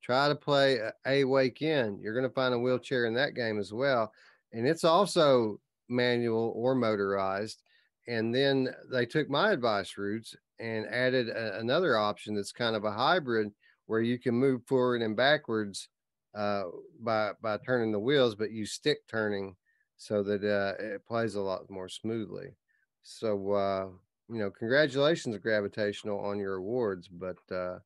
[0.01, 1.99] Try to play a, Wake In.
[1.99, 4.11] You're going to find a wheelchair in that game as well,
[4.51, 7.61] and it's also manual or motorized.
[8.07, 12.83] And then they took my advice Roots and added a, another option that's kind of
[12.83, 13.51] a hybrid
[13.87, 15.89] where you can move forward and backwards
[16.35, 16.65] uh,
[16.99, 19.55] by by turning the wheels, but you stick turning
[19.97, 22.55] so that uh, it plays a lot more smoothly.
[23.03, 23.87] So uh,
[24.29, 27.07] you know, congratulations, Gravitational, on your awards.
[27.07, 27.79] But uh,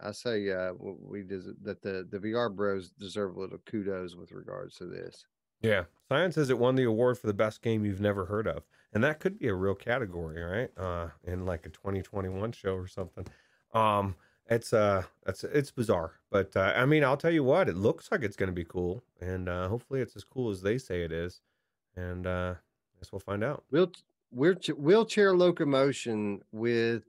[0.00, 4.32] I say uh, we des- that the the VR Bros deserve a little kudos with
[4.32, 5.24] regards to this.
[5.60, 8.64] Yeah, Scion says it won the award for the best game you've never heard of,
[8.92, 10.70] and that could be a real category, right?
[10.76, 13.26] Uh, in like a 2021 show or something.
[13.72, 14.16] Um,
[14.50, 18.10] it's uh it's it's bizarre but uh, i mean i'll tell you what it looks
[18.10, 21.02] like it's going to be cool and uh hopefully it's as cool as they say
[21.02, 21.40] it is
[21.96, 23.64] and uh i guess we'll find out.
[23.70, 23.92] Wheel-
[24.30, 27.04] wheelchair, wheelchair locomotion with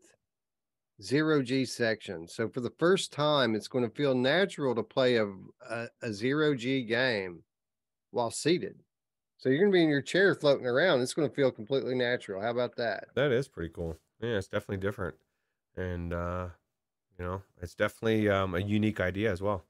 [1.02, 5.16] zero g section so for the first time it's going to feel natural to play
[5.16, 5.26] a,
[5.70, 7.44] a, a zero g game
[8.12, 8.80] while seated.
[9.38, 11.96] So you're going to be in your chair floating around it's going to feel completely
[11.96, 13.06] natural how about that?
[13.16, 15.16] That is pretty cool yeah it's definitely different
[15.76, 16.50] and uh
[17.20, 19.64] You know, it's definitely um, a unique idea as well.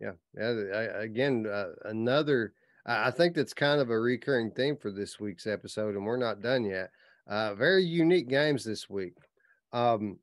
[0.00, 0.48] Yeah, yeah.
[0.74, 2.54] I, again, uh, another.
[2.86, 6.40] I think that's kind of a recurring theme for this week's episode, and we're not
[6.40, 6.90] done yet.
[7.26, 9.14] Uh, very unique games this week.
[9.72, 10.18] Um,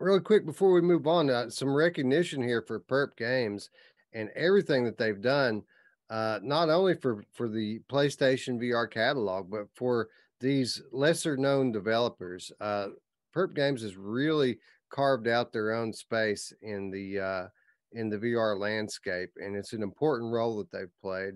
[0.00, 3.70] really quick before we move on, uh, some recognition here for Perp Games
[4.12, 5.62] and everything that they've done,
[6.10, 10.08] uh, not only for for the PlayStation VR catalog, but for
[10.40, 12.52] these lesser known developers.
[12.60, 12.88] Uh,
[13.34, 14.58] Perp Games has really
[14.94, 17.46] carved out their own space in the uh,
[17.92, 21.34] in the VR landscape, and it's an important role that they've played.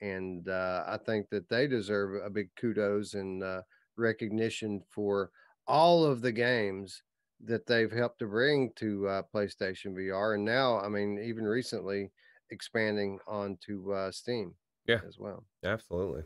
[0.00, 3.62] And uh, I think that they deserve a big kudos and uh,
[3.96, 5.30] recognition for
[5.66, 7.02] all of the games
[7.44, 12.10] that they've helped to bring to uh, PlayStation VR, and now, I mean, even recently
[12.50, 14.54] expanding onto uh, Steam,
[14.86, 15.44] yeah, as well.
[15.62, 16.22] Absolutely.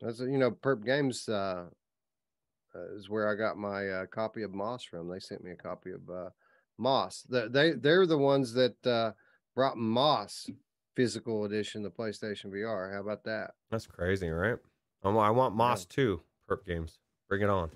[0.00, 1.64] That's you know, Perp Games uh, uh,
[2.96, 5.08] is where I got my uh, copy of Moss from.
[5.08, 6.30] They sent me a copy of uh,
[6.78, 7.24] Moss.
[7.28, 9.12] The, they they're the ones that uh,
[9.54, 10.48] brought Moss
[10.94, 12.92] physical edition to PlayStation VR.
[12.92, 13.52] How about that?
[13.70, 14.56] That's crazy, right?
[15.04, 15.94] I want Moss yeah.
[15.94, 16.20] too.
[16.48, 16.98] Perp Games,
[17.28, 17.70] bring it on.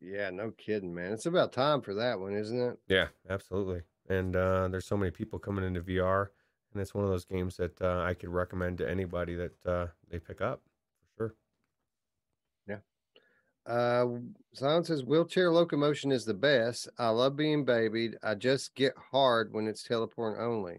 [0.00, 1.12] Yeah, no kidding, man.
[1.12, 2.78] It's about time for that one, isn't it?
[2.88, 3.82] Yeah, absolutely.
[4.08, 6.28] And uh, there's so many people coming into VR,
[6.72, 9.86] and it's one of those games that uh, I could recommend to anybody that uh,
[10.10, 10.69] they pick up for sure.
[10.69, 10.69] Yeah.
[13.66, 14.06] Uh,
[14.54, 16.88] Silence says wheelchair locomotion is the best.
[16.98, 18.16] I love being babied.
[18.22, 20.78] I just get hard when it's teleporting only.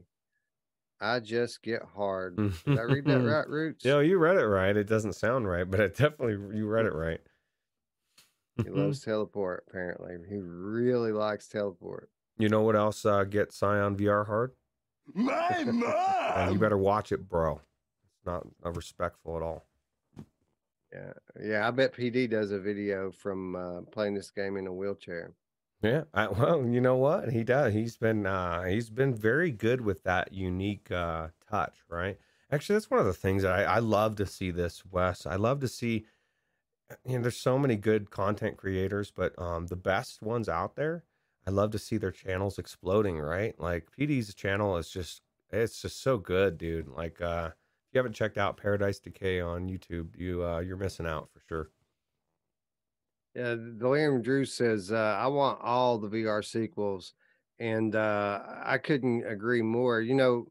[1.00, 2.38] I just get hard.
[2.38, 3.84] Did I read that right, Roots?
[3.86, 4.76] Yeah, you read it right.
[4.76, 7.22] It doesn't sound right, but it definitely you read it right.
[8.62, 9.64] He loves teleport.
[9.68, 12.10] Apparently, he really likes teleport.
[12.38, 14.52] You know what else uh, gets Scion VR hard?
[15.14, 16.54] My mom.
[16.54, 17.54] you better watch it, bro.
[18.18, 19.66] It's not uh, respectful at all.
[20.94, 21.68] Yeah, yeah.
[21.68, 25.34] I bet PD does a video from uh, playing this game in a wheelchair.
[25.82, 27.74] Yeah, I, well, you know what he does.
[27.74, 32.18] He's been uh, he's been very good with that unique uh, touch, right?
[32.52, 34.52] Actually, that's one of the things that I, I love to see.
[34.52, 36.06] This Wes, I love to see
[37.06, 41.04] you know, there's so many good content creators, but um, the best ones out there,
[41.48, 43.58] I love to see their channels exploding, right?
[43.60, 46.88] Like PD's channel is just, it's just so good, dude.
[46.88, 47.52] Like, uh,
[47.94, 51.70] you haven't checked out Paradise Decay on YouTube, you, uh, you're missing out for sure.
[53.36, 57.14] Yeah, Liam Drew says, uh, I want all the VR sequels.
[57.60, 60.02] And uh, I couldn't agree more.
[60.02, 60.48] You know,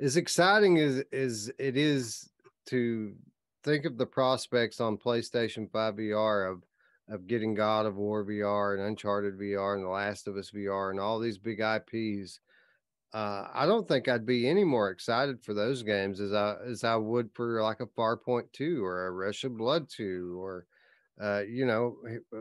[0.00, 2.28] as exciting as, as it is
[2.66, 3.14] to
[3.62, 6.64] think of the prospects on PlayStation 5 VR of
[7.08, 10.90] of getting God of War VR and Uncharted VR and The Last of Us VR
[10.90, 12.40] and all these big IPs.
[13.14, 16.82] Uh, I don't think I'd be any more excited for those games as I as
[16.82, 20.66] I would for like a Farpoint 2 or a Rush of Blood 2 or
[21.22, 21.96] uh, you know,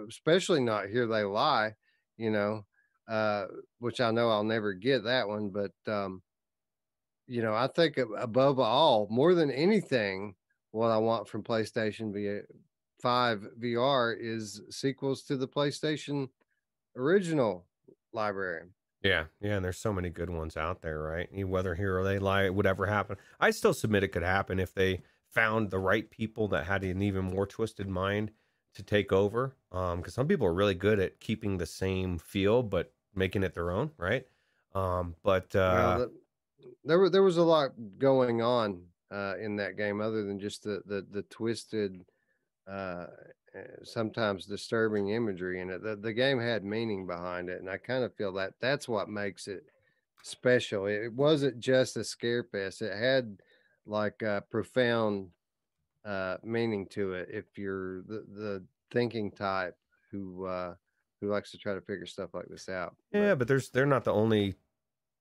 [0.09, 1.75] especially not Here They Lie,
[2.17, 2.65] you know,
[3.07, 3.45] uh,
[3.77, 6.23] which I know I'll never get that one, but um,
[7.27, 10.33] you know, I think above all, more than anything,
[10.71, 12.41] what I want from PlayStation
[12.99, 16.29] 5 VR is sequels to the PlayStation
[16.95, 17.67] original
[18.11, 18.63] library.
[19.03, 21.45] Yeah, yeah, and there's so many good ones out there, right?
[21.45, 23.17] Whether here or they lie, would ever happen.
[23.39, 27.01] I still submit it could happen if they found the right people that had an
[27.01, 28.31] even more twisted mind
[28.75, 29.55] to take over.
[29.71, 33.53] Um, because some people are really good at keeping the same feel but making it
[33.53, 34.25] their own, right?
[34.73, 36.09] Um, but uh, well,
[36.84, 40.81] there there was a lot going on uh, in that game, other than just the
[40.85, 42.05] the, the twisted,
[42.67, 43.07] uh,
[43.84, 45.84] sometimes disturbing imagery in it.
[45.84, 49.09] The, the game had meaning behind it, and I kind of feel that that's what
[49.09, 49.65] makes it
[50.23, 50.85] special.
[50.88, 53.39] It wasn't just a scare fest; it had
[53.85, 55.30] like a profound
[56.05, 57.30] uh, meaning to it.
[57.31, 59.75] If you're the the thinking type
[60.11, 60.75] who uh,
[61.21, 62.95] who likes to try to figure stuff like this out.
[63.11, 64.55] Yeah, but, but there's they're not the only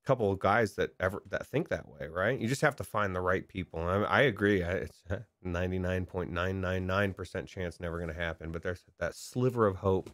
[0.05, 2.39] couple of guys that ever that think that way, right?
[2.39, 3.81] You just have to find the right people.
[3.81, 4.63] I, I agree.
[4.63, 5.03] It's
[5.43, 9.15] ninety nine point nine nine nine percent chance never going to happen, but there's that
[9.15, 10.11] sliver of hope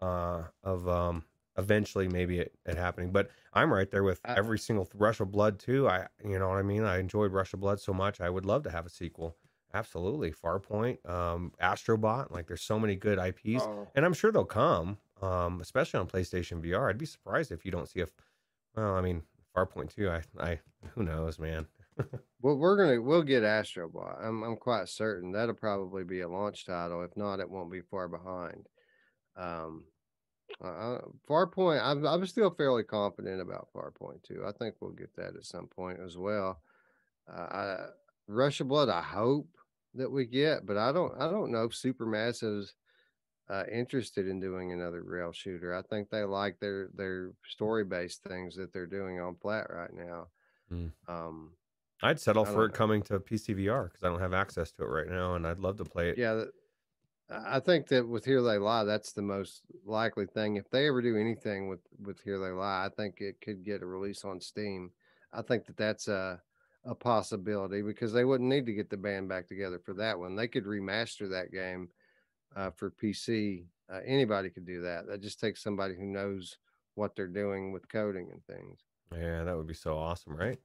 [0.00, 1.24] uh, of um,
[1.58, 3.10] eventually maybe it, it, happening.
[3.10, 5.88] But I'm right there with every single Rush of Blood too.
[5.88, 6.84] I you know what I mean.
[6.84, 8.20] I enjoyed Rush of Blood so much.
[8.20, 9.36] I would love to have a sequel.
[9.74, 12.30] Absolutely, Farpoint, um, Astrobot.
[12.30, 13.88] Like there's so many good IPs, oh.
[13.94, 14.98] and I'm sure they'll come.
[15.22, 16.90] Um, especially on PlayStation VR.
[16.90, 18.06] I'd be surprised if you don't see a
[18.76, 19.22] well, I mean,
[19.56, 20.10] Farpoint too.
[20.10, 20.60] I, I,
[20.94, 21.66] who knows, man.
[22.42, 24.22] well, we're gonna we'll get Astrobot.
[24.22, 27.02] I'm I'm quite certain that'll probably be a launch title.
[27.02, 28.66] If not, it won't be far behind.
[29.36, 29.84] Um,
[30.62, 30.98] uh,
[31.28, 31.82] Farpoint.
[31.82, 34.44] I'm I'm still fairly confident about Farpoint too.
[34.46, 36.60] I think we'll get that at some point as well.
[37.32, 37.76] Uh, I,
[38.28, 38.88] Rush of Blood.
[38.88, 39.48] I hope
[39.94, 42.74] that we get, but I don't I don't know if Supermassive's
[43.48, 45.74] uh, interested in doing another rail shooter.
[45.74, 49.92] I think they like their their story based things that they're doing on flat right
[49.94, 50.26] now.
[50.72, 50.90] Mm.
[51.08, 51.50] Um,
[52.02, 52.74] I'd settle for it know.
[52.74, 55.78] coming to PCVR because I don't have access to it right now, and I'd love
[55.78, 56.18] to play it.
[56.18, 56.44] Yeah,
[57.30, 60.56] I think that with Here They Lie, that's the most likely thing.
[60.56, 63.82] If they ever do anything with with Here They Lie, I think it could get
[63.82, 64.90] a release on Steam.
[65.32, 66.40] I think that that's a
[66.84, 70.36] a possibility because they wouldn't need to get the band back together for that one.
[70.36, 71.88] They could remaster that game
[72.56, 73.64] uh, for PC.
[73.92, 75.06] Uh, anybody could do that.
[75.06, 76.56] That just takes somebody who knows
[76.94, 78.80] what they're doing with coding and things.
[79.12, 80.58] Yeah, that would be so awesome, right?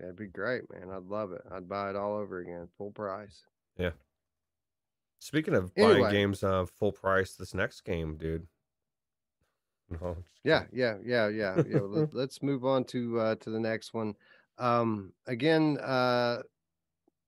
[0.00, 0.90] That'd be great, man.
[0.90, 1.42] I'd love it.
[1.50, 3.44] I'd buy it all over again, full price.
[3.76, 3.90] Yeah.
[5.20, 8.46] Speaking of buying games uh, full price, this next game, dude.
[9.90, 11.80] No, Yeah, yeah, yeah, yeah, yeah.
[11.80, 14.14] let, let's move on to uh, to the next one.
[14.58, 16.42] Um, again, uh,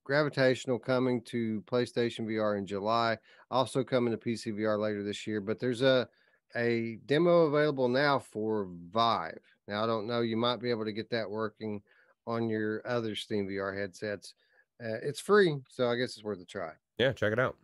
[0.05, 3.19] gravitational coming to PlayStation VR in July,
[3.51, 5.41] also coming to PC VR later this year.
[5.41, 6.09] But there's a
[6.57, 9.41] a demo available now for Vive.
[9.69, 11.83] Now I don't know, you might be able to get that working
[12.27, 14.35] on your other Steam VR headsets.
[14.83, 16.73] Uh, it's free, so I guess it's worth a try.
[16.99, 17.57] Yeah, check it out.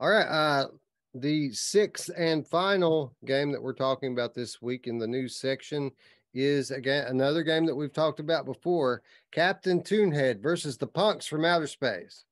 [0.00, 0.26] All right.
[0.26, 0.68] Uh,
[1.14, 5.90] the sixth and final game that we're talking about this week in the news section
[6.34, 11.44] is again another game that we've talked about before Captain Toonhead versus the Punks from
[11.44, 12.24] Outer Space.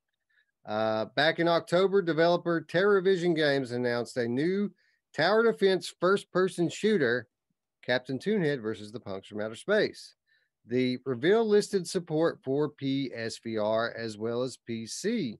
[0.65, 4.71] Uh, back in October, developer TerraVision Games announced a new
[5.15, 7.27] tower defense first person shooter,
[7.83, 10.15] Captain Toonhead versus the Punks from Outer Space.
[10.67, 15.39] The reveal listed support for PSVR as well as PC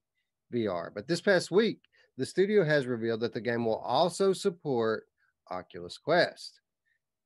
[0.51, 0.89] VR.
[0.93, 1.79] But this past week,
[2.17, 5.07] the studio has revealed that the game will also support
[5.49, 6.60] Oculus Quest.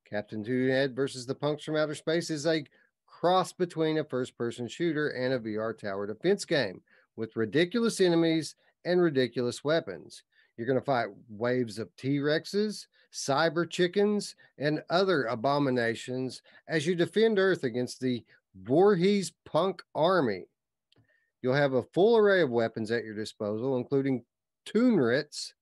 [0.09, 2.63] Captain Toonhead versus the Punks from Outer Space is a
[3.07, 6.81] cross between a first person shooter and a VR tower defense game
[7.15, 8.55] with ridiculous enemies
[8.85, 10.23] and ridiculous weapons.
[10.57, 16.95] You're going to fight waves of T Rexes, cyber chickens, and other abominations as you
[16.95, 18.23] defend Earth against the
[18.63, 20.45] Voorhees punk army.
[21.41, 24.23] You'll have a full array of weapons at your disposal, including
[24.65, 25.53] Toonrits,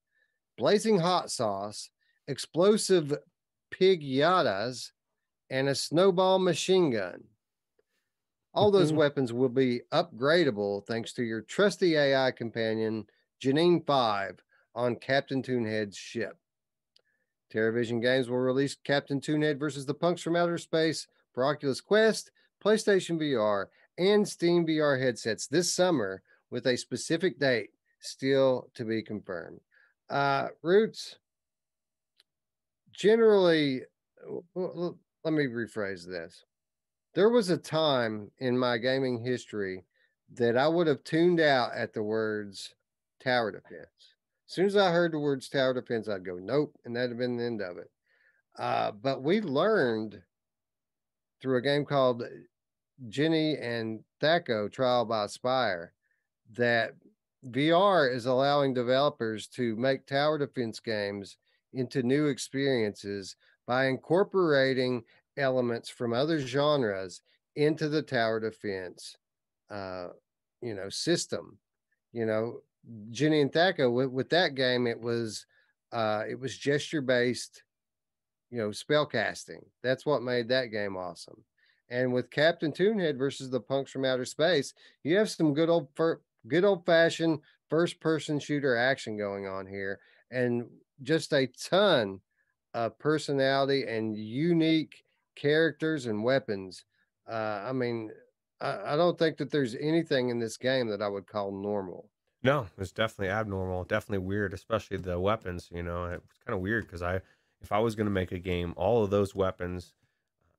[0.56, 1.90] blazing hot sauce,
[2.28, 3.14] explosive
[3.76, 4.92] pig yadas,
[5.50, 7.24] and a snowball machine gun.
[8.54, 13.04] All those weapons will be upgradable thanks to your trusty AI companion,
[13.42, 14.40] Janine 5,
[14.76, 16.38] on Captain Toonhead's ship.
[17.52, 22.30] TerraVision Games will release Captain Toonhead versus the Punks from Outer Space for Oculus Quest,
[22.64, 23.66] PlayStation VR,
[23.98, 29.60] and Steam VR headsets this summer with a specific date still to be confirmed.
[30.08, 31.16] Uh, Roots,
[32.94, 33.82] generally,
[34.54, 36.44] let me rephrase this.
[37.14, 39.84] There was a time in my gaming history
[40.34, 42.74] that I would have tuned out at the words
[43.22, 44.14] tower defense.
[44.48, 47.18] As soon as I heard the words tower defense, I'd go, nope, and that'd have
[47.18, 47.90] been the end of it.
[48.58, 50.20] Uh, but we learned
[51.40, 52.22] through a game called
[53.08, 55.92] Djinni and Thaco Trial by Spire
[56.56, 56.94] that
[57.50, 61.36] VR is allowing developers to make tower defense games
[61.74, 63.36] into new experiences
[63.66, 65.02] by incorporating
[65.36, 67.22] elements from other genres
[67.56, 69.16] into the tower defense
[69.70, 70.08] uh
[70.60, 71.58] you know system.
[72.12, 72.60] You know
[73.10, 75.46] Djinni and Thaco with, with that game it was
[75.92, 77.62] uh it was gesture based
[78.50, 79.64] you know spell casting.
[79.82, 81.44] That's what made that game awesome.
[81.90, 85.88] And with captain toonhead versus the punks from outer space you have some good old
[86.48, 89.98] good old fashioned first person shooter action going on here
[90.30, 90.66] and
[91.02, 92.20] just a ton
[92.72, 95.04] of personality and unique
[95.36, 96.84] characters and weapons.
[97.28, 98.10] Uh, I mean,
[98.60, 102.10] I, I don't think that there's anything in this game that I would call normal.
[102.42, 105.70] No, it's definitely abnormal, definitely weird, especially the weapons.
[105.72, 107.20] You know, it's kind of weird because I,
[107.62, 109.94] if I was going to make a game, all of those weapons,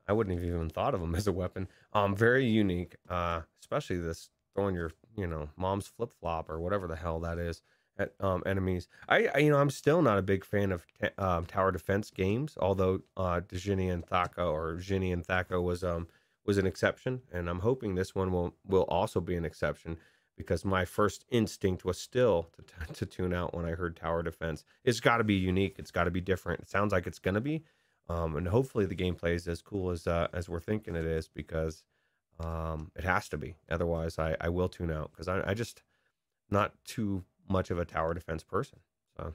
[0.07, 1.67] I wouldn't have even thought of them as a weapon.
[1.93, 6.87] Um, very unique, uh, especially this throwing your, you know, mom's flip flop or whatever
[6.87, 7.61] the hell that is
[7.97, 8.87] at um, enemies.
[9.07, 10.85] I, I, you know, I'm still not a big fan of
[11.17, 16.07] um, tower defense games, although uh, Djinni and Thaco or Djinni and Thaco was um
[16.45, 19.97] was an exception, and I'm hoping this one will will also be an exception
[20.37, 24.21] because my first instinct was still to, t- to tune out when I heard tower
[24.21, 24.63] defense.
[24.83, 25.75] It's got to be unique.
[25.79, 26.61] It's got to be different.
[26.61, 27.63] It sounds like it's gonna be,
[28.09, 31.27] um, and hopefully the gameplay is as cool as uh, as we're thinking it is
[31.27, 31.83] because
[32.39, 33.55] um, it has to be.
[33.69, 35.83] Otherwise, I, I will tune out because I, I just
[36.49, 38.79] not too much of a tower defense person.
[39.17, 39.33] So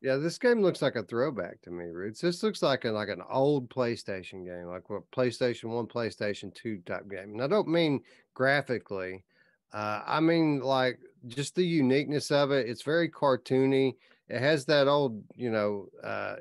[0.00, 2.20] Yeah, this game looks like a throwback to me, Roots.
[2.20, 6.78] This looks like a, like an old PlayStation game, like what PlayStation One, PlayStation Two
[6.86, 7.32] type game.
[7.32, 8.00] And I don't mean
[8.34, 9.24] graphically.
[9.72, 10.98] Uh, I mean like
[11.28, 12.68] just the uniqueness of it.
[12.68, 13.94] It's very cartoony.
[14.28, 16.36] It has that old, you know, uh,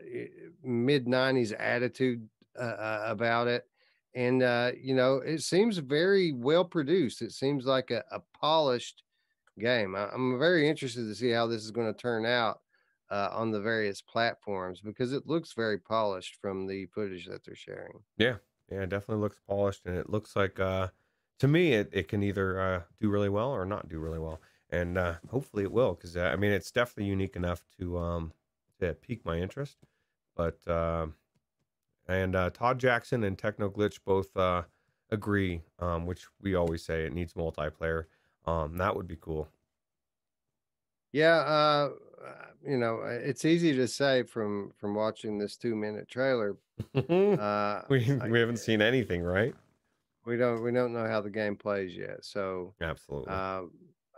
[0.63, 2.27] mid '90s attitude
[2.59, 3.67] uh, uh, about it,
[4.15, 7.21] and uh, you know, it seems very well produced.
[7.21, 9.03] It seems like a, a polished
[9.59, 9.95] game.
[9.95, 12.61] I, am very interested to see how this is going to turn out
[13.09, 17.55] uh, on the various platforms because it looks very polished from the footage that they're
[17.55, 17.99] sharing.
[18.17, 18.35] Yeah,
[18.71, 20.87] yeah, it definitely looks polished, and it looks like uh,
[21.39, 24.39] to me it, it can either uh, do really well or not do really well,
[24.69, 28.33] and uh, hopefully it will because uh, I mean it's definitely unique enough to um,
[28.79, 29.77] to pique my interest.
[30.35, 31.07] But uh,
[32.07, 34.63] and uh, Todd Jackson and Techno Glitch both uh,
[35.09, 38.05] agree, um, which we always say it needs multiplayer.
[38.45, 39.47] Um, that would be cool.
[41.11, 41.89] Yeah, uh,
[42.65, 46.57] you know, uh, it's easy to say from from watching this two minute trailer.
[46.95, 49.53] uh, we we haven't seen anything, right?
[50.25, 52.23] We don't we don't know how the game plays yet.
[52.23, 53.63] So absolutely, uh,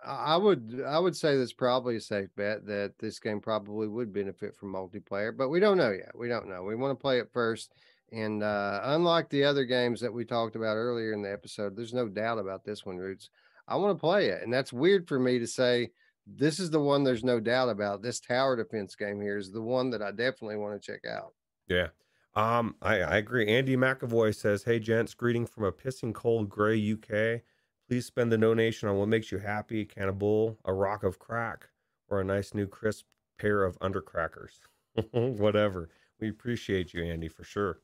[0.06, 4.14] I would I would say that's probably a safe bet that this game probably would
[4.14, 6.12] benefit from multiplayer, but we don't know yet.
[6.16, 6.64] We don't know.
[6.64, 7.74] We want to play it first.
[8.12, 11.96] And uh, unlike the other games that we talked about earlier in the episode, there's
[11.96, 13.32] no doubt about this one, Roots.
[13.68, 15.92] I want to play it, and that's weird for me to say
[16.26, 18.02] this is the one there's no doubt about.
[18.02, 21.34] This tower defense game here is the one that I definitely want to check out.
[21.68, 21.88] Yeah.
[22.36, 23.48] Um, I, I agree.
[23.48, 27.42] Andy McAvoy says, Hey gents, greeting from a pissing cold gray UK.
[27.88, 31.04] Please spend the donation on what makes you happy, a can of bull, a rock
[31.04, 31.68] of crack,
[32.08, 33.06] or a nice new crisp
[33.38, 34.60] pair of undercrackers.
[35.12, 35.90] Whatever.
[36.20, 37.80] We appreciate you, Andy, for sure.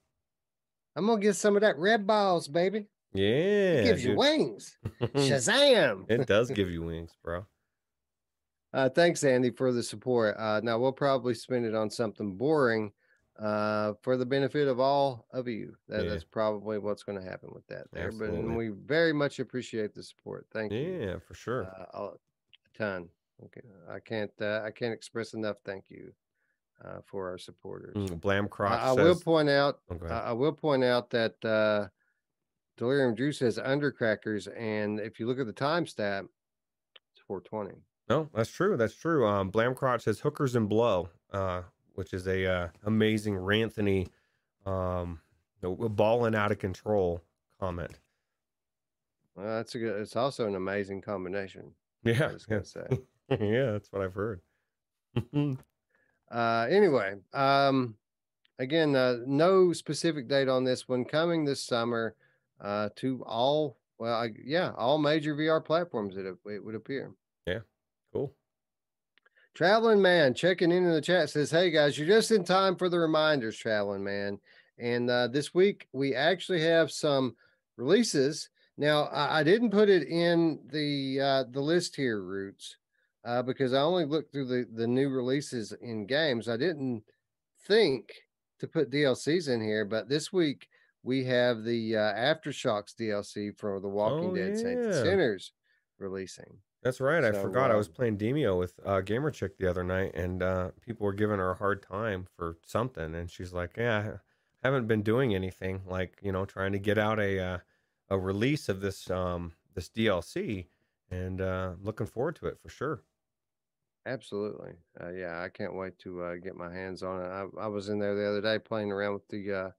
[0.95, 2.87] I'm gonna get some of that red balls, baby.
[3.13, 3.25] Yeah.
[3.25, 4.11] It gives dude.
[4.11, 4.77] you wings.
[5.01, 6.09] Shazam.
[6.09, 7.45] it does give you wings, bro.
[8.71, 10.35] Uh, thanks, Andy, for the support.
[10.37, 12.91] Uh, now we'll probably spend it on something boring
[13.39, 15.75] uh, for the benefit of all of you.
[15.87, 16.09] That, yeah.
[16.11, 18.07] That's probably what's going to happen with that there.
[18.07, 18.41] Absolutely.
[18.41, 20.45] But we very much appreciate the support.
[20.53, 21.01] Thank yeah, you.
[21.01, 21.65] Yeah, for sure.
[21.65, 22.09] Uh, a
[22.77, 23.09] ton.
[23.45, 24.31] Okay, I can't.
[24.41, 26.11] Uh, I can't express enough thank you
[26.83, 27.95] uh, for our supporters.
[27.95, 28.79] Mm, Blam Crotch.
[28.79, 29.05] I, I says...
[29.05, 29.79] will point out.
[29.89, 31.87] Oh, I will point out that uh,
[32.79, 36.29] Delirium Drew says undercrackers, and if you look at the time stamp,
[37.11, 37.77] it's 420.
[38.09, 38.77] No, that's true.
[38.77, 39.27] That's true.
[39.27, 41.63] Um, Blamcrotch says hookers and blow, uh,
[41.95, 44.07] which is a uh, amazing Ranthony,
[44.65, 45.19] um,
[45.61, 47.21] balling out of control
[47.59, 47.99] comment.
[49.35, 50.01] Well, that's a good.
[50.01, 51.73] It's also an amazing combination.
[52.05, 52.87] Yeah, I was gonna say.
[53.29, 54.39] yeah, that's what I've heard.
[56.31, 57.95] uh, anyway, um,
[58.57, 61.03] again, uh, no specific date on this one.
[61.03, 62.15] Coming this summer,
[62.61, 66.15] uh, to all well, I, yeah, all major VR platforms.
[66.17, 67.11] It it would appear.
[67.45, 67.59] Yeah.
[68.13, 68.33] Cool.
[69.53, 72.87] Traveling Man checking in in the chat says, Hey guys, you're just in time for
[72.87, 74.39] the reminders, Traveling Man.
[74.77, 77.35] And uh, this week we actually have some
[77.75, 78.49] releases.
[78.77, 82.77] Now, I, I didn't put it in the uh, the list here, Roots,
[83.25, 86.47] uh, because I only looked through the, the new releases in games.
[86.47, 87.03] I didn't
[87.67, 88.13] think
[88.59, 90.69] to put DLCs in here, but this week
[91.03, 94.61] we have the uh, Aftershocks DLC for The Walking oh, Dead yeah.
[94.61, 95.51] Saints and Sinners
[95.97, 96.57] releasing.
[96.83, 97.23] That's right.
[97.23, 97.71] I forgot.
[97.71, 101.13] I was playing Demeo with uh, Gamer Chick the other night, and uh, people were
[101.13, 104.13] giving her a hard time for something, and she's like, "Yeah,
[104.63, 107.57] I haven't been doing anything, like you know, trying to get out a uh,
[108.09, 110.67] a release of this um this DLC,
[111.11, 113.03] and uh, looking forward to it for sure."
[114.05, 114.71] Absolutely.
[114.99, 117.27] Uh, yeah, I can't wait to uh, get my hands on it.
[117.27, 119.69] I, I was in there the other day playing around with the uh,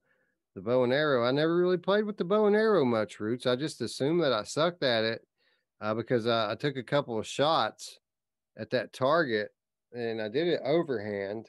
[0.55, 1.25] the bow and arrow.
[1.25, 3.45] I never really played with the bow and arrow much, Roots.
[3.45, 5.25] I just assumed that I sucked at it
[5.79, 7.99] uh, because uh, I took a couple of shots
[8.57, 9.49] at that target
[9.93, 11.47] and I did it overhand.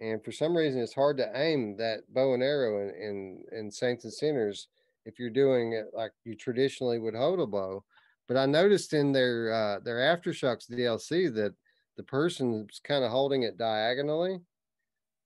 [0.00, 3.70] And for some reason, it's hard to aim that bow and arrow in, in, in
[3.70, 4.68] Saints and Sinners
[5.04, 7.84] if you're doing it like you traditionally would hold a bow.
[8.28, 11.54] But I noticed in their uh, their aftershocks DLC that
[11.96, 14.40] the person's kind of holding it diagonally.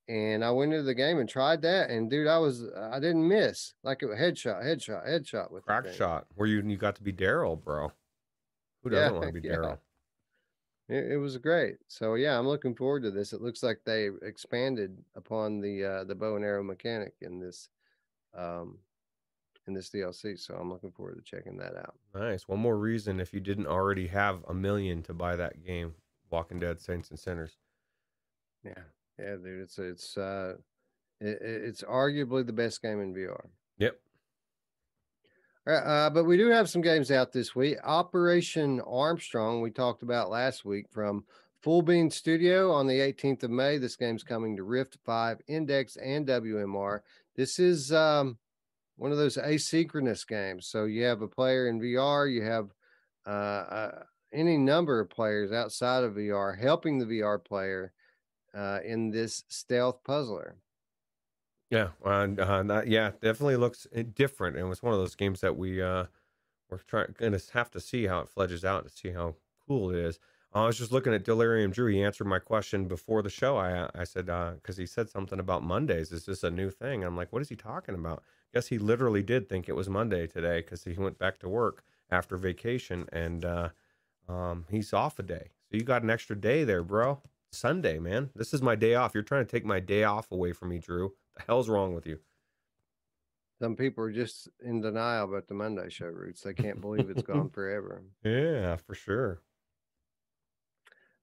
[0.09, 3.27] And I went into the game and tried that, and dude, I was I didn't
[3.27, 6.27] miss like it was headshot, headshot, headshot with crack shot.
[6.35, 7.91] Where you you got to be Daryl, bro.
[8.83, 9.77] Who doesn't yeah, want to be Daryl?
[10.89, 10.97] Yeah.
[10.97, 11.75] It, it, was great.
[11.89, 13.33] So yeah, I'm looking forward to this.
[13.33, 17.67] It looks like they expanded upon the uh, the bow and arrow mechanic in this
[18.33, 18.77] um,
[19.67, 20.39] in this DLC.
[20.39, 21.95] So I'm looking forward to checking that out.
[22.15, 22.47] Nice.
[22.47, 25.93] One more reason if you didn't already have a million to buy that game,
[26.29, 27.57] Walking Dead Saints and Sinners.
[28.63, 28.83] Yeah,
[29.19, 29.61] yeah, dude.
[29.61, 30.53] It's it's uh,
[31.19, 33.47] it, it's arguably the best game in VR.
[33.77, 33.99] Yep.
[35.67, 37.77] Uh, but we do have some games out this week.
[37.83, 41.25] Operation Armstrong, we talked about last week from
[41.61, 43.77] Full Bean Studio on the 18th of May.
[43.77, 47.01] This game's coming to Rift 5, Index, and WMR.
[47.35, 48.37] This is um,
[48.95, 50.67] one of those asynchronous games.
[50.67, 52.69] So you have a player in VR, you have
[53.25, 57.91] uh, uh, any number of players outside of VR helping the VR player
[58.57, 60.55] uh, in this stealth puzzler.
[61.69, 64.55] Yeah, uh, yeah, definitely looks eh, different.
[64.55, 66.05] And it was one of those games that we uh,
[66.69, 69.35] we're trying going to have to see how it fledges out to see how
[69.67, 70.19] cool it is.
[70.53, 71.91] I was just looking at Delirium Drew.
[71.91, 73.57] He answered my question before the show.
[73.57, 76.11] I I said because uh, he said something about Mondays.
[76.11, 77.03] Is this a new thing?
[77.03, 78.23] I'm like, what is he talking about?
[78.53, 81.83] Guess he literally did think it was Monday today because he went back to work
[82.09, 83.69] after vacation and uh,
[84.29, 85.51] um, he's off a day.
[85.69, 87.21] So you got an extra day there, bro.
[87.51, 88.29] Sunday, man.
[88.35, 89.13] This is my day off.
[89.13, 91.13] You're trying to take my day off away from me, Drew.
[91.35, 92.19] The hell's wrong with you?
[93.59, 96.41] Some people are just in denial about the Monday show roots.
[96.41, 98.03] They can't believe it's gone forever.
[98.23, 99.41] Yeah, for sure.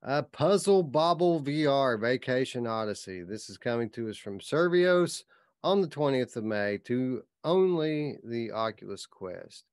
[0.02, 3.22] Uh, Puzzle Bobble VR Vacation Odyssey.
[3.22, 5.22] This is coming to us from Survios
[5.62, 9.64] on the 20th of May to only the Oculus Quest.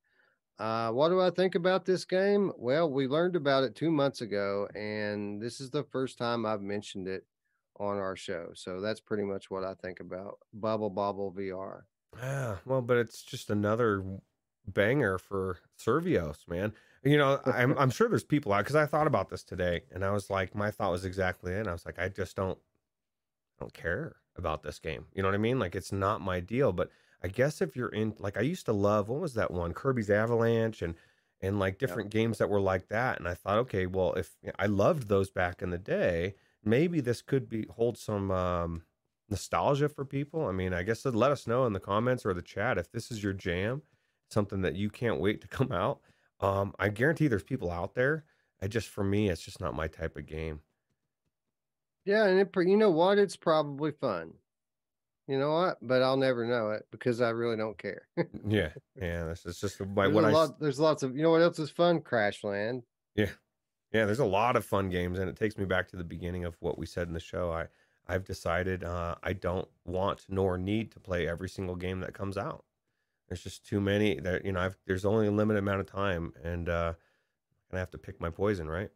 [0.58, 2.52] Uh, what do I think about this game?
[2.56, 6.62] Well, we learned about it two months ago, and this is the first time I've
[6.62, 7.24] mentioned it
[7.80, 8.50] on our show.
[8.54, 11.82] So that's pretty much what I think about Bubble Bobble VR.
[12.20, 14.04] Yeah, well, but it's just another
[14.66, 16.72] banger for Survios, man.
[17.04, 20.04] You know, I'm I'm sure there's people out because I thought about this today, and
[20.04, 21.66] I was like, my thought was exactly it.
[21.66, 22.58] I was like, I just don't,
[23.58, 25.06] don't care about this game.
[25.12, 25.58] You know what I mean?
[25.58, 26.72] Like, it's not my deal.
[26.72, 26.90] But
[27.22, 30.10] I guess if you're in, like, I used to love what was that one, Kirby's
[30.10, 30.96] Avalanche, and
[31.40, 33.18] and like different games that were like that.
[33.18, 37.20] And I thought, okay, well, if I loved those back in the day, maybe this
[37.20, 38.84] could be hold some um,
[39.28, 40.46] nostalgia for people.
[40.46, 43.10] I mean, I guess let us know in the comments or the chat if this
[43.10, 43.82] is your jam,
[44.30, 46.00] something that you can't wait to come out.
[46.38, 48.24] Um, I guarantee there's people out there.
[48.60, 50.60] I just for me, it's just not my type of game.
[52.04, 53.18] Yeah, and it, you know what?
[53.18, 54.34] It's probably fun.
[55.28, 55.78] You know what?
[55.80, 58.08] But I'll never know it because I really don't care.
[58.46, 58.70] yeah,
[59.00, 59.24] yeah.
[59.24, 60.30] This is just there's what a I.
[60.30, 62.00] Lot, there's lots of you know what else is fun?
[62.00, 62.82] Crashland.
[63.14, 63.30] Yeah,
[63.92, 64.04] yeah.
[64.04, 66.56] There's a lot of fun games, and it takes me back to the beginning of
[66.60, 67.52] what we said in the show.
[67.52, 67.66] I
[68.08, 72.36] I've decided uh, I don't want nor need to play every single game that comes
[72.36, 72.64] out.
[73.28, 74.18] There's just too many.
[74.18, 77.80] That you know, I've, there's only a limited amount of time, and uh, I'm gonna
[77.80, 78.90] have to pick my poison, right?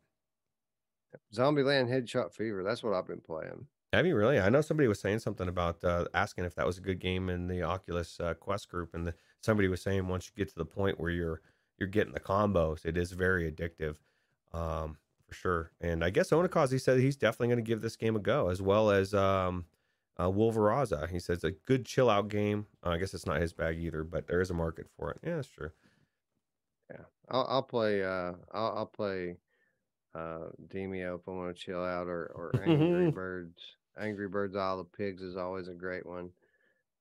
[1.33, 2.63] Zombieland Headshot Fever.
[2.63, 3.67] That's what I've been playing.
[3.97, 4.39] Have you really?
[4.39, 7.31] I know somebody was saying something about uh, asking if that was a good game
[7.31, 10.59] in the Oculus uh, Quest group, and the, somebody was saying once you get to
[10.59, 11.41] the point where you're
[11.79, 13.97] you're getting the combos, it is very addictive.
[14.53, 15.73] Um, for sure.
[15.81, 18.61] And I guess Onikazi said he's definitely going to give this game a go, as
[18.61, 19.65] well as um,
[20.19, 21.09] uh, Wolveraza.
[21.09, 22.67] He says a good chill out game.
[22.85, 25.21] Uh, I guess it's not his bag either, but there is a market for it.
[25.25, 25.71] Yeah, that's true.
[26.91, 28.05] Yeah, I'll, I'll play.
[28.05, 29.37] Uh, I'll, I'll play
[30.15, 33.61] uh, Demeo if I want to chill out, or or Angry Birds.
[33.99, 36.31] Angry Birds Isle of Pigs is always a great one.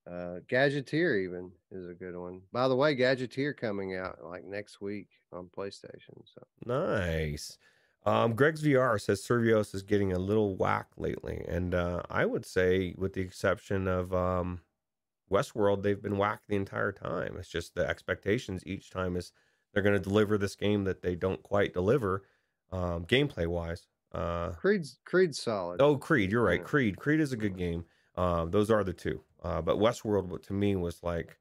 [0.06, 2.42] Uh, Gadgeteer even is a good one.
[2.52, 6.22] By the way, Gadgeteer coming out like next week on PlayStation.
[6.24, 7.58] So nice.
[8.04, 12.46] Um, Greg's VR says Survios is getting a little whack lately, and uh, I would
[12.46, 14.60] say, with the exception of um,
[15.28, 17.34] Westworld, they've been whacked the entire time.
[17.36, 19.32] It's just the expectations each time is
[19.72, 22.22] they're going to deliver this game that they don't quite deliver,
[22.70, 23.88] um, gameplay wise.
[24.16, 25.82] Uh, Creed's Creed's solid.
[25.82, 26.64] Oh, Creed, you're right.
[26.64, 27.84] Creed, Creed is a good game.
[28.16, 29.20] Uh, those are the two.
[29.42, 31.38] Uh, but Westworld, to me, was like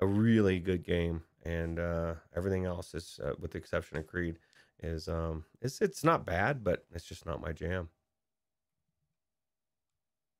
[0.00, 4.38] a really good game, and uh, everything else is, uh, with the exception of Creed
[4.82, 7.88] is um it's it's not bad, but it's just not my jam.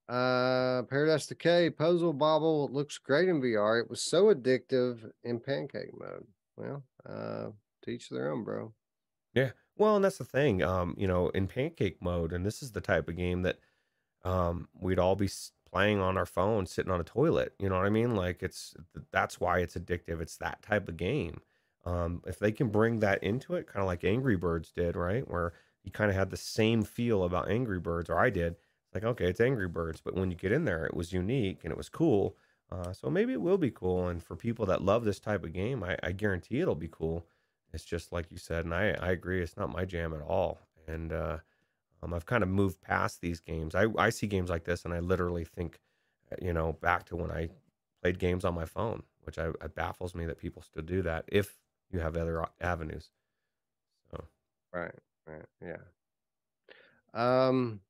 [0.09, 3.81] Uh, Paradise Decay Puzzle Bobble looks great in VR.
[3.81, 6.27] It was so addictive in pancake mode.
[6.57, 7.51] Well, uh,
[7.85, 8.75] teach their own, bro.
[9.33, 9.53] Yeah.
[9.77, 10.63] Well, and that's the thing.
[10.63, 13.59] Um, you know, in pancake mode, and this is the type of game that
[14.25, 15.29] um we'd all be
[15.71, 17.55] playing on our phone sitting on a toilet.
[17.59, 18.15] You know what I mean?
[18.15, 18.75] Like it's
[19.13, 20.21] that's why it's addictive.
[20.21, 21.41] It's that type of game.
[21.85, 25.29] Um, if they can bring that into it, kind of like Angry Birds did, right?
[25.29, 28.53] Where you kind of had the same feel about Angry Birds, or I did.
[28.87, 31.61] It's like, okay, it's Angry Birds, but when you get in there, it was unique
[31.65, 32.37] and it was cool.
[32.71, 34.09] Uh, so maybe it will be cool.
[34.09, 37.27] And for people that love this type of game, I, I guarantee it'll be cool.
[37.73, 40.61] It's just like you said, and I, I agree, it's not my jam at all.
[40.87, 41.39] And uh,
[42.03, 43.75] um, I've kind of moved past these games.
[43.75, 45.81] I, I see games like this, and I literally think,
[46.31, 47.49] uh, you know, back to when I
[48.03, 51.25] played games on my phone, which I, it baffles me that people still do that.
[51.29, 51.57] If
[51.91, 53.11] you have other avenues.
[54.11, 54.25] So
[54.73, 54.95] right,
[55.27, 55.77] right, yeah.
[57.15, 57.81] Um,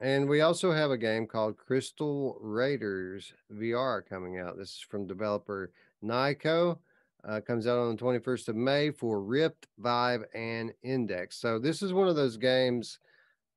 [0.00, 4.56] and we also have a game called Crystal Raiders VR coming out.
[4.56, 5.72] This is from developer
[6.02, 6.78] Nyko.
[7.26, 11.40] Uh, comes out on the 21st of May for Rift, Vive, and Index.
[11.40, 12.98] So this is one of those games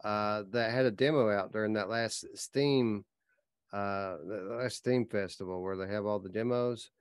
[0.06, 3.03] uh, that had a demo out during that last Steam,
[3.73, 6.91] uh, last Steam festival where they have all the demos.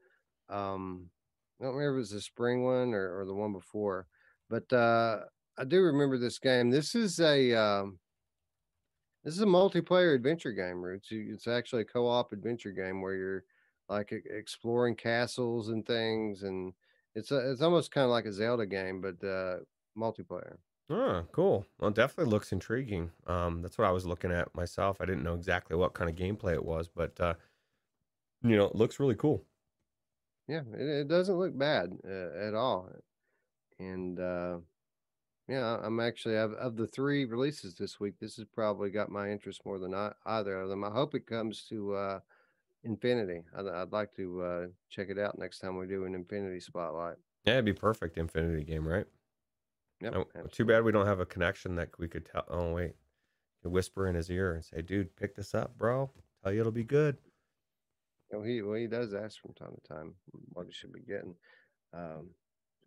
[0.49, 1.09] Um,
[1.61, 4.07] I don't remember if it was the spring one or, or the one before,
[4.51, 5.21] But uh,
[5.59, 6.71] I do remember this game.
[6.71, 7.99] This is a um,
[9.25, 10.85] this is a multiplayer adventure game.
[10.95, 13.45] It's it's actually a co-op adventure game where you're
[13.89, 16.75] like exploring castles and things, and
[17.15, 19.61] it's a, it's almost kind of like a Zelda game, but uh,
[19.97, 20.59] multiplayer.
[20.89, 21.67] Oh, cool.
[21.79, 23.11] Well, definitely looks intriguing.
[23.27, 25.01] Um, that's what I was looking at myself.
[25.01, 27.35] I didn't know exactly what kind of gameplay it was, but uh,
[28.43, 29.45] you know, it looks really cool.
[30.49, 32.91] Yeah, it, it doesn't look bad uh, at all,
[33.79, 34.61] and uh,
[35.49, 38.19] yeah, I'm actually of, of the three releases this week.
[38.19, 40.85] This has probably got my interest more than I, either of them.
[40.85, 42.21] I hope it comes to uh,
[42.87, 43.43] Infinity.
[43.57, 47.17] I'd, I'd like to uh, check it out next time we do an Infinity spotlight.
[47.45, 49.07] Yeah, it'd be perfect Infinity game, right?
[50.01, 52.45] Yep, oh, too bad we don't have a connection that we could tell.
[52.49, 52.93] Oh wait,
[53.65, 56.11] whisper in his ear and say, "Dude, pick this up, bro.
[56.43, 57.17] Tell you it'll be good."
[58.31, 60.15] You know, he well, he does ask from time to time
[60.53, 61.35] what he should be getting.
[61.95, 62.31] Um,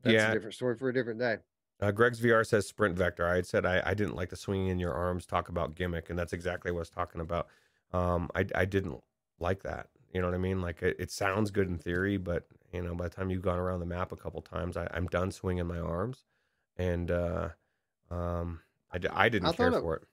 [0.03, 0.29] that's yeah.
[0.29, 1.37] a different story for a different day.
[1.81, 3.25] Uh, Greg's VR says sprint vector.
[3.27, 6.09] I had said I, I didn't like the swinging in your arms talk about gimmick,
[6.09, 7.47] and that's exactly what I was talking about.
[7.93, 9.01] Um, I, I didn't
[9.39, 9.87] like that.
[10.13, 10.61] You know what I mean?
[10.61, 13.59] Like it, it sounds good in theory, but you know, by the time you've gone
[13.59, 16.23] around the map a couple times, I, I'm done swinging my arms,
[16.77, 17.49] and uh,
[18.09, 18.61] um,
[18.91, 20.03] I, I didn't I care it, for it.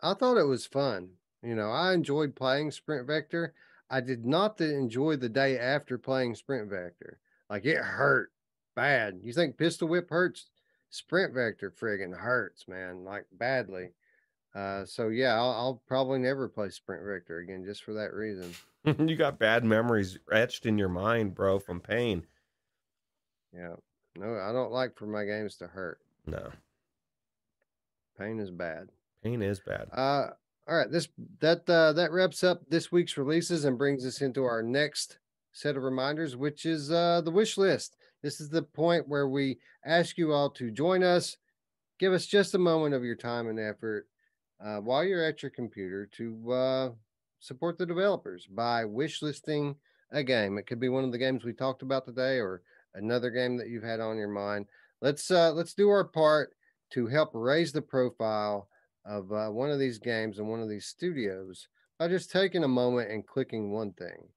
[0.00, 1.10] I thought it was fun.
[1.42, 3.54] You know, I enjoyed playing sprint vector.
[3.90, 7.18] I did not enjoy the day after playing sprint vector.
[7.48, 8.32] Like it hurt
[8.74, 9.20] bad.
[9.22, 10.50] You think pistol whip hurts?
[10.90, 13.90] Sprint vector friggin' hurts, man, like badly.
[14.58, 18.52] Uh, so yeah, I'll, I'll, probably never play Sprint Vector again just for that reason.
[19.08, 22.26] you got bad memories etched in your mind, bro, from pain.
[23.54, 23.76] Yeah,
[24.16, 26.00] no, I don't like for my games to hurt.
[26.26, 26.50] No,
[28.18, 28.88] pain is bad.
[29.22, 29.90] Pain is bad.
[29.92, 30.30] Uh,
[30.66, 31.06] all right, this
[31.38, 35.18] that uh, that wraps up this week's releases and brings us into our next
[35.52, 37.96] set of reminders, which is uh, the wish list.
[38.24, 41.36] This is the point where we ask you all to join us.
[42.00, 44.08] Give us just a moment of your time and effort
[44.64, 46.90] uh, while you're at your computer to uh,
[47.40, 49.76] support the developers by wish listing
[50.10, 50.58] a game.
[50.58, 52.62] It could be one of the games we talked about today or
[52.94, 54.66] another game that you've had on your mind.
[55.00, 56.54] Let's uh, let's do our part
[56.90, 58.68] to help raise the profile
[59.04, 61.68] of uh, one of these games and one of these studios
[61.98, 64.28] by just taking a moment and clicking one thing.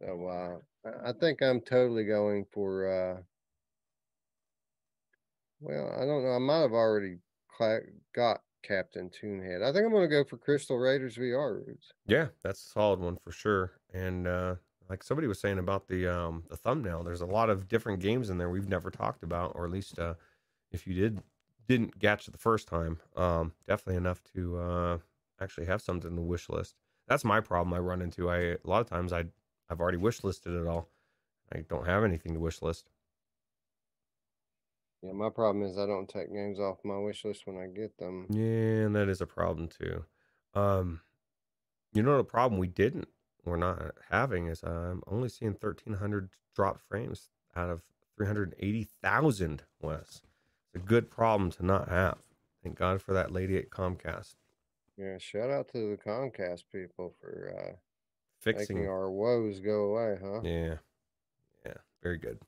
[0.00, 2.88] So uh, I think I'm totally going for.
[2.88, 3.22] Uh,
[5.60, 6.32] well, I don't know.
[6.32, 7.18] I might have already
[8.14, 9.62] got Captain Toonhead.
[9.62, 11.92] I think I'm going to go for Crystal Raiders VR Roots.
[12.06, 13.72] Yeah, that's a solid one for sure.
[13.92, 14.56] And uh,
[14.88, 18.30] like somebody was saying about the um, the thumbnail, there's a lot of different games
[18.30, 20.14] in there we've never talked about, or at least uh,
[20.72, 21.22] if you did
[21.68, 24.98] didn't catch it the first time, um, definitely enough to uh,
[25.40, 26.74] actually have something in the wish list.
[27.06, 27.74] That's my problem.
[27.74, 28.30] I run into.
[28.30, 29.24] I a lot of times I
[29.70, 30.88] I've already wish listed it all.
[31.52, 32.88] I don't have anything to wish list.
[35.02, 37.96] Yeah, my problem is I don't take games off my wish list when I get
[37.98, 38.26] them.
[38.30, 40.04] Yeah, and that is a problem too.
[40.54, 41.02] Um,
[41.92, 43.08] you know the problem we didn't,
[43.44, 47.82] we're not having is I'm only seeing 1,300 dropped frames out of
[48.16, 49.62] 380,000.
[49.80, 50.22] Wes,
[50.74, 52.18] it's a good problem to not have.
[52.62, 54.34] Thank God for that lady at Comcast.
[54.96, 57.76] Yeah, shout out to the Comcast people for uh,
[58.40, 60.40] fixing making our woes go away, huh?
[60.42, 60.74] Yeah,
[61.64, 62.40] yeah, very good.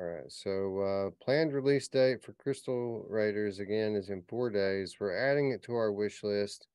[0.00, 0.32] All right.
[0.32, 4.96] So uh, planned release date for Crystal Raiders again is in four days.
[4.98, 6.68] We're adding it to our wish list.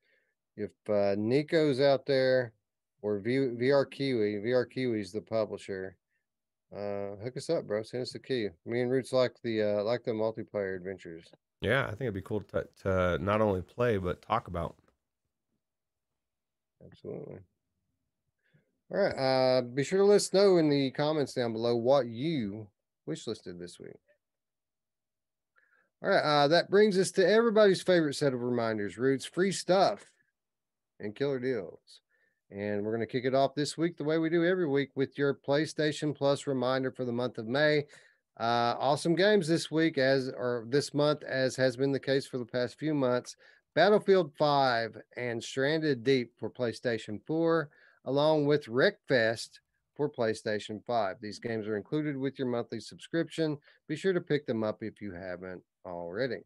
[0.55, 2.53] If uh, Nico's out there
[3.01, 5.97] or v- VR Kiwi, VR Kiwi's the publisher.
[6.71, 7.81] Uh, hook us up, bro.
[7.81, 8.49] Send us the key.
[8.65, 11.25] Me and Roots like the uh, like the multiplayer adventures.
[11.61, 14.75] Yeah, I think it'd be cool to, to not only play but talk about.
[16.85, 17.39] Absolutely.
[18.91, 19.15] All right.
[19.15, 22.67] Uh, be sure to let us know in the comments down below what you
[23.05, 23.99] wish listed this week.
[26.03, 30.05] All right, uh, that brings us to everybody's favorite set of reminders Roots free stuff
[30.99, 32.01] and killer deals.
[32.51, 34.91] And we're going to kick it off this week the way we do every week
[34.95, 37.85] with your PlayStation Plus reminder for the month of May.
[38.39, 42.37] Uh, awesome games this week, as or this month, as has been the case for
[42.37, 43.35] the past few months.
[43.73, 47.69] Battlefield 5 and Stranded Deep for PlayStation 4,
[48.05, 49.59] along with Wreckfest
[49.95, 51.17] for PlayStation 5.
[51.21, 53.57] These games are included with your monthly subscription.
[53.87, 56.43] Be sure to pick them up if you haven't already.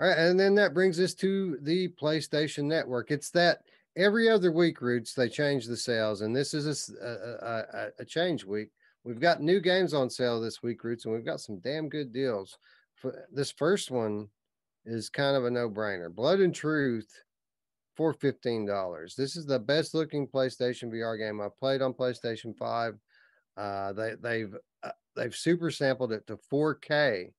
[0.00, 3.10] All right, and then that brings us to the PlayStation Network.
[3.10, 3.62] It's that
[3.96, 8.04] every other week, Roots, they change the sales, and this is a, a, a, a
[8.04, 8.70] change week.
[9.04, 12.12] We've got new games on sale this week, Roots, and we've got some damn good
[12.12, 12.58] deals.
[13.32, 14.28] This first one
[14.84, 16.14] is kind of a no-brainer.
[16.14, 17.10] Blood and Truth
[18.00, 19.14] for $15.
[19.14, 22.94] This is the best looking PlayStation VR game I've played on PlayStation 5.
[23.58, 27.30] Uh, they, they've uh, they've super sampled it to 4K,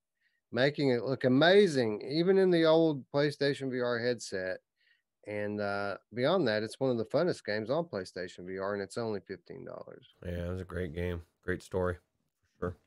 [0.51, 4.59] making it look amazing, even in the old PlayStation VR headset.
[5.25, 8.99] And uh, beyond that, it's one of the funnest games on PlayStation VR, and it's
[8.99, 10.13] only fifteen dollars.
[10.23, 11.95] Yeah, it was a great game, great story,
[12.59, 12.77] for sure.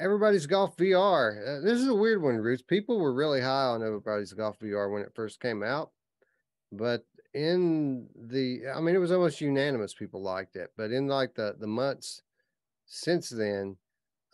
[0.00, 1.58] Everybody's Golf VR.
[1.58, 2.62] Uh, this is a weird one, Roots.
[2.62, 5.90] People were really high on Everybody's Golf VR when it first came out,
[6.76, 9.94] but in the, I mean, it was almost unanimous.
[9.94, 12.22] People liked it, but in like the the months
[12.86, 13.76] since then,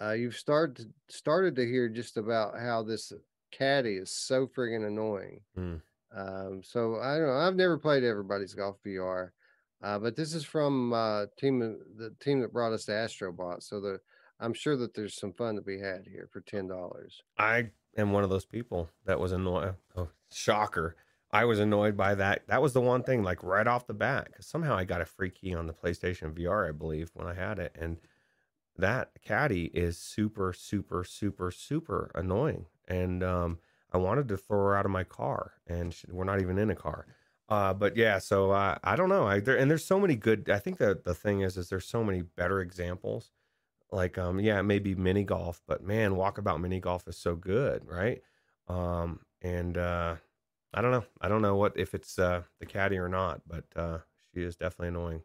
[0.00, 3.12] uh, you've started started to hear just about how this
[3.50, 5.40] caddy is so friggin' annoying.
[5.58, 5.80] Mm.
[6.16, 7.34] Um, so I don't know.
[7.34, 9.30] I've never played Everybody's Golf VR,
[9.82, 13.62] uh, but this is from uh, team the team that brought us to Astrobot.
[13.62, 14.00] So the
[14.40, 17.22] I'm sure that there's some fun to be had here for ten dollars.
[17.38, 19.74] I am one of those people that was annoyed.
[19.96, 20.96] Oh, shocker!
[21.32, 22.46] I was annoyed by that.
[22.48, 25.06] That was the one thing, like right off the bat, because somehow I got a
[25.06, 27.98] free key on the PlayStation VR, I believe, when I had it, and
[28.76, 32.66] that caddy is super, super, super, super annoying.
[32.88, 33.58] And um,
[33.92, 36.70] I wanted to throw her out of my car, and she, we're not even in
[36.70, 37.06] a car.
[37.48, 39.26] Uh, but yeah, so uh, I don't know.
[39.26, 40.48] I there, and there's so many good.
[40.50, 43.32] I think that the thing is, is there's so many better examples.
[43.92, 48.22] Like, um, yeah, maybe mini golf, but man, walkabout mini golf is so good, right?
[48.68, 50.16] Um, and uh,
[50.72, 51.04] I don't know.
[51.20, 53.98] I don't know what if it's uh, the caddy or not, but uh,
[54.32, 55.22] she is definitely annoying.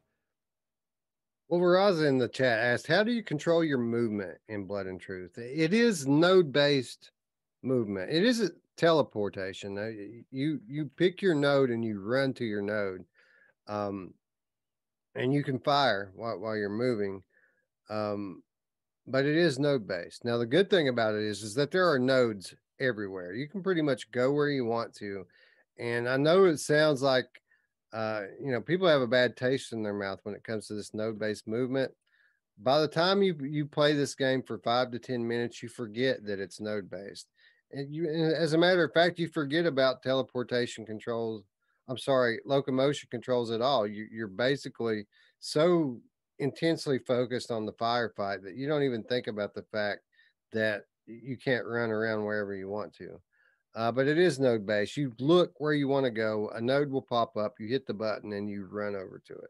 [1.48, 5.00] Well, Veraza in the chat asked, "How do you control your movement in Blood and
[5.00, 7.12] Truth?" It is node based
[7.62, 8.12] movement.
[8.12, 10.26] It isn't teleportation.
[10.32, 13.06] You you pick your node and you run to your node,
[13.68, 14.16] um,
[15.14, 17.24] and you can fire while, while you're moving.
[17.90, 18.42] Um,
[19.06, 20.26] but it is node based.
[20.26, 23.34] Now the good thing about it is is that there are nodes everywhere.
[23.34, 25.26] You can pretty much go where you want to.
[25.78, 27.28] And I know it sounds like
[27.94, 30.74] uh, you know people have a bad taste in their mouth when it comes to
[30.74, 31.92] this node based movement.
[32.58, 36.26] By the time you you play this game for five to ten minutes, you forget
[36.26, 37.28] that it's node based
[37.72, 41.44] and you as a matter of fact you forget about teleportation controls
[41.88, 45.06] i'm sorry locomotion controls at all you, you're basically
[45.40, 46.00] so
[46.40, 50.02] intensely focused on the firefight that you don't even think about the fact
[50.52, 53.20] that you can't run around wherever you want to
[53.76, 56.90] uh, but it is node based you look where you want to go a node
[56.90, 59.50] will pop up you hit the button and you run over to it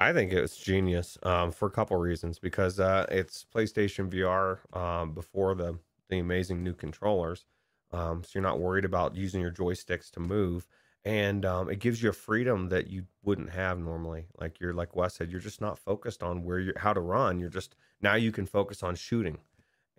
[0.00, 5.12] I think it's genius um, for a couple reasons because uh, it's PlayStation VR um,
[5.12, 5.78] before the
[6.08, 7.44] the amazing new controllers.
[7.92, 10.66] Um, so you're not worried about using your joysticks to move.
[11.04, 14.26] And um, it gives you a freedom that you wouldn't have normally.
[14.38, 17.40] Like you're like Wes said, you're just not focused on where you're how to run.
[17.40, 19.38] You're just now you can focus on shooting.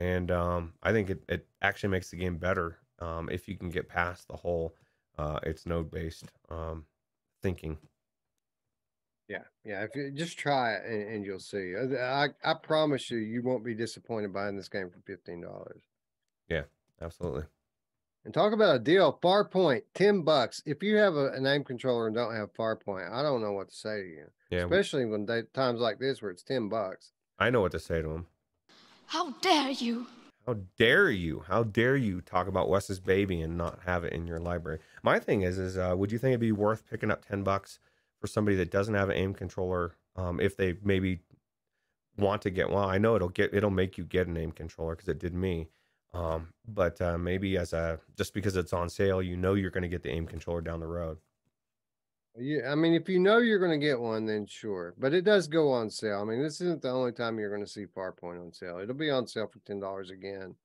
[0.02, 3.70] And um, I think it, it actually makes the game better um, if you can
[3.70, 4.76] get past the whole
[5.20, 6.86] uh, it's node based um,
[7.44, 7.78] thinking.
[9.28, 9.84] Yeah, yeah.
[9.84, 11.76] If you just try it and, and you'll see.
[11.76, 15.84] Uh, I I promise you, you won't be disappointed buying this game for fifteen dollars.
[16.50, 16.64] Yeah,
[17.00, 17.44] absolutely.
[18.26, 19.20] And talk about a deal.
[19.24, 20.62] Farpoint, 10 bucks.
[20.64, 23.70] If you have a, an aim controller and don't have Farpoint, I don't know what
[23.70, 24.26] to say to you.
[24.52, 24.60] Yeah.
[24.66, 27.14] Especially when they, times like this where it's 10 bucks.
[27.40, 28.28] I know what to say to him.
[29.12, 30.08] How dare you?
[30.46, 31.44] How dare you?
[31.46, 34.80] How dare you talk about Wes's baby and not have it in your library?
[35.04, 37.80] My thing is, is uh, would you think it'd be worth picking up 10 bucks
[38.22, 41.20] for somebody that doesn't have an aim controller um, if they maybe
[42.18, 44.96] want to get well i know it'll get it'll make you get an aim controller
[44.96, 45.70] because it did me
[46.14, 49.84] um, but uh, maybe as a just because it's on sale, you know you're going
[49.84, 51.18] to get the aim controller down the road.
[52.38, 54.94] Yeah, I mean, if you know you're going to get one, then sure.
[54.98, 56.22] But it does go on sale.
[56.22, 58.80] I mean, this isn't the only time you're going to see Farpoint on sale.
[58.80, 60.56] It'll be on sale for ten dollars again.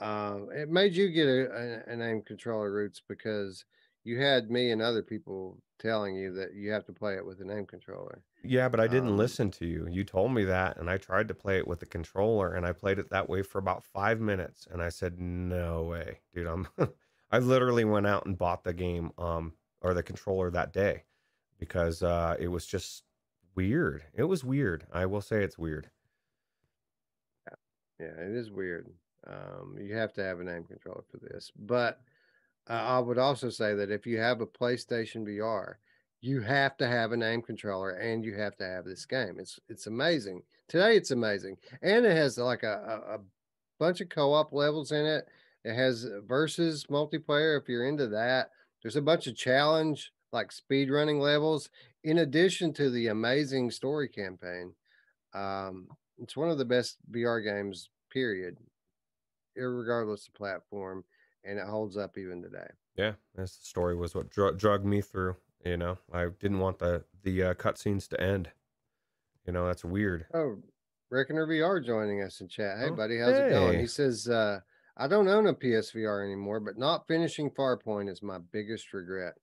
[0.00, 3.64] Uh, it made you get a, a, an aim controller roots because
[4.04, 7.40] you had me and other people telling you that you have to play it with
[7.40, 8.22] an aim controller.
[8.42, 9.88] Yeah, but I didn't um, listen to you.
[9.90, 12.72] You told me that, and I tried to play it with the controller, and I
[12.72, 16.46] played it that way for about five minutes, and I said, "No way, dude!
[16.46, 16.68] I'm."
[17.30, 21.04] I literally went out and bought the game, um, or the controller that day,
[21.58, 23.04] because uh, it was just
[23.54, 24.04] weird.
[24.14, 24.86] It was weird.
[24.92, 25.90] I will say it's weird.
[27.98, 28.90] Yeah, it is weird.
[29.26, 32.00] Um, you have to have an aim controller for this, but
[32.68, 35.74] uh, I would also say that if you have a PlayStation VR,
[36.20, 39.36] you have to have an aim controller and you have to have this game.
[39.38, 40.42] It's it's amazing.
[40.68, 43.18] Today it's amazing, and it has like a, a, a
[43.78, 45.28] bunch of co-op levels in it.
[45.64, 48.50] It has versus multiplayer if you're into that.
[48.86, 51.70] There's a bunch of challenge like speed running levels
[52.04, 54.74] in addition to the amazing story campaign.
[55.34, 55.88] Um,
[56.22, 58.58] it's one of the best VR games, period,
[59.56, 61.02] regardless of platform
[61.42, 62.68] and it holds up even today.
[62.94, 65.34] Yeah, this story was what dr- drug me through.
[65.64, 68.50] You know, I didn't want the the uh, cutscenes to end.
[69.48, 70.26] You know, that's weird.
[70.32, 70.58] Oh,
[71.10, 72.78] Reckoner VR joining us in chat.
[72.78, 73.80] Hey, Oh, buddy, how's it going?
[73.80, 74.60] He says, uh,
[74.96, 79.34] I don't own a PSVR anymore, but not finishing Farpoint is my biggest regret.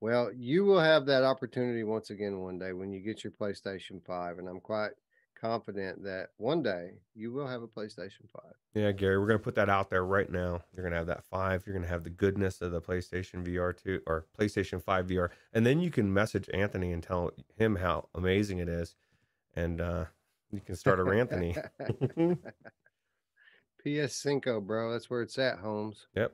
[0.00, 4.04] Well, you will have that opportunity once again one day when you get your PlayStation
[4.06, 4.92] 5, and I'm quite
[5.38, 8.52] confident that one day you will have a PlayStation 5.
[8.74, 10.60] Yeah, Gary, we're gonna put that out there right now.
[10.74, 11.64] You're gonna have that five.
[11.66, 15.64] You're gonna have the goodness of the PlayStation VR two or PlayStation Five VR, and
[15.64, 18.94] then you can message Anthony and tell him how amazing it is,
[19.54, 20.04] and uh,
[20.50, 21.04] you can start a
[23.86, 24.42] Ranthony.
[24.42, 24.92] PS5, bro.
[24.92, 26.06] That's where it's at, Holmes.
[26.14, 26.32] yep.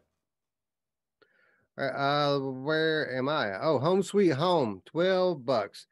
[1.78, 3.58] All right, uh, where am I?
[3.62, 5.86] Oh, Home Sweet Home, 12 bucks.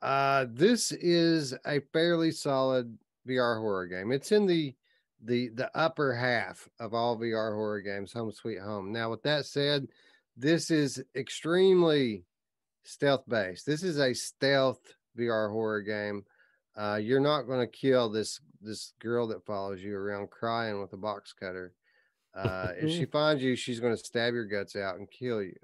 [0.00, 2.96] Uh, this is a fairly solid
[3.28, 4.12] VR horror game.
[4.12, 4.74] It's in the
[5.22, 8.92] the the upper half of all VR horror games, Home Sweet Home.
[8.92, 9.88] Now, with that said,
[10.36, 12.24] this is extremely
[12.84, 13.66] stealth based.
[13.66, 14.80] This is a stealth
[15.18, 16.24] VR horror game.
[16.76, 20.92] Uh, you're not going to kill this this girl that follows you around crying with
[20.92, 21.72] a box cutter.
[22.34, 25.56] Uh, if she finds you, she's going to stab your guts out and kill you.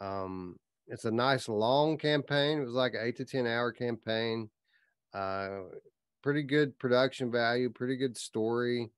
[0.00, 0.56] Um,
[0.86, 2.60] it's a nice long campaign.
[2.60, 4.50] It was like an eight to ten hour campaign.
[5.12, 5.62] Uh,
[6.22, 8.90] pretty good production value, pretty good story.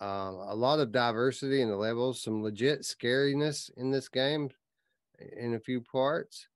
[0.00, 4.50] Uh, a lot of diversity in the levels, some legit scariness in this game
[5.36, 6.46] in a few parts.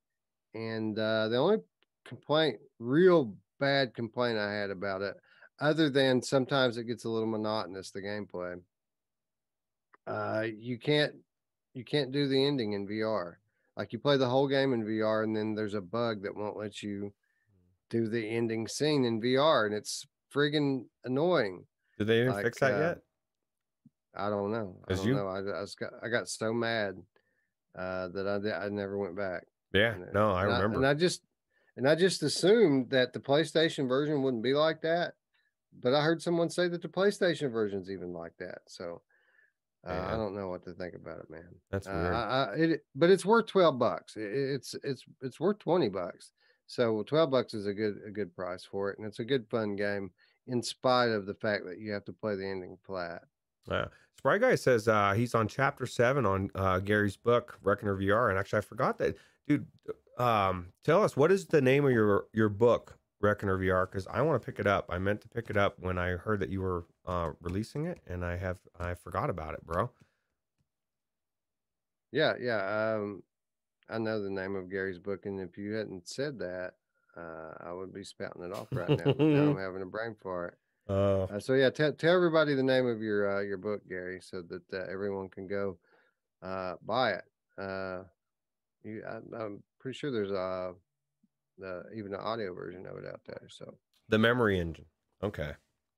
[0.55, 1.59] And uh, the only
[2.05, 5.17] complaint, real bad complaint I had about it,
[5.63, 8.61] other than sometimes it gets a little monotonous, the gameplay.
[10.07, 11.15] Uh, you can't
[11.75, 13.35] you can't do the ending in VR.
[13.77, 16.59] Like you play the whole game in VR, and then there's a bug that won't
[16.59, 17.13] let you
[17.89, 21.65] do the ending scene in VR, and it's friggin' annoying.
[21.99, 22.99] Did they even Like, fix that uh, yet?
[24.15, 24.77] I don't know.
[24.89, 25.29] I don't you- know.
[25.29, 26.97] I, I got I got so mad
[27.79, 29.45] uh, that I I never went back.
[29.73, 29.95] Yeah.
[29.95, 30.77] and, uh, No, I and remember.
[30.79, 31.23] and I just
[31.77, 35.15] and I just assumed that the PlayStation version wouldn't be like that,
[35.81, 38.61] but I heard someone say that the PlayStation version's even like that.
[38.67, 39.03] So
[39.87, 41.49] uh, I don't know what to think about it, man.
[41.71, 42.15] That's Uh, weird.
[42.15, 44.17] I, I, it, but it's worth twelve bucks.
[44.17, 46.33] It- it's it's it's worth twenty bucks.
[46.67, 49.47] So twelve bucks is a good a good price for it, and it's a good
[49.51, 50.11] fun game
[50.47, 53.23] in spite of the fact that you have to play the ending flat.
[53.71, 53.87] Yeah.
[54.19, 58.31] Spry Guy says uh, he's on chapter seven on uh, Gary's book, Reckoner VR.
[58.31, 59.17] And actually, I forgot that.
[59.49, 59.67] Dude,
[60.19, 63.87] um, tell us, what is the name of your, your book, Reckoner VR?
[63.87, 64.87] Because I want to pick it up.
[64.91, 68.01] I meant to pick it up when I heard that you were uh, releasing it,
[68.07, 69.91] and I have I forgot about it, bro.
[72.11, 72.95] Yeah, yeah.
[72.97, 73.23] Um,
[73.89, 76.75] I know the name of Gary's book, and if you hadn't said that,
[77.17, 79.15] uh, I would be spouting it off right now.
[79.19, 80.59] now I'm having a brain fart.
[80.89, 84.21] Uh, Uh, so yeah, tell tell everybody the name of your uh, your book, Gary,
[84.21, 85.79] so that uh, everyone can go
[86.43, 87.25] uh, buy it.
[87.59, 88.03] Uh,
[88.83, 90.75] you, I, I'm pretty sure there's a
[91.65, 93.47] uh, even the audio version of it out there.
[93.49, 93.75] So
[94.09, 94.87] the Memory Engine.
[95.23, 95.53] Okay.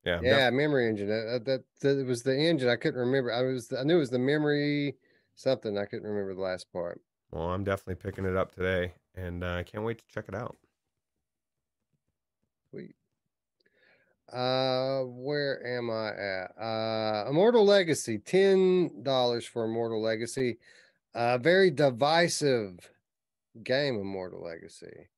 [0.05, 0.21] Yeah.
[0.23, 1.11] Yeah, memory engine.
[1.11, 2.69] Uh, that, that that it was the engine.
[2.69, 3.33] I couldn't remember.
[3.33, 4.97] I was I knew it was the memory
[5.35, 5.79] something.
[5.79, 7.01] I couldn't remember the last part.
[7.31, 10.35] well, I'm definitely picking it up today, and uh, I can't wait to check it
[10.35, 10.57] out.
[12.71, 12.95] Sweet.
[14.31, 16.63] Uh, where am I at?
[16.63, 20.59] Uh, Immortal Legacy, ten dollars for Immortal Legacy.
[21.15, 22.91] Uh, very divisive
[23.63, 25.09] game, Immortal Legacy.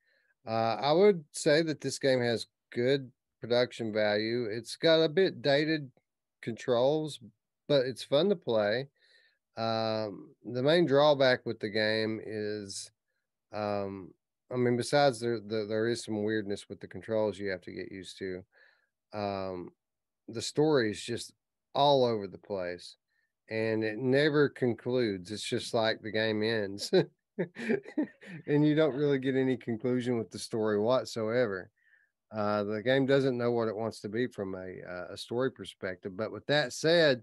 [0.46, 3.10] Uh, I would say that this game has good
[3.40, 4.44] production value.
[4.44, 5.90] It's got a bit dated
[6.42, 7.18] controls,
[7.68, 8.88] but it's fun to play.
[9.56, 12.90] Um, the main drawback with the game is,
[13.52, 14.12] um,
[14.52, 17.72] I mean, besides there, the, there is some weirdness with the controls you have to
[17.72, 18.44] get used to.
[19.12, 19.70] Um,
[20.28, 21.32] the story is just
[21.74, 22.96] all over the place,
[23.48, 25.30] and it never concludes.
[25.30, 26.92] It's just like the game ends,
[28.46, 31.70] and you don't really get any conclusion with the story whatsoever.
[32.32, 35.50] Uh, the game doesn't know what it wants to be from a uh, a story
[35.50, 36.16] perspective.
[36.16, 37.22] But with that said,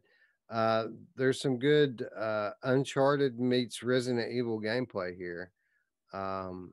[0.50, 0.86] uh,
[1.16, 5.52] there's some good uh, Uncharted meets Resident Evil gameplay here,
[6.14, 6.72] um,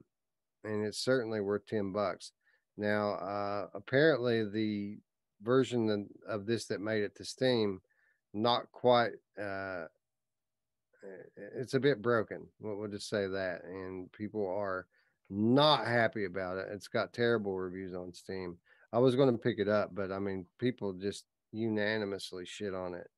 [0.65, 2.33] and it's certainly worth ten bucks.
[2.77, 4.99] Now, uh, apparently, the
[5.43, 7.81] version of, of this that made it to Steam,
[8.33, 9.13] not quite.
[11.03, 12.47] Uh, it's a bit broken.
[12.61, 14.87] We'll, we'll just say that, and people are
[15.29, 16.69] not happy about it.
[16.71, 18.59] It's got terrible reviews on Steam.
[18.93, 22.95] I was going to pick it up, but I mean, people just unanimously shit on
[22.95, 23.09] it,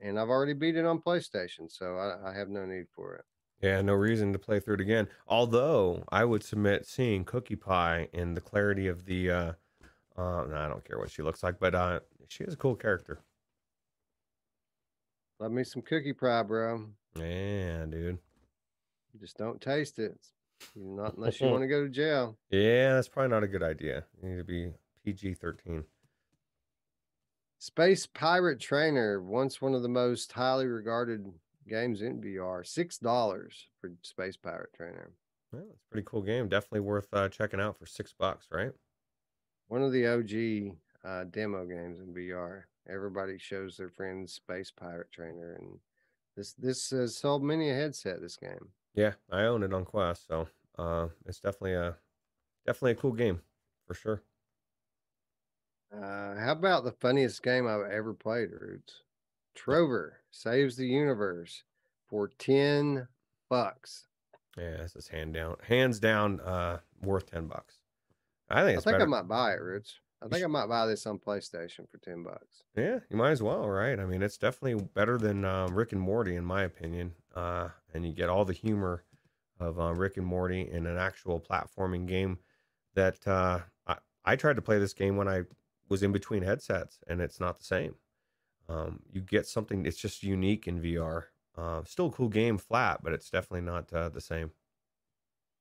[0.00, 3.24] and I've already beat it on PlayStation, so I, I have no need for it.
[3.62, 5.08] Yeah, no reason to play through it again.
[5.28, 9.52] Although I would submit seeing Cookie Pie and the clarity of the uh
[10.16, 12.74] uh no, I don't care what she looks like, but uh she is a cool
[12.74, 13.20] character.
[15.38, 16.86] Love me some cookie pie, bro.
[17.16, 18.18] Yeah, dude.
[19.20, 20.18] Just don't taste it.
[20.74, 22.36] Not unless you want to go to jail.
[22.50, 24.04] Yeah, that's probably not a good idea.
[24.22, 24.72] You need to be
[25.04, 25.84] PG thirteen.
[27.58, 31.26] Space Pirate Trainer, once one of the most highly regarded
[31.68, 32.66] games in VR.
[32.66, 35.12] Six dollars for Space Pirate Trainer.
[35.52, 36.48] Well, it's a pretty cool game.
[36.48, 38.72] Definitely worth uh, checking out for six bucks, right?
[39.68, 42.62] One of the OG uh, demo games in VR.
[42.88, 45.78] Everybody shows their friends Space Pirate Trainer, and
[46.36, 48.20] this this has sold many a headset.
[48.20, 48.70] This game.
[48.94, 50.48] Yeah, I own it on Quest, so
[50.78, 51.96] uh, it's definitely a
[52.66, 53.40] definitely a cool game
[53.86, 54.22] for sure.
[55.94, 59.02] Uh, how about the funniest game I've ever played, Roots?
[59.54, 61.64] Trover saves the universe
[62.08, 63.08] for 10
[63.50, 64.06] bucks.
[64.56, 67.76] Yeah, this is hand down, hands down, uh, worth 10 bucks.
[68.48, 69.02] I think I think better.
[69.04, 69.98] I might buy it, Roots.
[70.24, 72.62] I think I might buy this on PlayStation for 10 bucks.
[72.76, 73.98] Yeah, you might as well, right?
[73.98, 77.12] I mean, it's definitely better than um, Rick and Morty, in my opinion.
[77.34, 79.04] Uh, and you get all the humor
[79.58, 82.38] of uh, Rick and Morty in an actual platforming game
[82.94, 85.42] that uh, I, I tried to play this game when I
[85.88, 87.94] was in between headsets, and it's not the same.
[88.68, 91.24] Um, you get something; it's just unique in VR.
[91.56, 94.52] Uh, still a cool game, flat, but it's definitely not uh, the same.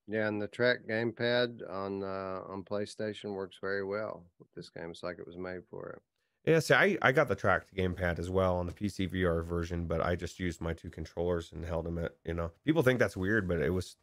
[0.07, 4.89] Yeah, and the track gamepad on uh, on PlayStation works very well with this game.
[4.89, 6.01] It's like it was made for it.
[6.49, 9.85] Yeah, see, I, I got the tracked gamepad as well on the PC VR version,
[9.85, 12.97] but I just used my two controllers and held them at, you know, people think
[12.97, 13.95] that's weird, but it was,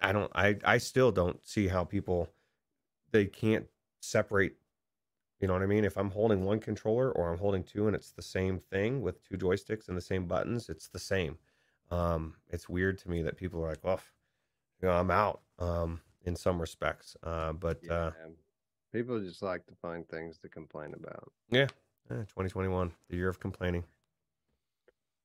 [0.00, 2.30] I don't, I, I still don't see how people,
[3.12, 3.66] they can't
[4.00, 4.54] separate
[5.40, 5.84] you know what I mean?
[5.84, 9.22] If I'm holding one controller or I'm holding two and it's the same thing with
[9.22, 11.38] two joysticks and the same buttons, it's the same.
[11.90, 14.00] Um, it's weird to me that people are like, well,
[14.80, 17.16] you know, I'm out um, in some respects.
[17.22, 18.12] Uh, but yeah, uh,
[18.92, 21.32] people just like to find things to complain about.
[21.50, 21.66] Yeah.
[22.10, 22.18] yeah.
[22.18, 23.84] 2021, the year of complaining.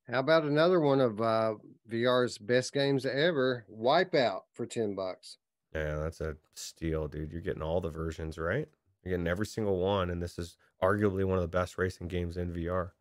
[0.09, 1.55] How about another one of uh,
[1.89, 5.37] VR's best games ever, Wipeout for 10 bucks?
[5.73, 7.31] Yeah, that's a steal, dude.
[7.31, 8.67] You're getting all the versions, right?
[9.03, 12.37] You're getting every single one, and this is arguably one of the best racing games
[12.37, 12.91] in VR.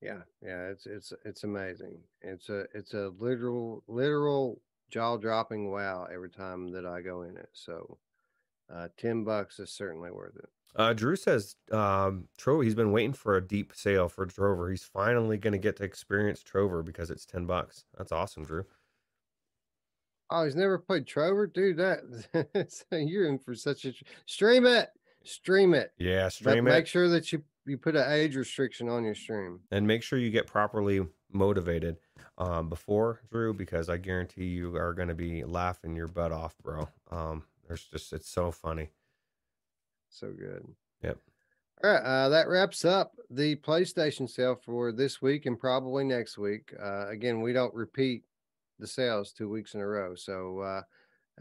[0.00, 1.96] Yeah, yeah, it's it's it's amazing.
[2.20, 4.60] It's a it's a literal literal
[4.94, 7.48] jaw dropping wow every time that I go in it.
[7.52, 7.98] So,
[8.72, 10.48] uh, ten bucks is certainly worth it.
[10.76, 12.62] Uh, Drew says um, Trover.
[12.62, 14.70] He's been waiting for a deep sale for Trover.
[14.70, 17.84] He's finally going to get to experience Trover because it's ten bucks.
[17.98, 18.64] That's awesome, Drew.
[20.30, 21.76] Oh, he's never played Trover, dude.
[21.76, 23.92] That you're in for such a
[24.26, 24.90] stream it,
[25.24, 25.90] stream it.
[25.98, 26.74] Yeah, stream but it.
[26.76, 30.20] Make sure that you you put an age restriction on your stream, and make sure
[30.20, 31.04] you get properly
[31.34, 31.96] motivated
[32.38, 36.56] um, before Drew, because I guarantee you are going to be laughing your butt off,
[36.62, 36.88] bro.
[37.10, 38.90] Um, there's just it's so funny,
[40.08, 40.66] so good.
[41.02, 41.18] Yep.
[41.82, 46.38] All right, uh, that wraps up the PlayStation sale for this week and probably next
[46.38, 46.72] week.
[46.82, 48.22] Uh, again, we don't repeat
[48.78, 50.14] the sales two weeks in a row.
[50.14, 50.82] So, uh,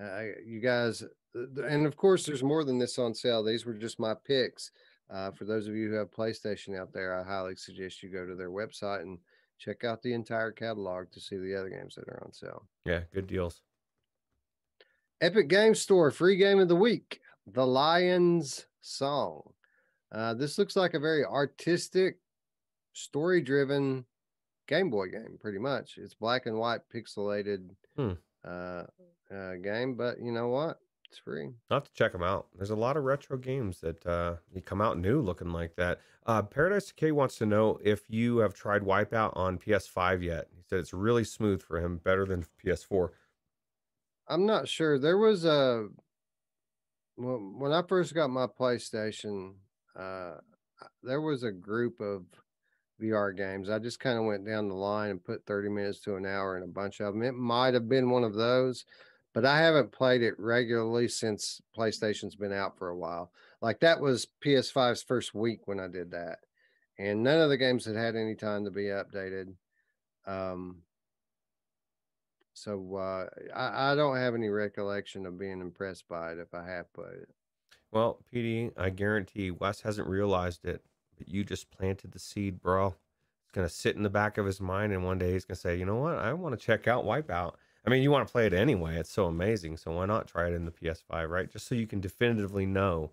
[0.01, 1.03] uh, you guys,
[1.33, 3.43] and of course, there's more than this on sale.
[3.43, 4.71] These were just my picks.
[5.09, 8.25] Uh, for those of you who have PlayStation out there, I highly suggest you go
[8.25, 9.19] to their website and
[9.63, 12.67] check out the entire catalog to see the other games that are on sale.
[12.85, 13.61] Yeah, good deals.
[15.21, 19.53] Epic Game Store free game of the week, The Lion's Song.
[20.11, 22.17] Uh, this looks like a very artistic,
[22.91, 24.05] story driven
[24.67, 25.97] Game Boy game, pretty much.
[25.97, 28.13] It's black and white pixelated hmm.
[28.45, 28.83] uh,
[29.33, 30.79] uh, game, but you know what?
[31.13, 31.51] It's free.
[31.69, 32.47] I'll have to check them out.
[32.55, 35.99] There's a lot of retro games that uh, you come out new looking like that.
[36.25, 40.47] Uh, Paradise Decay wants to know if you have tried Wipeout on PS5 yet.
[40.55, 43.09] He said it's really smooth for him, better than PS4.
[44.27, 44.97] I'm not sure.
[44.97, 45.89] There was a
[47.15, 49.53] when I first got my PlayStation,
[49.95, 50.37] uh,
[51.03, 52.23] there was a group of
[52.99, 53.69] VR games.
[53.69, 56.57] I just kind of went down the line and put 30 minutes to an hour
[56.57, 57.21] in a bunch of them.
[57.21, 58.85] It might have been one of those,
[59.33, 63.31] but I haven't played it regularly since PlayStation's been out for a while.
[63.61, 66.39] Like that was PS5's first week when I did that.
[66.99, 69.53] And none of the games had had any time to be updated.
[70.27, 70.77] Um,
[72.53, 76.65] so uh, I, I don't have any recollection of being impressed by it if I
[76.67, 77.29] have played it.
[77.91, 80.83] Well, PD, I guarantee Wes hasn't realized it
[81.17, 82.87] but you just planted the seed, bro.
[82.87, 85.77] It's gonna sit in the back of his mind, and one day he's gonna say,
[85.77, 86.17] you know what?
[86.17, 87.53] I want to check out Wipeout.
[87.85, 88.97] I mean, you want to play it anyway.
[88.97, 89.77] It's so amazing.
[89.77, 91.51] So why not try it in the PS5, right?
[91.51, 93.11] Just so you can definitively know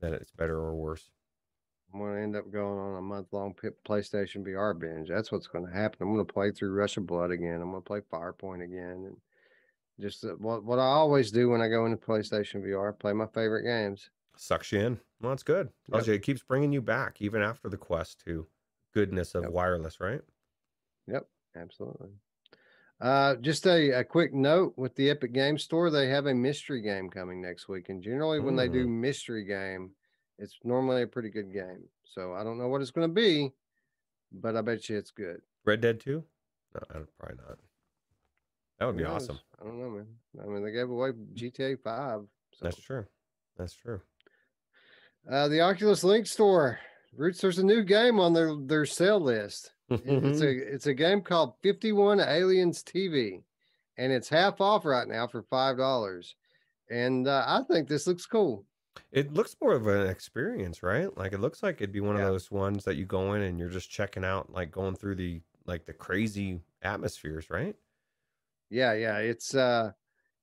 [0.00, 1.10] that it's better or worse.
[1.92, 5.08] I'm going to end up going on a month long PlayStation VR binge.
[5.08, 5.98] That's what's going to happen.
[6.02, 7.60] I'm going to play through Rush of Blood again.
[7.60, 9.04] I'm going to play Farpoint again.
[9.06, 9.16] And
[9.98, 13.26] just uh, what, what I always do when I go into PlayStation VR, play my
[13.26, 14.10] favorite games
[14.40, 15.00] sucks you in.
[15.20, 15.68] Well, that's good.
[15.92, 16.08] Yep.
[16.08, 18.46] It keeps bringing you back even after the quest to
[18.94, 19.52] goodness of yep.
[19.52, 20.20] wireless, right?
[21.08, 21.26] Yep,
[21.56, 22.08] absolutely.
[23.00, 26.80] Uh, just a, a quick note with the Epic Game Store, they have a mystery
[26.82, 27.90] game coming next week.
[27.90, 28.58] And generally, when mm.
[28.58, 28.88] they do mm.
[28.88, 29.92] mystery game,
[30.38, 31.84] it's normally a pretty good game.
[32.04, 33.52] So I don't know what it's going to be,
[34.32, 35.40] but I bet you it's good.
[35.64, 36.24] Red Dead 2?
[36.74, 37.58] No, probably not.
[38.78, 39.38] That would be awesome.
[39.60, 40.06] I don't know, man.
[40.40, 42.20] I mean, they gave away GTA 5.
[42.52, 42.64] So.
[42.64, 43.04] That's true.
[43.56, 44.00] That's true.
[45.30, 46.78] Uh, the Oculus Link store.
[47.16, 49.72] Roots, there's a new game on their, their sale list.
[49.90, 53.42] It's a it's a game called 51 Aliens TV,
[53.96, 56.34] and it's half off right now for five dollars.
[56.90, 58.64] And uh, I think this looks cool.
[59.12, 61.14] It looks more of an experience, right?
[61.16, 62.22] Like it looks like it'd be one yeah.
[62.22, 65.16] of those ones that you go in and you're just checking out, like going through
[65.16, 67.76] the like the crazy atmospheres, right?
[68.70, 69.18] Yeah, yeah.
[69.18, 69.92] It's uh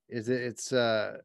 [0.09, 1.17] is it it's uh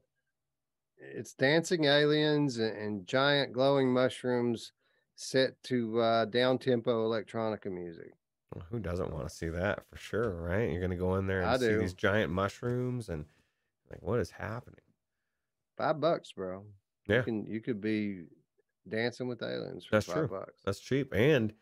[0.99, 4.73] it's dancing aliens and, and giant glowing mushrooms
[5.21, 8.13] set to uh down tempo electronica music.
[8.55, 10.71] Well, who doesn't want to see that for sure, right?
[10.71, 11.79] You're gonna go in there and I see do.
[11.79, 13.27] these giant mushrooms and
[13.91, 14.81] like what is happening?
[15.77, 16.65] Five bucks, bro.
[17.07, 17.19] Yeah.
[17.19, 18.25] You can you could be
[18.89, 20.29] dancing with aliens for That's five true.
[20.29, 20.63] bucks.
[20.65, 21.13] That's cheap.
[21.13, 21.53] And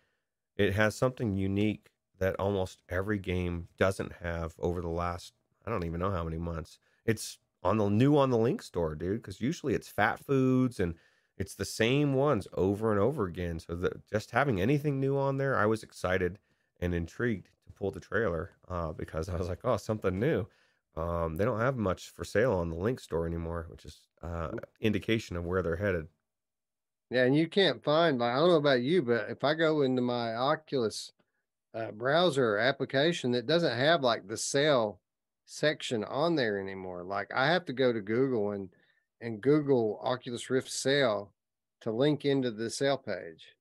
[0.57, 1.91] it has something unique
[2.21, 5.33] that almost every game doesn't have over the last
[5.67, 6.79] I don't even know how many months.
[7.05, 10.95] It's on the new on the link store, dude, because usually it's fat foods and
[11.39, 13.59] it's the same ones over and over again.
[13.61, 16.39] So that just having anything new on there, I was excited
[16.81, 20.47] and intrigued to pull the trailer uh, because I was like, oh, something new.
[20.97, 24.51] Um, they don't have much for sale on the link store anymore, which is uh,
[24.81, 26.09] indication of where they're headed.
[27.11, 28.23] Yeah, and you can't find.
[28.23, 31.13] I don't know about you, but if I go into my Oculus
[31.75, 35.01] uh, browser application that doesn't have like the sale
[35.45, 37.03] section on there anymore.
[37.03, 38.71] Like I have to go to Google and
[39.21, 41.33] and Google Oculus Rift sale
[41.81, 43.55] to link into the sale page.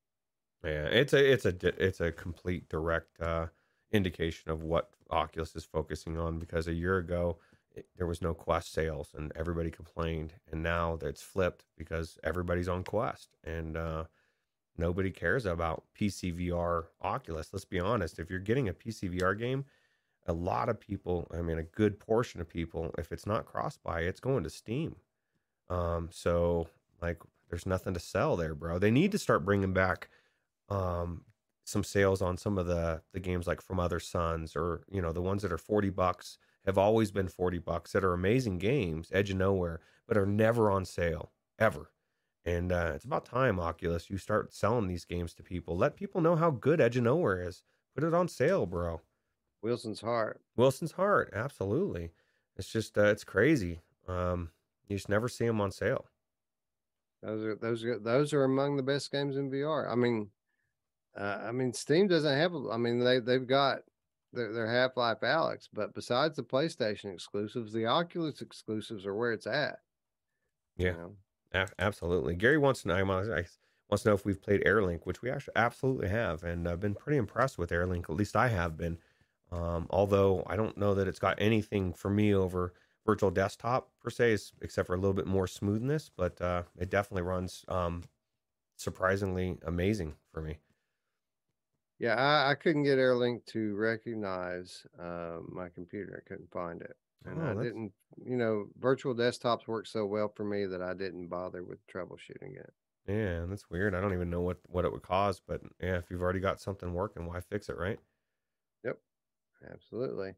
[0.64, 3.48] Yeah, it's a it's a it's a complete direct uh,
[3.92, 7.38] indication of what Oculus is focusing on because a year ago
[7.76, 12.68] it, there was no Quest sales and everybody complained, and now it's flipped because everybody's
[12.68, 14.06] on Quest and uh,
[14.78, 17.50] nobody cares about PCVR Oculus.
[17.54, 18.20] Let's be honest.
[18.20, 19.66] If you're getting a PCVR game,
[20.26, 23.78] a lot of people, I mean, a good portion of people, if it's not cross
[23.78, 24.96] buy, it's going to Steam.
[25.70, 26.68] Um, so
[27.02, 27.18] like,
[27.50, 28.80] there's nothing to sell there, bro.
[28.80, 30.10] They need to start bringing back
[30.70, 31.24] um,
[31.64, 35.12] some sales on some of the the games like From Other Suns or you know
[35.12, 39.10] the ones that are 40 bucks have always been 40 bucks that are amazing games,
[39.14, 41.92] Edge of Nowhere, but are never on sale ever.
[42.46, 45.78] And uh, it's about time, Oculus, you start selling these games to people.
[45.78, 47.64] Let people know how good Edge of Nowhere is.
[47.94, 49.02] Put it on sale, bro.
[49.62, 50.42] Wilson's heart.
[50.56, 52.12] Wilson's heart, absolutely.
[52.56, 53.82] It's just uh, it's crazy.
[54.08, 54.52] Um,
[54.88, 56.06] you just never see them on sale.
[57.22, 59.92] Those are those are those are among the best games in VR.
[59.92, 60.30] I mean,
[61.18, 62.54] uh, I mean, Steam doesn't have.
[62.72, 63.80] I mean, they they've got
[64.34, 69.32] their, their Half Life Alyx, but besides the PlayStation exclusives, the Oculus exclusives are where
[69.32, 69.80] it's at.
[70.78, 71.16] Yeah, you know?
[71.54, 72.36] a- absolutely.
[72.36, 72.96] Gary wants to know.
[72.96, 73.04] I
[73.90, 76.96] wants to know if we've played Airlink, which we actually absolutely have, and I've been
[76.96, 78.04] pretty impressed with Airlink.
[78.04, 78.98] At least I have been.
[79.52, 82.74] Um, although I don't know that it's got anything for me over
[83.08, 86.92] virtual desktop per se, is, except for a little bit more smoothness, but uh, it
[86.92, 88.04] definitely runs um,
[88.78, 90.60] surprisingly amazing for me.
[92.00, 96.22] Yeah, I, I couldn't get AirLink to recognize uh, my computer.
[96.24, 96.96] I couldn't find it.
[97.26, 97.94] And oh, I didn't,
[98.24, 102.56] you know, virtual desktops work so well for me that I didn't bother with troubleshooting
[102.60, 102.74] it.
[103.08, 103.96] Yeah, that's weird.
[103.96, 106.60] I don't even know what, what it would cause, but yeah, if you've already got
[106.62, 108.00] something working, why fix it, right?
[108.84, 109.00] Yep.
[109.72, 110.36] Absolutely.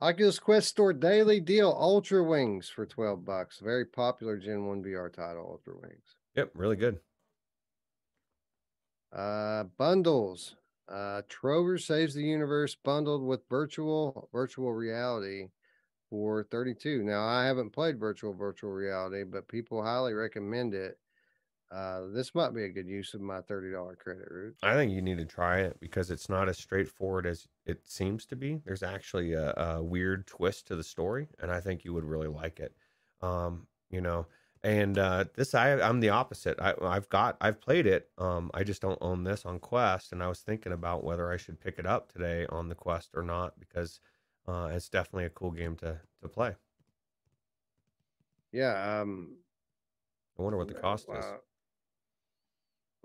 [0.00, 3.60] Oculus Quest Store Daily Deal Ultra Wings for 12 bucks.
[3.60, 6.16] Very popular Gen 1 VR title, Ultra Wings.
[6.34, 7.00] Yep, really good.
[9.10, 10.56] Uh bundles.
[10.88, 15.48] Uh Trover Saves the Universe bundled with virtual virtual reality
[16.10, 17.02] for 32.
[17.02, 20.98] Now I haven't played virtual virtual reality, but people highly recommend it.
[21.70, 24.56] Uh, this might be a good use of my thirty dollar credit route.
[24.62, 28.24] I think you need to try it because it's not as straightforward as it seems
[28.26, 28.60] to be.
[28.64, 32.28] There's actually a, a weird twist to the story, and I think you would really
[32.28, 32.76] like it.
[33.20, 34.26] Um, you know,
[34.62, 36.60] and uh, this I I'm the opposite.
[36.60, 38.10] I, I've got I've played it.
[38.16, 41.36] Um, I just don't own this on Quest, and I was thinking about whether I
[41.36, 44.00] should pick it up today on the Quest or not because
[44.46, 46.54] uh, it's definitely a cool game to to play.
[48.52, 49.00] Yeah.
[49.00, 49.36] Um,
[50.38, 51.24] I wonder what the cost is.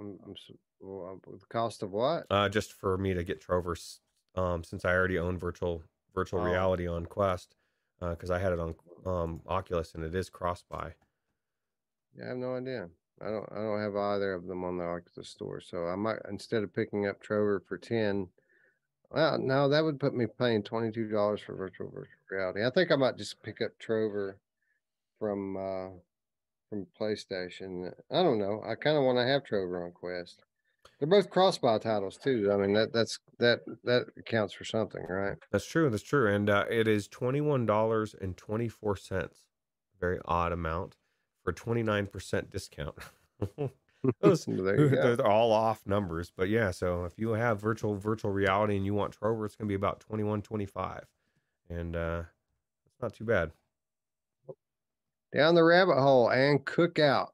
[0.01, 0.35] I'm, I'm
[0.81, 2.25] well, the cost of what?
[2.29, 3.99] Uh, just for me to get Trover's,
[4.35, 5.83] um, since I already own virtual
[6.13, 6.45] virtual oh.
[6.45, 7.55] reality on Quest,
[7.99, 8.75] because uh, I had it on
[9.05, 10.93] um Oculus and it is cross buy.
[12.17, 12.89] Yeah, I have no idea.
[13.21, 16.17] I don't I don't have either of them on the Oculus store, so I might
[16.29, 18.29] instead of picking up Trover for ten.
[19.11, 22.65] Well, no, that would put me paying twenty two dollars for virtual virtual reality.
[22.65, 24.37] I think I might just pick up Trover
[25.19, 25.89] from uh
[26.71, 27.91] from PlayStation.
[28.09, 28.63] I don't know.
[28.65, 30.41] I kind of want to have Trover on Quest.
[30.97, 32.49] They're both cross-buy titles too.
[32.51, 35.35] I mean that that's that that accounts for something, right?
[35.51, 35.89] That's true.
[35.89, 36.33] That's true.
[36.33, 39.39] And uh, it is twenty one dollars and twenty four cents.
[39.99, 40.95] Very odd amount
[41.43, 42.95] for twenty nine percent discount.
[44.21, 46.71] Those they're all off numbers, but yeah.
[46.71, 49.99] So if you have virtual virtual reality and you want Trover, it's gonna be about
[49.99, 51.05] twenty one twenty five,
[51.69, 52.23] and uh,
[52.85, 53.51] it's not too bad.
[55.33, 57.29] Down the rabbit hole and cookout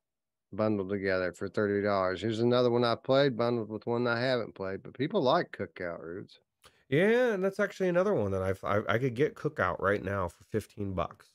[0.53, 2.22] bundled together for thirty dollars.
[2.22, 6.02] Here's another one I played bundled with one I haven't played, but people like cookout
[6.02, 6.40] roots.
[6.90, 10.28] Yeah, and that's actually another one that I've I, I could get cookout right now
[10.28, 11.28] for fifteen bucks.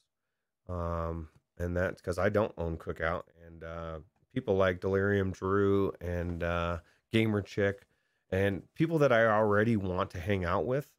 [0.68, 1.28] Um,
[1.58, 3.98] and that's because I don't own cookout, and uh,
[4.34, 6.78] people like Delirium Drew and uh,
[7.12, 7.86] Gamer Chick,
[8.30, 10.90] and people that I already want to hang out with,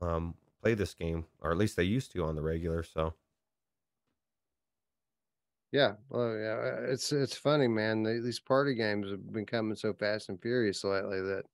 [0.00, 2.82] um, play this game, or at least they used to on the regular.
[2.82, 3.14] So
[5.74, 8.04] yeah, well, yeah, uh, it's it's funny, man.
[8.04, 11.46] these party games have been coming so fast and furious lately that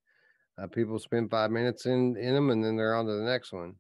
[0.59, 3.51] uh, people spend five minutes in in them and then they're on to the next
[3.51, 3.77] one.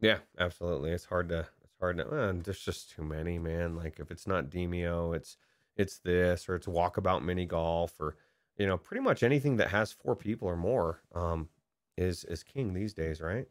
[0.00, 0.92] Yeah, absolutely.
[0.92, 2.08] It's hard to it's hard to.
[2.08, 3.76] Uh, there's just too many, man.
[3.76, 5.36] Like if it's not Demeo, it's
[5.76, 8.16] it's this or it's walkabout mini golf or
[8.56, 11.50] you know pretty much anything that has four people or more um,
[11.98, 13.48] is is king these days, right?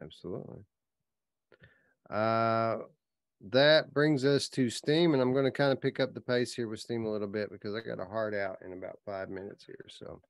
[0.00, 0.64] Absolutely.
[2.08, 2.78] Uh,
[3.50, 6.54] that brings us to Steam, and I'm going to kind of pick up the pace
[6.54, 9.28] here with Steam a little bit because I got a hard out in about five
[9.28, 9.86] minutes here.
[9.88, 10.20] So,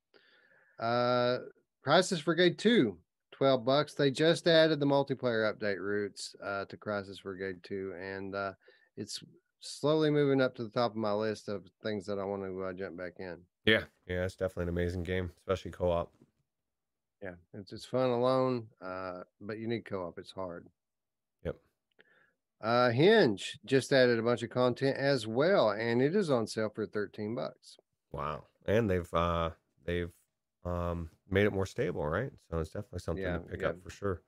[0.83, 1.39] uh,
[1.83, 2.97] Crisis Brigade 2,
[3.31, 3.93] 12 bucks.
[3.93, 8.53] They just added the multiplayer update routes uh, to Crisis Brigade 2, and uh,
[8.97, 9.23] it's
[9.59, 12.63] slowly moving up to the top of my list of things that I want to
[12.63, 13.37] uh, jump back in.
[13.65, 16.11] Yeah, yeah, it's definitely an amazing game, especially co-op.
[17.21, 20.19] Yeah, it's it's fun alone, uh, but you need co-op.
[20.19, 20.67] It's hard.
[22.61, 26.71] Uh, Hinge just added a bunch of content as well, and it is on sale
[26.73, 27.77] for 13 bucks.
[28.11, 28.45] Wow.
[28.65, 29.51] And they've uh
[29.85, 30.11] they've
[30.65, 32.31] um made it more stable, right?
[32.49, 33.69] So it's definitely something yeah, to pick yeah.
[33.69, 34.21] up for sure.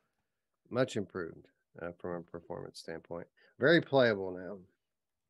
[0.69, 1.47] Much improved
[1.81, 3.27] uh, from a performance standpoint.
[3.59, 4.57] Very playable now.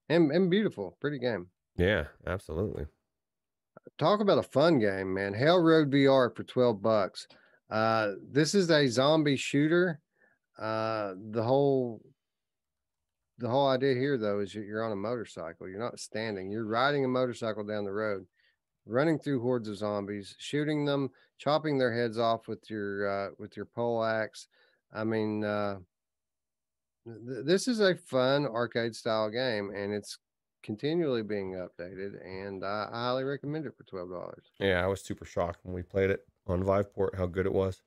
[0.10, 0.98] And and beautiful.
[1.00, 1.48] Pretty game.
[1.78, 2.86] Yeah, absolutely.
[3.98, 5.34] Talk about a fun game, man.
[5.34, 7.28] Hell Road VR for 12 bucks.
[7.70, 10.02] Uh this is a zombie shooter.
[10.58, 12.02] Uh the whole
[13.40, 17.06] the whole idea here though is you're on a motorcycle you're not standing you're riding
[17.06, 18.26] a motorcycle down the road
[18.86, 23.56] running through hordes of zombies shooting them chopping their heads off with your uh, with
[23.56, 24.48] your pole axe.
[24.94, 25.78] I mean uh,
[27.06, 30.18] th- this is a fun arcade style game and it's
[30.64, 35.24] continually being updated and I, I highly recommend it for $12 yeah i was super
[35.24, 37.82] shocked when we played it on viveport how good it was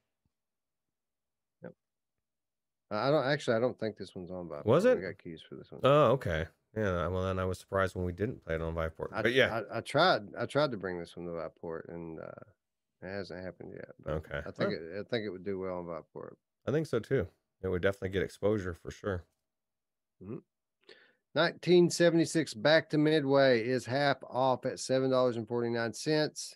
[2.92, 3.56] I don't actually.
[3.56, 4.66] I don't think this one's on Viveport.
[4.66, 4.98] Was it?
[4.98, 5.80] I got keys for this one.
[5.84, 6.46] Oh, okay.
[6.76, 7.06] Yeah.
[7.08, 9.08] Well, then I was surprised when we didn't play it on Viveport.
[9.12, 10.22] I, but yeah, I, I, tried.
[10.38, 12.42] I tried to bring this one to Viveport, and uh,
[13.02, 13.94] it hasn't happened yet.
[14.06, 14.38] Okay.
[14.38, 14.98] I think huh.
[14.98, 16.34] it, I think it would do well on Viveport.
[16.66, 17.26] I think so too.
[17.62, 19.24] It would definitely get exposure for sure.
[20.22, 20.38] Mm-hmm.
[21.34, 26.54] 1976 back to midway is half off at $7.49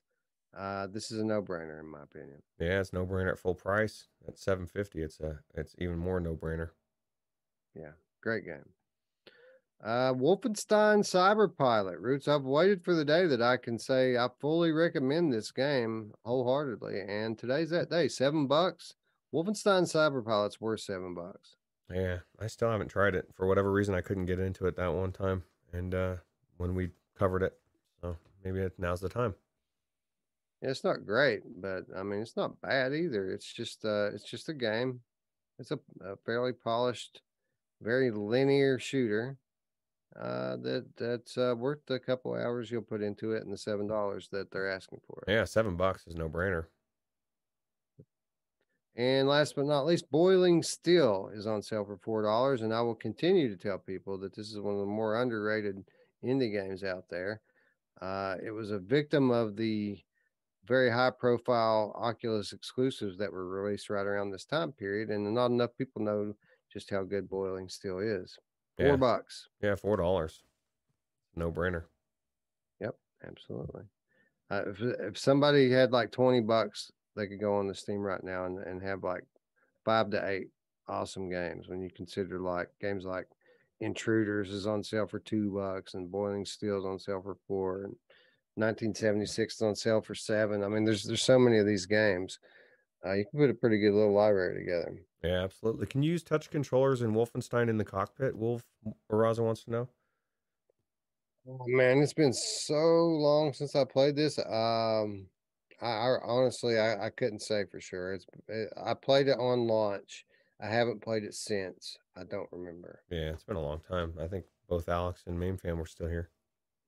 [0.57, 2.43] uh, this is a no brainer in my opinion.
[2.59, 5.03] Yeah, it's no brainer at full price at 750.
[5.03, 6.71] It's a it's even more no brainer.
[7.75, 7.93] Yeah,
[8.23, 8.65] great game.
[9.85, 12.29] Uh, Wolfenstein Cyber Pilot Roots.
[12.29, 17.03] I've waited for the day that I can say I fully recommend this game wholeheartedly,
[17.07, 18.09] and today's that day.
[18.09, 18.95] Seven bucks.
[19.35, 21.57] Wolfenstein Cyber Pilot's worth seven bucks.
[21.93, 23.95] Yeah, I still haven't tried it for whatever reason.
[23.95, 25.43] I couldn't get into it that one time,
[25.73, 26.15] and uh,
[26.57, 27.53] when we covered it,
[28.01, 29.35] so maybe now's the time.
[30.63, 33.31] It's not great, but I mean, it's not bad either.
[33.31, 35.01] It's just, uh, it's just a game.
[35.59, 37.21] It's a, a fairly polished,
[37.81, 39.39] very linear shooter.
[40.19, 43.87] Uh, that that's uh, worth the couple hours you'll put into it and the seven
[43.87, 45.23] dollars that they're asking for.
[45.29, 46.67] Yeah, seven bucks is no brainer.
[48.97, 52.81] And last but not least, Boiling Steel is on sale for four dollars, and I
[52.81, 55.85] will continue to tell people that this is one of the more underrated
[56.25, 57.43] indie games out there.
[58.01, 59.99] Uh, it was a victim of the
[60.67, 65.51] very high profile Oculus exclusives that were released right around this time period, and not
[65.51, 66.35] enough people know
[66.73, 68.39] just how good boiling steel is.
[68.77, 68.97] Four yeah.
[68.97, 69.49] bucks.
[69.63, 70.43] Yeah, four dollars.
[71.35, 71.85] No brainer.
[72.81, 72.95] Yep,
[73.27, 73.83] absolutely.
[74.51, 78.23] Uh, if if somebody had like twenty bucks, they could go on the Steam right
[78.23, 79.25] now and, and have like
[79.85, 80.49] five to eight
[80.89, 81.69] awesome games.
[81.69, 83.27] When you consider like games like
[83.81, 87.85] Intruders is on sale for two bucks and Boiling Steel is on sale for four
[87.85, 87.97] and
[88.57, 90.65] 1976 on sale for seven.
[90.65, 92.39] I mean, there's there's so many of these games.
[93.05, 94.99] Uh, you can put a pretty good little library together.
[95.23, 95.87] Yeah, absolutely.
[95.87, 98.37] Can you use touch controllers in Wolfenstein in the cockpit?
[98.37, 98.65] Wolf
[99.11, 99.89] Oraza wants to know.
[101.49, 104.39] Oh, man, it's been so long since I played this.
[104.39, 105.27] Um,
[105.81, 108.15] I, I honestly I, I couldn't say for sure.
[108.15, 110.25] It's it, I played it on launch.
[110.61, 111.99] I haven't played it since.
[112.17, 113.03] I don't remember.
[113.11, 114.15] Yeah, it's been a long time.
[114.21, 116.31] I think both Alex and Main Fan were still here.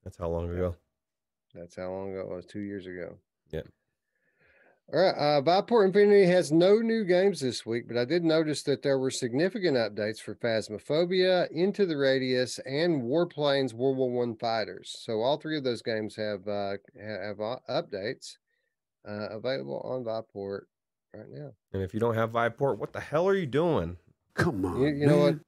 [0.05, 0.75] That's how long ago.
[1.55, 2.47] That's how long ago it was.
[2.47, 3.17] Two years ago.
[3.51, 3.63] Yeah.
[4.93, 5.15] All right.
[5.15, 8.99] Uh, Viveport Infinity has no new games this week, but I did notice that there
[8.99, 14.97] were significant updates for Phasmophobia, Into the Radius, and Warplanes World War One Fighters.
[15.01, 18.37] So all three of those games have uh, have uh, updates
[19.07, 20.63] uh, available on Viveport
[21.15, 21.51] right now.
[21.75, 23.99] And if you don't have Viveport, what the hell are you doing?
[24.35, 24.81] Come on.
[24.81, 25.39] You, you know what?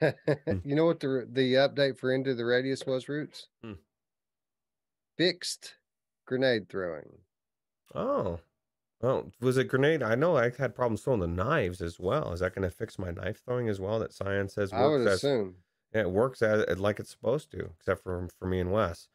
[0.64, 3.48] you know what the the update for Into the Radius was, Roots?
[3.62, 3.72] Hmm.
[5.20, 5.74] Fixed
[6.24, 7.18] grenade throwing.
[7.94, 8.40] Oh.
[9.02, 10.02] Oh, was it grenade?
[10.02, 12.32] I know I had problems throwing the knives as well.
[12.32, 13.98] Is that going to fix my knife throwing as well?
[13.98, 15.56] That science says I would works as assume.
[15.94, 19.08] yeah, it works as like it's supposed to, except for for me and Wes.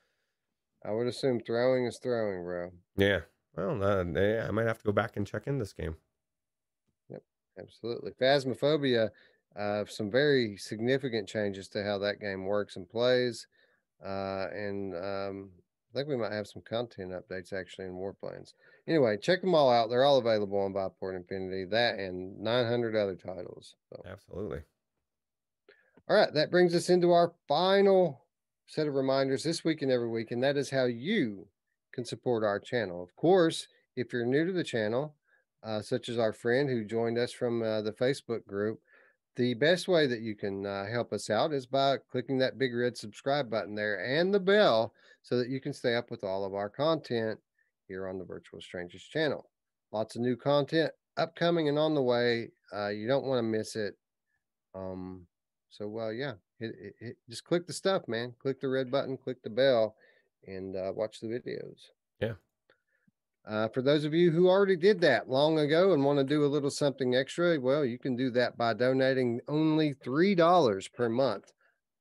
[0.86, 2.69] I would assume throwing is throwing, bro.
[2.95, 3.22] Yeah.
[3.57, 5.95] Well, uh, yeah, I might have to go back and check in this game.
[7.10, 7.23] Yep,
[7.60, 8.11] absolutely.
[8.22, 9.10] Phasmophobia,
[9.56, 13.48] uh, some very significant changes to how that game works and plays.
[14.06, 15.49] Uh, and um,
[15.96, 18.52] I think we might have some content updates actually in Warplanes.
[18.86, 19.90] Anyway, check them all out.
[19.90, 23.76] They're all available on Viveport Infinity, that and 900 other titles.
[23.90, 24.04] So.
[24.06, 24.60] Absolutely.
[26.10, 28.26] All right, that brings us into our final
[28.68, 31.48] set of reminders this week and every week, and that is how you
[31.94, 33.02] can support our channel.
[33.02, 35.16] Of course, if you're new to the channel,
[35.64, 38.82] uh, such as our friend who joined us from uh, the Facebook group,
[39.36, 42.74] the best way that you can uh, help us out is by clicking that big
[42.74, 44.94] red subscribe button there and the bell
[45.24, 47.40] so that you can stay up with all of our content
[47.88, 49.49] here on the Virtual Strangers channel.
[49.91, 52.52] Lots of new content upcoming and on the way.
[52.74, 53.95] Uh, you don't want to miss it.
[54.74, 55.26] Um,
[55.70, 56.34] so, well, yeah,
[57.30, 58.34] just click the stuff, man.
[58.40, 59.95] Click the red button, click the bell,
[60.48, 61.90] and uh, watch the videos.
[62.20, 62.34] Yeah.
[63.48, 66.46] Uh, for those of you who already did that long ago and want to do
[66.46, 71.54] a little something extra, well, you can do that by donating only $3 per month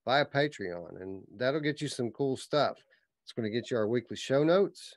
[0.06, 2.78] via Patreon, and that'll get you some cool stuff.
[3.22, 4.96] It's going to get you our weekly show notes.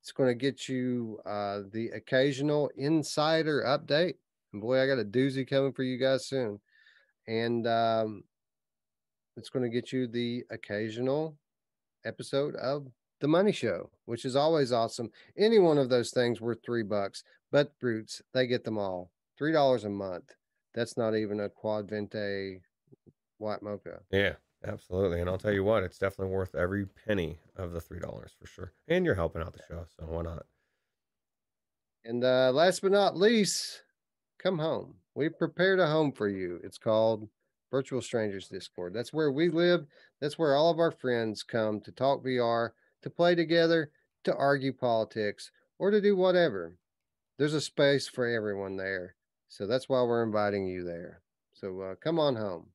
[0.00, 4.16] It's going to get you uh, the occasional insider update.
[4.52, 6.60] And boy, I got a doozy coming for you guys soon.
[7.26, 8.24] And um,
[9.36, 11.36] it's going to get you the occasional
[12.04, 12.86] episode of
[13.20, 15.10] the money show, which is always awesome.
[15.36, 19.10] Any one of those things worth three bucks, but brutes, they get them all.
[19.36, 20.34] Three dollars a month.
[20.74, 22.60] That's not even a quad vente
[23.38, 24.00] white mocha.
[24.10, 24.34] Yeah,
[24.64, 25.20] absolutely.
[25.20, 28.46] And I'll tell you what, it's definitely worth every penny of the three dollars for
[28.46, 28.72] sure.
[28.88, 30.46] And you're helping out the show, so why not?
[32.04, 33.82] And uh, last but not least,
[34.38, 34.96] come home.
[35.14, 36.60] We've prepared a home for you.
[36.62, 37.28] It's called
[37.70, 38.92] Virtual Strangers Discord.
[38.92, 39.86] That's where we live.
[40.20, 42.70] That's where all of our friends come to talk VR,
[43.04, 43.90] to play together,
[44.24, 46.78] to argue politics, or to do whatever.
[47.38, 49.14] There's a space for everyone there.
[49.48, 51.20] So that's why we're inviting you there.
[51.52, 52.68] So uh, come on home.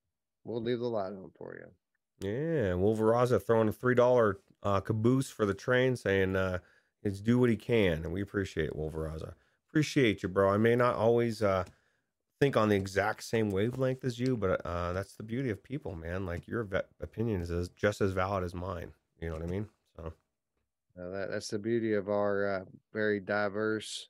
[0.45, 2.29] We'll leave the light on for you.
[2.29, 6.59] Yeah, Wolveraza throwing a three dollar uh, caboose for the train, saying uh,
[7.01, 9.33] "It's do what he can," and we appreciate it, Wolveraza.
[9.69, 10.49] Appreciate you, bro.
[10.51, 11.63] I may not always uh,
[12.39, 15.95] think on the exact same wavelength as you, but uh, that's the beauty of people,
[15.95, 16.25] man.
[16.25, 16.67] Like your
[17.01, 18.91] opinion is just as valid as mine.
[19.19, 19.67] You know what I mean?
[20.03, 20.13] So
[21.01, 24.09] Uh, that, that's the beauty of our uh, very diverse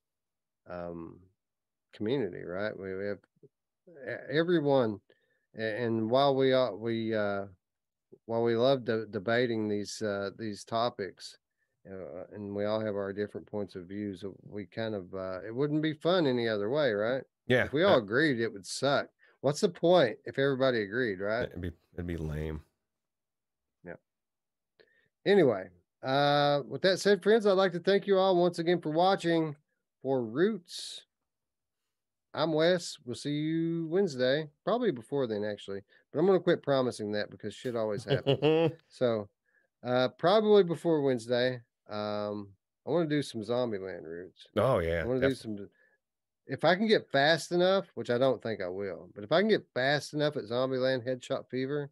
[0.69, 1.19] um,
[1.93, 2.77] community, right?
[2.77, 3.19] We, we have
[4.29, 4.99] everyone,
[5.53, 7.45] and while we are we uh,
[8.25, 11.37] while we love de- debating these uh, these topics,
[11.89, 15.41] uh, and we all have our different points of views, uh, we kind of uh,
[15.45, 17.23] it wouldn't be fun any other way, right?
[17.47, 19.07] yeah, If we all agreed, it would suck.
[19.41, 21.47] What's the point if everybody agreed, uh, right?
[21.49, 22.61] it'd be it'd be lame.
[23.83, 23.95] Yeah.
[25.25, 25.69] Anyway,
[26.03, 29.55] uh, with that said, friends, I'd like to thank you all once again for watching.
[30.01, 31.01] For Roots,
[32.33, 32.97] I'm Wes.
[33.05, 35.81] We'll see you Wednesday, probably before then, actually.
[36.11, 38.71] But I'm going to quit promising that because shit always happens.
[38.87, 39.27] so,
[39.83, 41.59] uh, probably before Wednesday.
[41.89, 42.49] Um,
[42.87, 44.47] I want to do some Zombieland Roots.
[44.57, 45.69] oh yeah, I want to do some.
[46.47, 49.41] If I can get fast enough, which I don't think I will, but if I
[49.41, 51.91] can get fast enough at Zombie Zombieland Headshot Fever,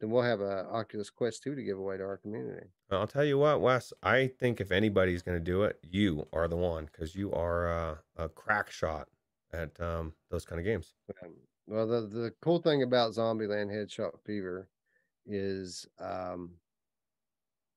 [0.00, 2.66] then we'll have a Oculus Quest 2 to give away to our community.
[2.90, 3.92] I'll tell you what, Wes.
[4.02, 7.68] I think if anybody's going to do it, you are the one because you are
[7.68, 9.08] uh, a crack shot
[9.52, 10.94] at um, those kind of games.
[11.66, 14.68] Well, the the cool thing about Zombieland Headshot Fever
[15.26, 16.50] is um,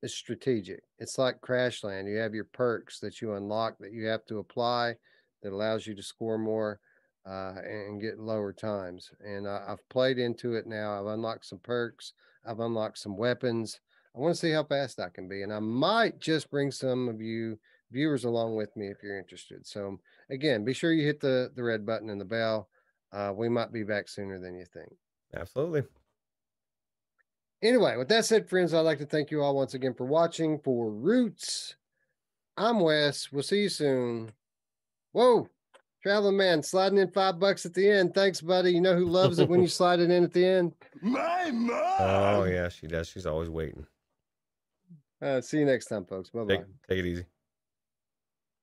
[0.01, 0.81] it's strategic.
[0.99, 2.09] It's like Crashland.
[2.09, 4.95] You have your perks that you unlock that you have to apply
[5.41, 6.79] that allows you to score more
[7.27, 9.11] uh, and get lower times.
[9.19, 10.99] And I, I've played into it now.
[10.99, 12.13] I've unlocked some perks.
[12.45, 13.79] I've unlocked some weapons.
[14.15, 15.43] I want to see how fast I can be.
[15.43, 17.59] And I might just bring some of you
[17.91, 19.65] viewers along with me if you're interested.
[19.67, 19.99] So
[20.29, 22.69] again, be sure you hit the, the red button and the bell.
[23.11, 24.91] Uh, we might be back sooner than you think.
[25.35, 25.83] Absolutely.
[27.61, 30.59] Anyway, with that said, friends, I'd like to thank you all once again for watching
[30.59, 31.75] for Roots.
[32.55, 33.31] I'm Wes.
[33.31, 34.31] We'll see you soon.
[35.11, 35.47] Whoa,
[36.01, 38.13] traveling man, sliding in five bucks at the end.
[38.13, 38.71] Thanks, buddy.
[38.71, 40.73] You know who loves it when you slide it in at the end?
[41.01, 41.81] My mom.
[41.99, 43.07] Oh yeah, she does.
[43.09, 43.85] She's always waiting.
[45.21, 46.29] Uh, see you next time, folks.
[46.29, 46.55] Bye bye.
[46.57, 47.25] Take, take it easy.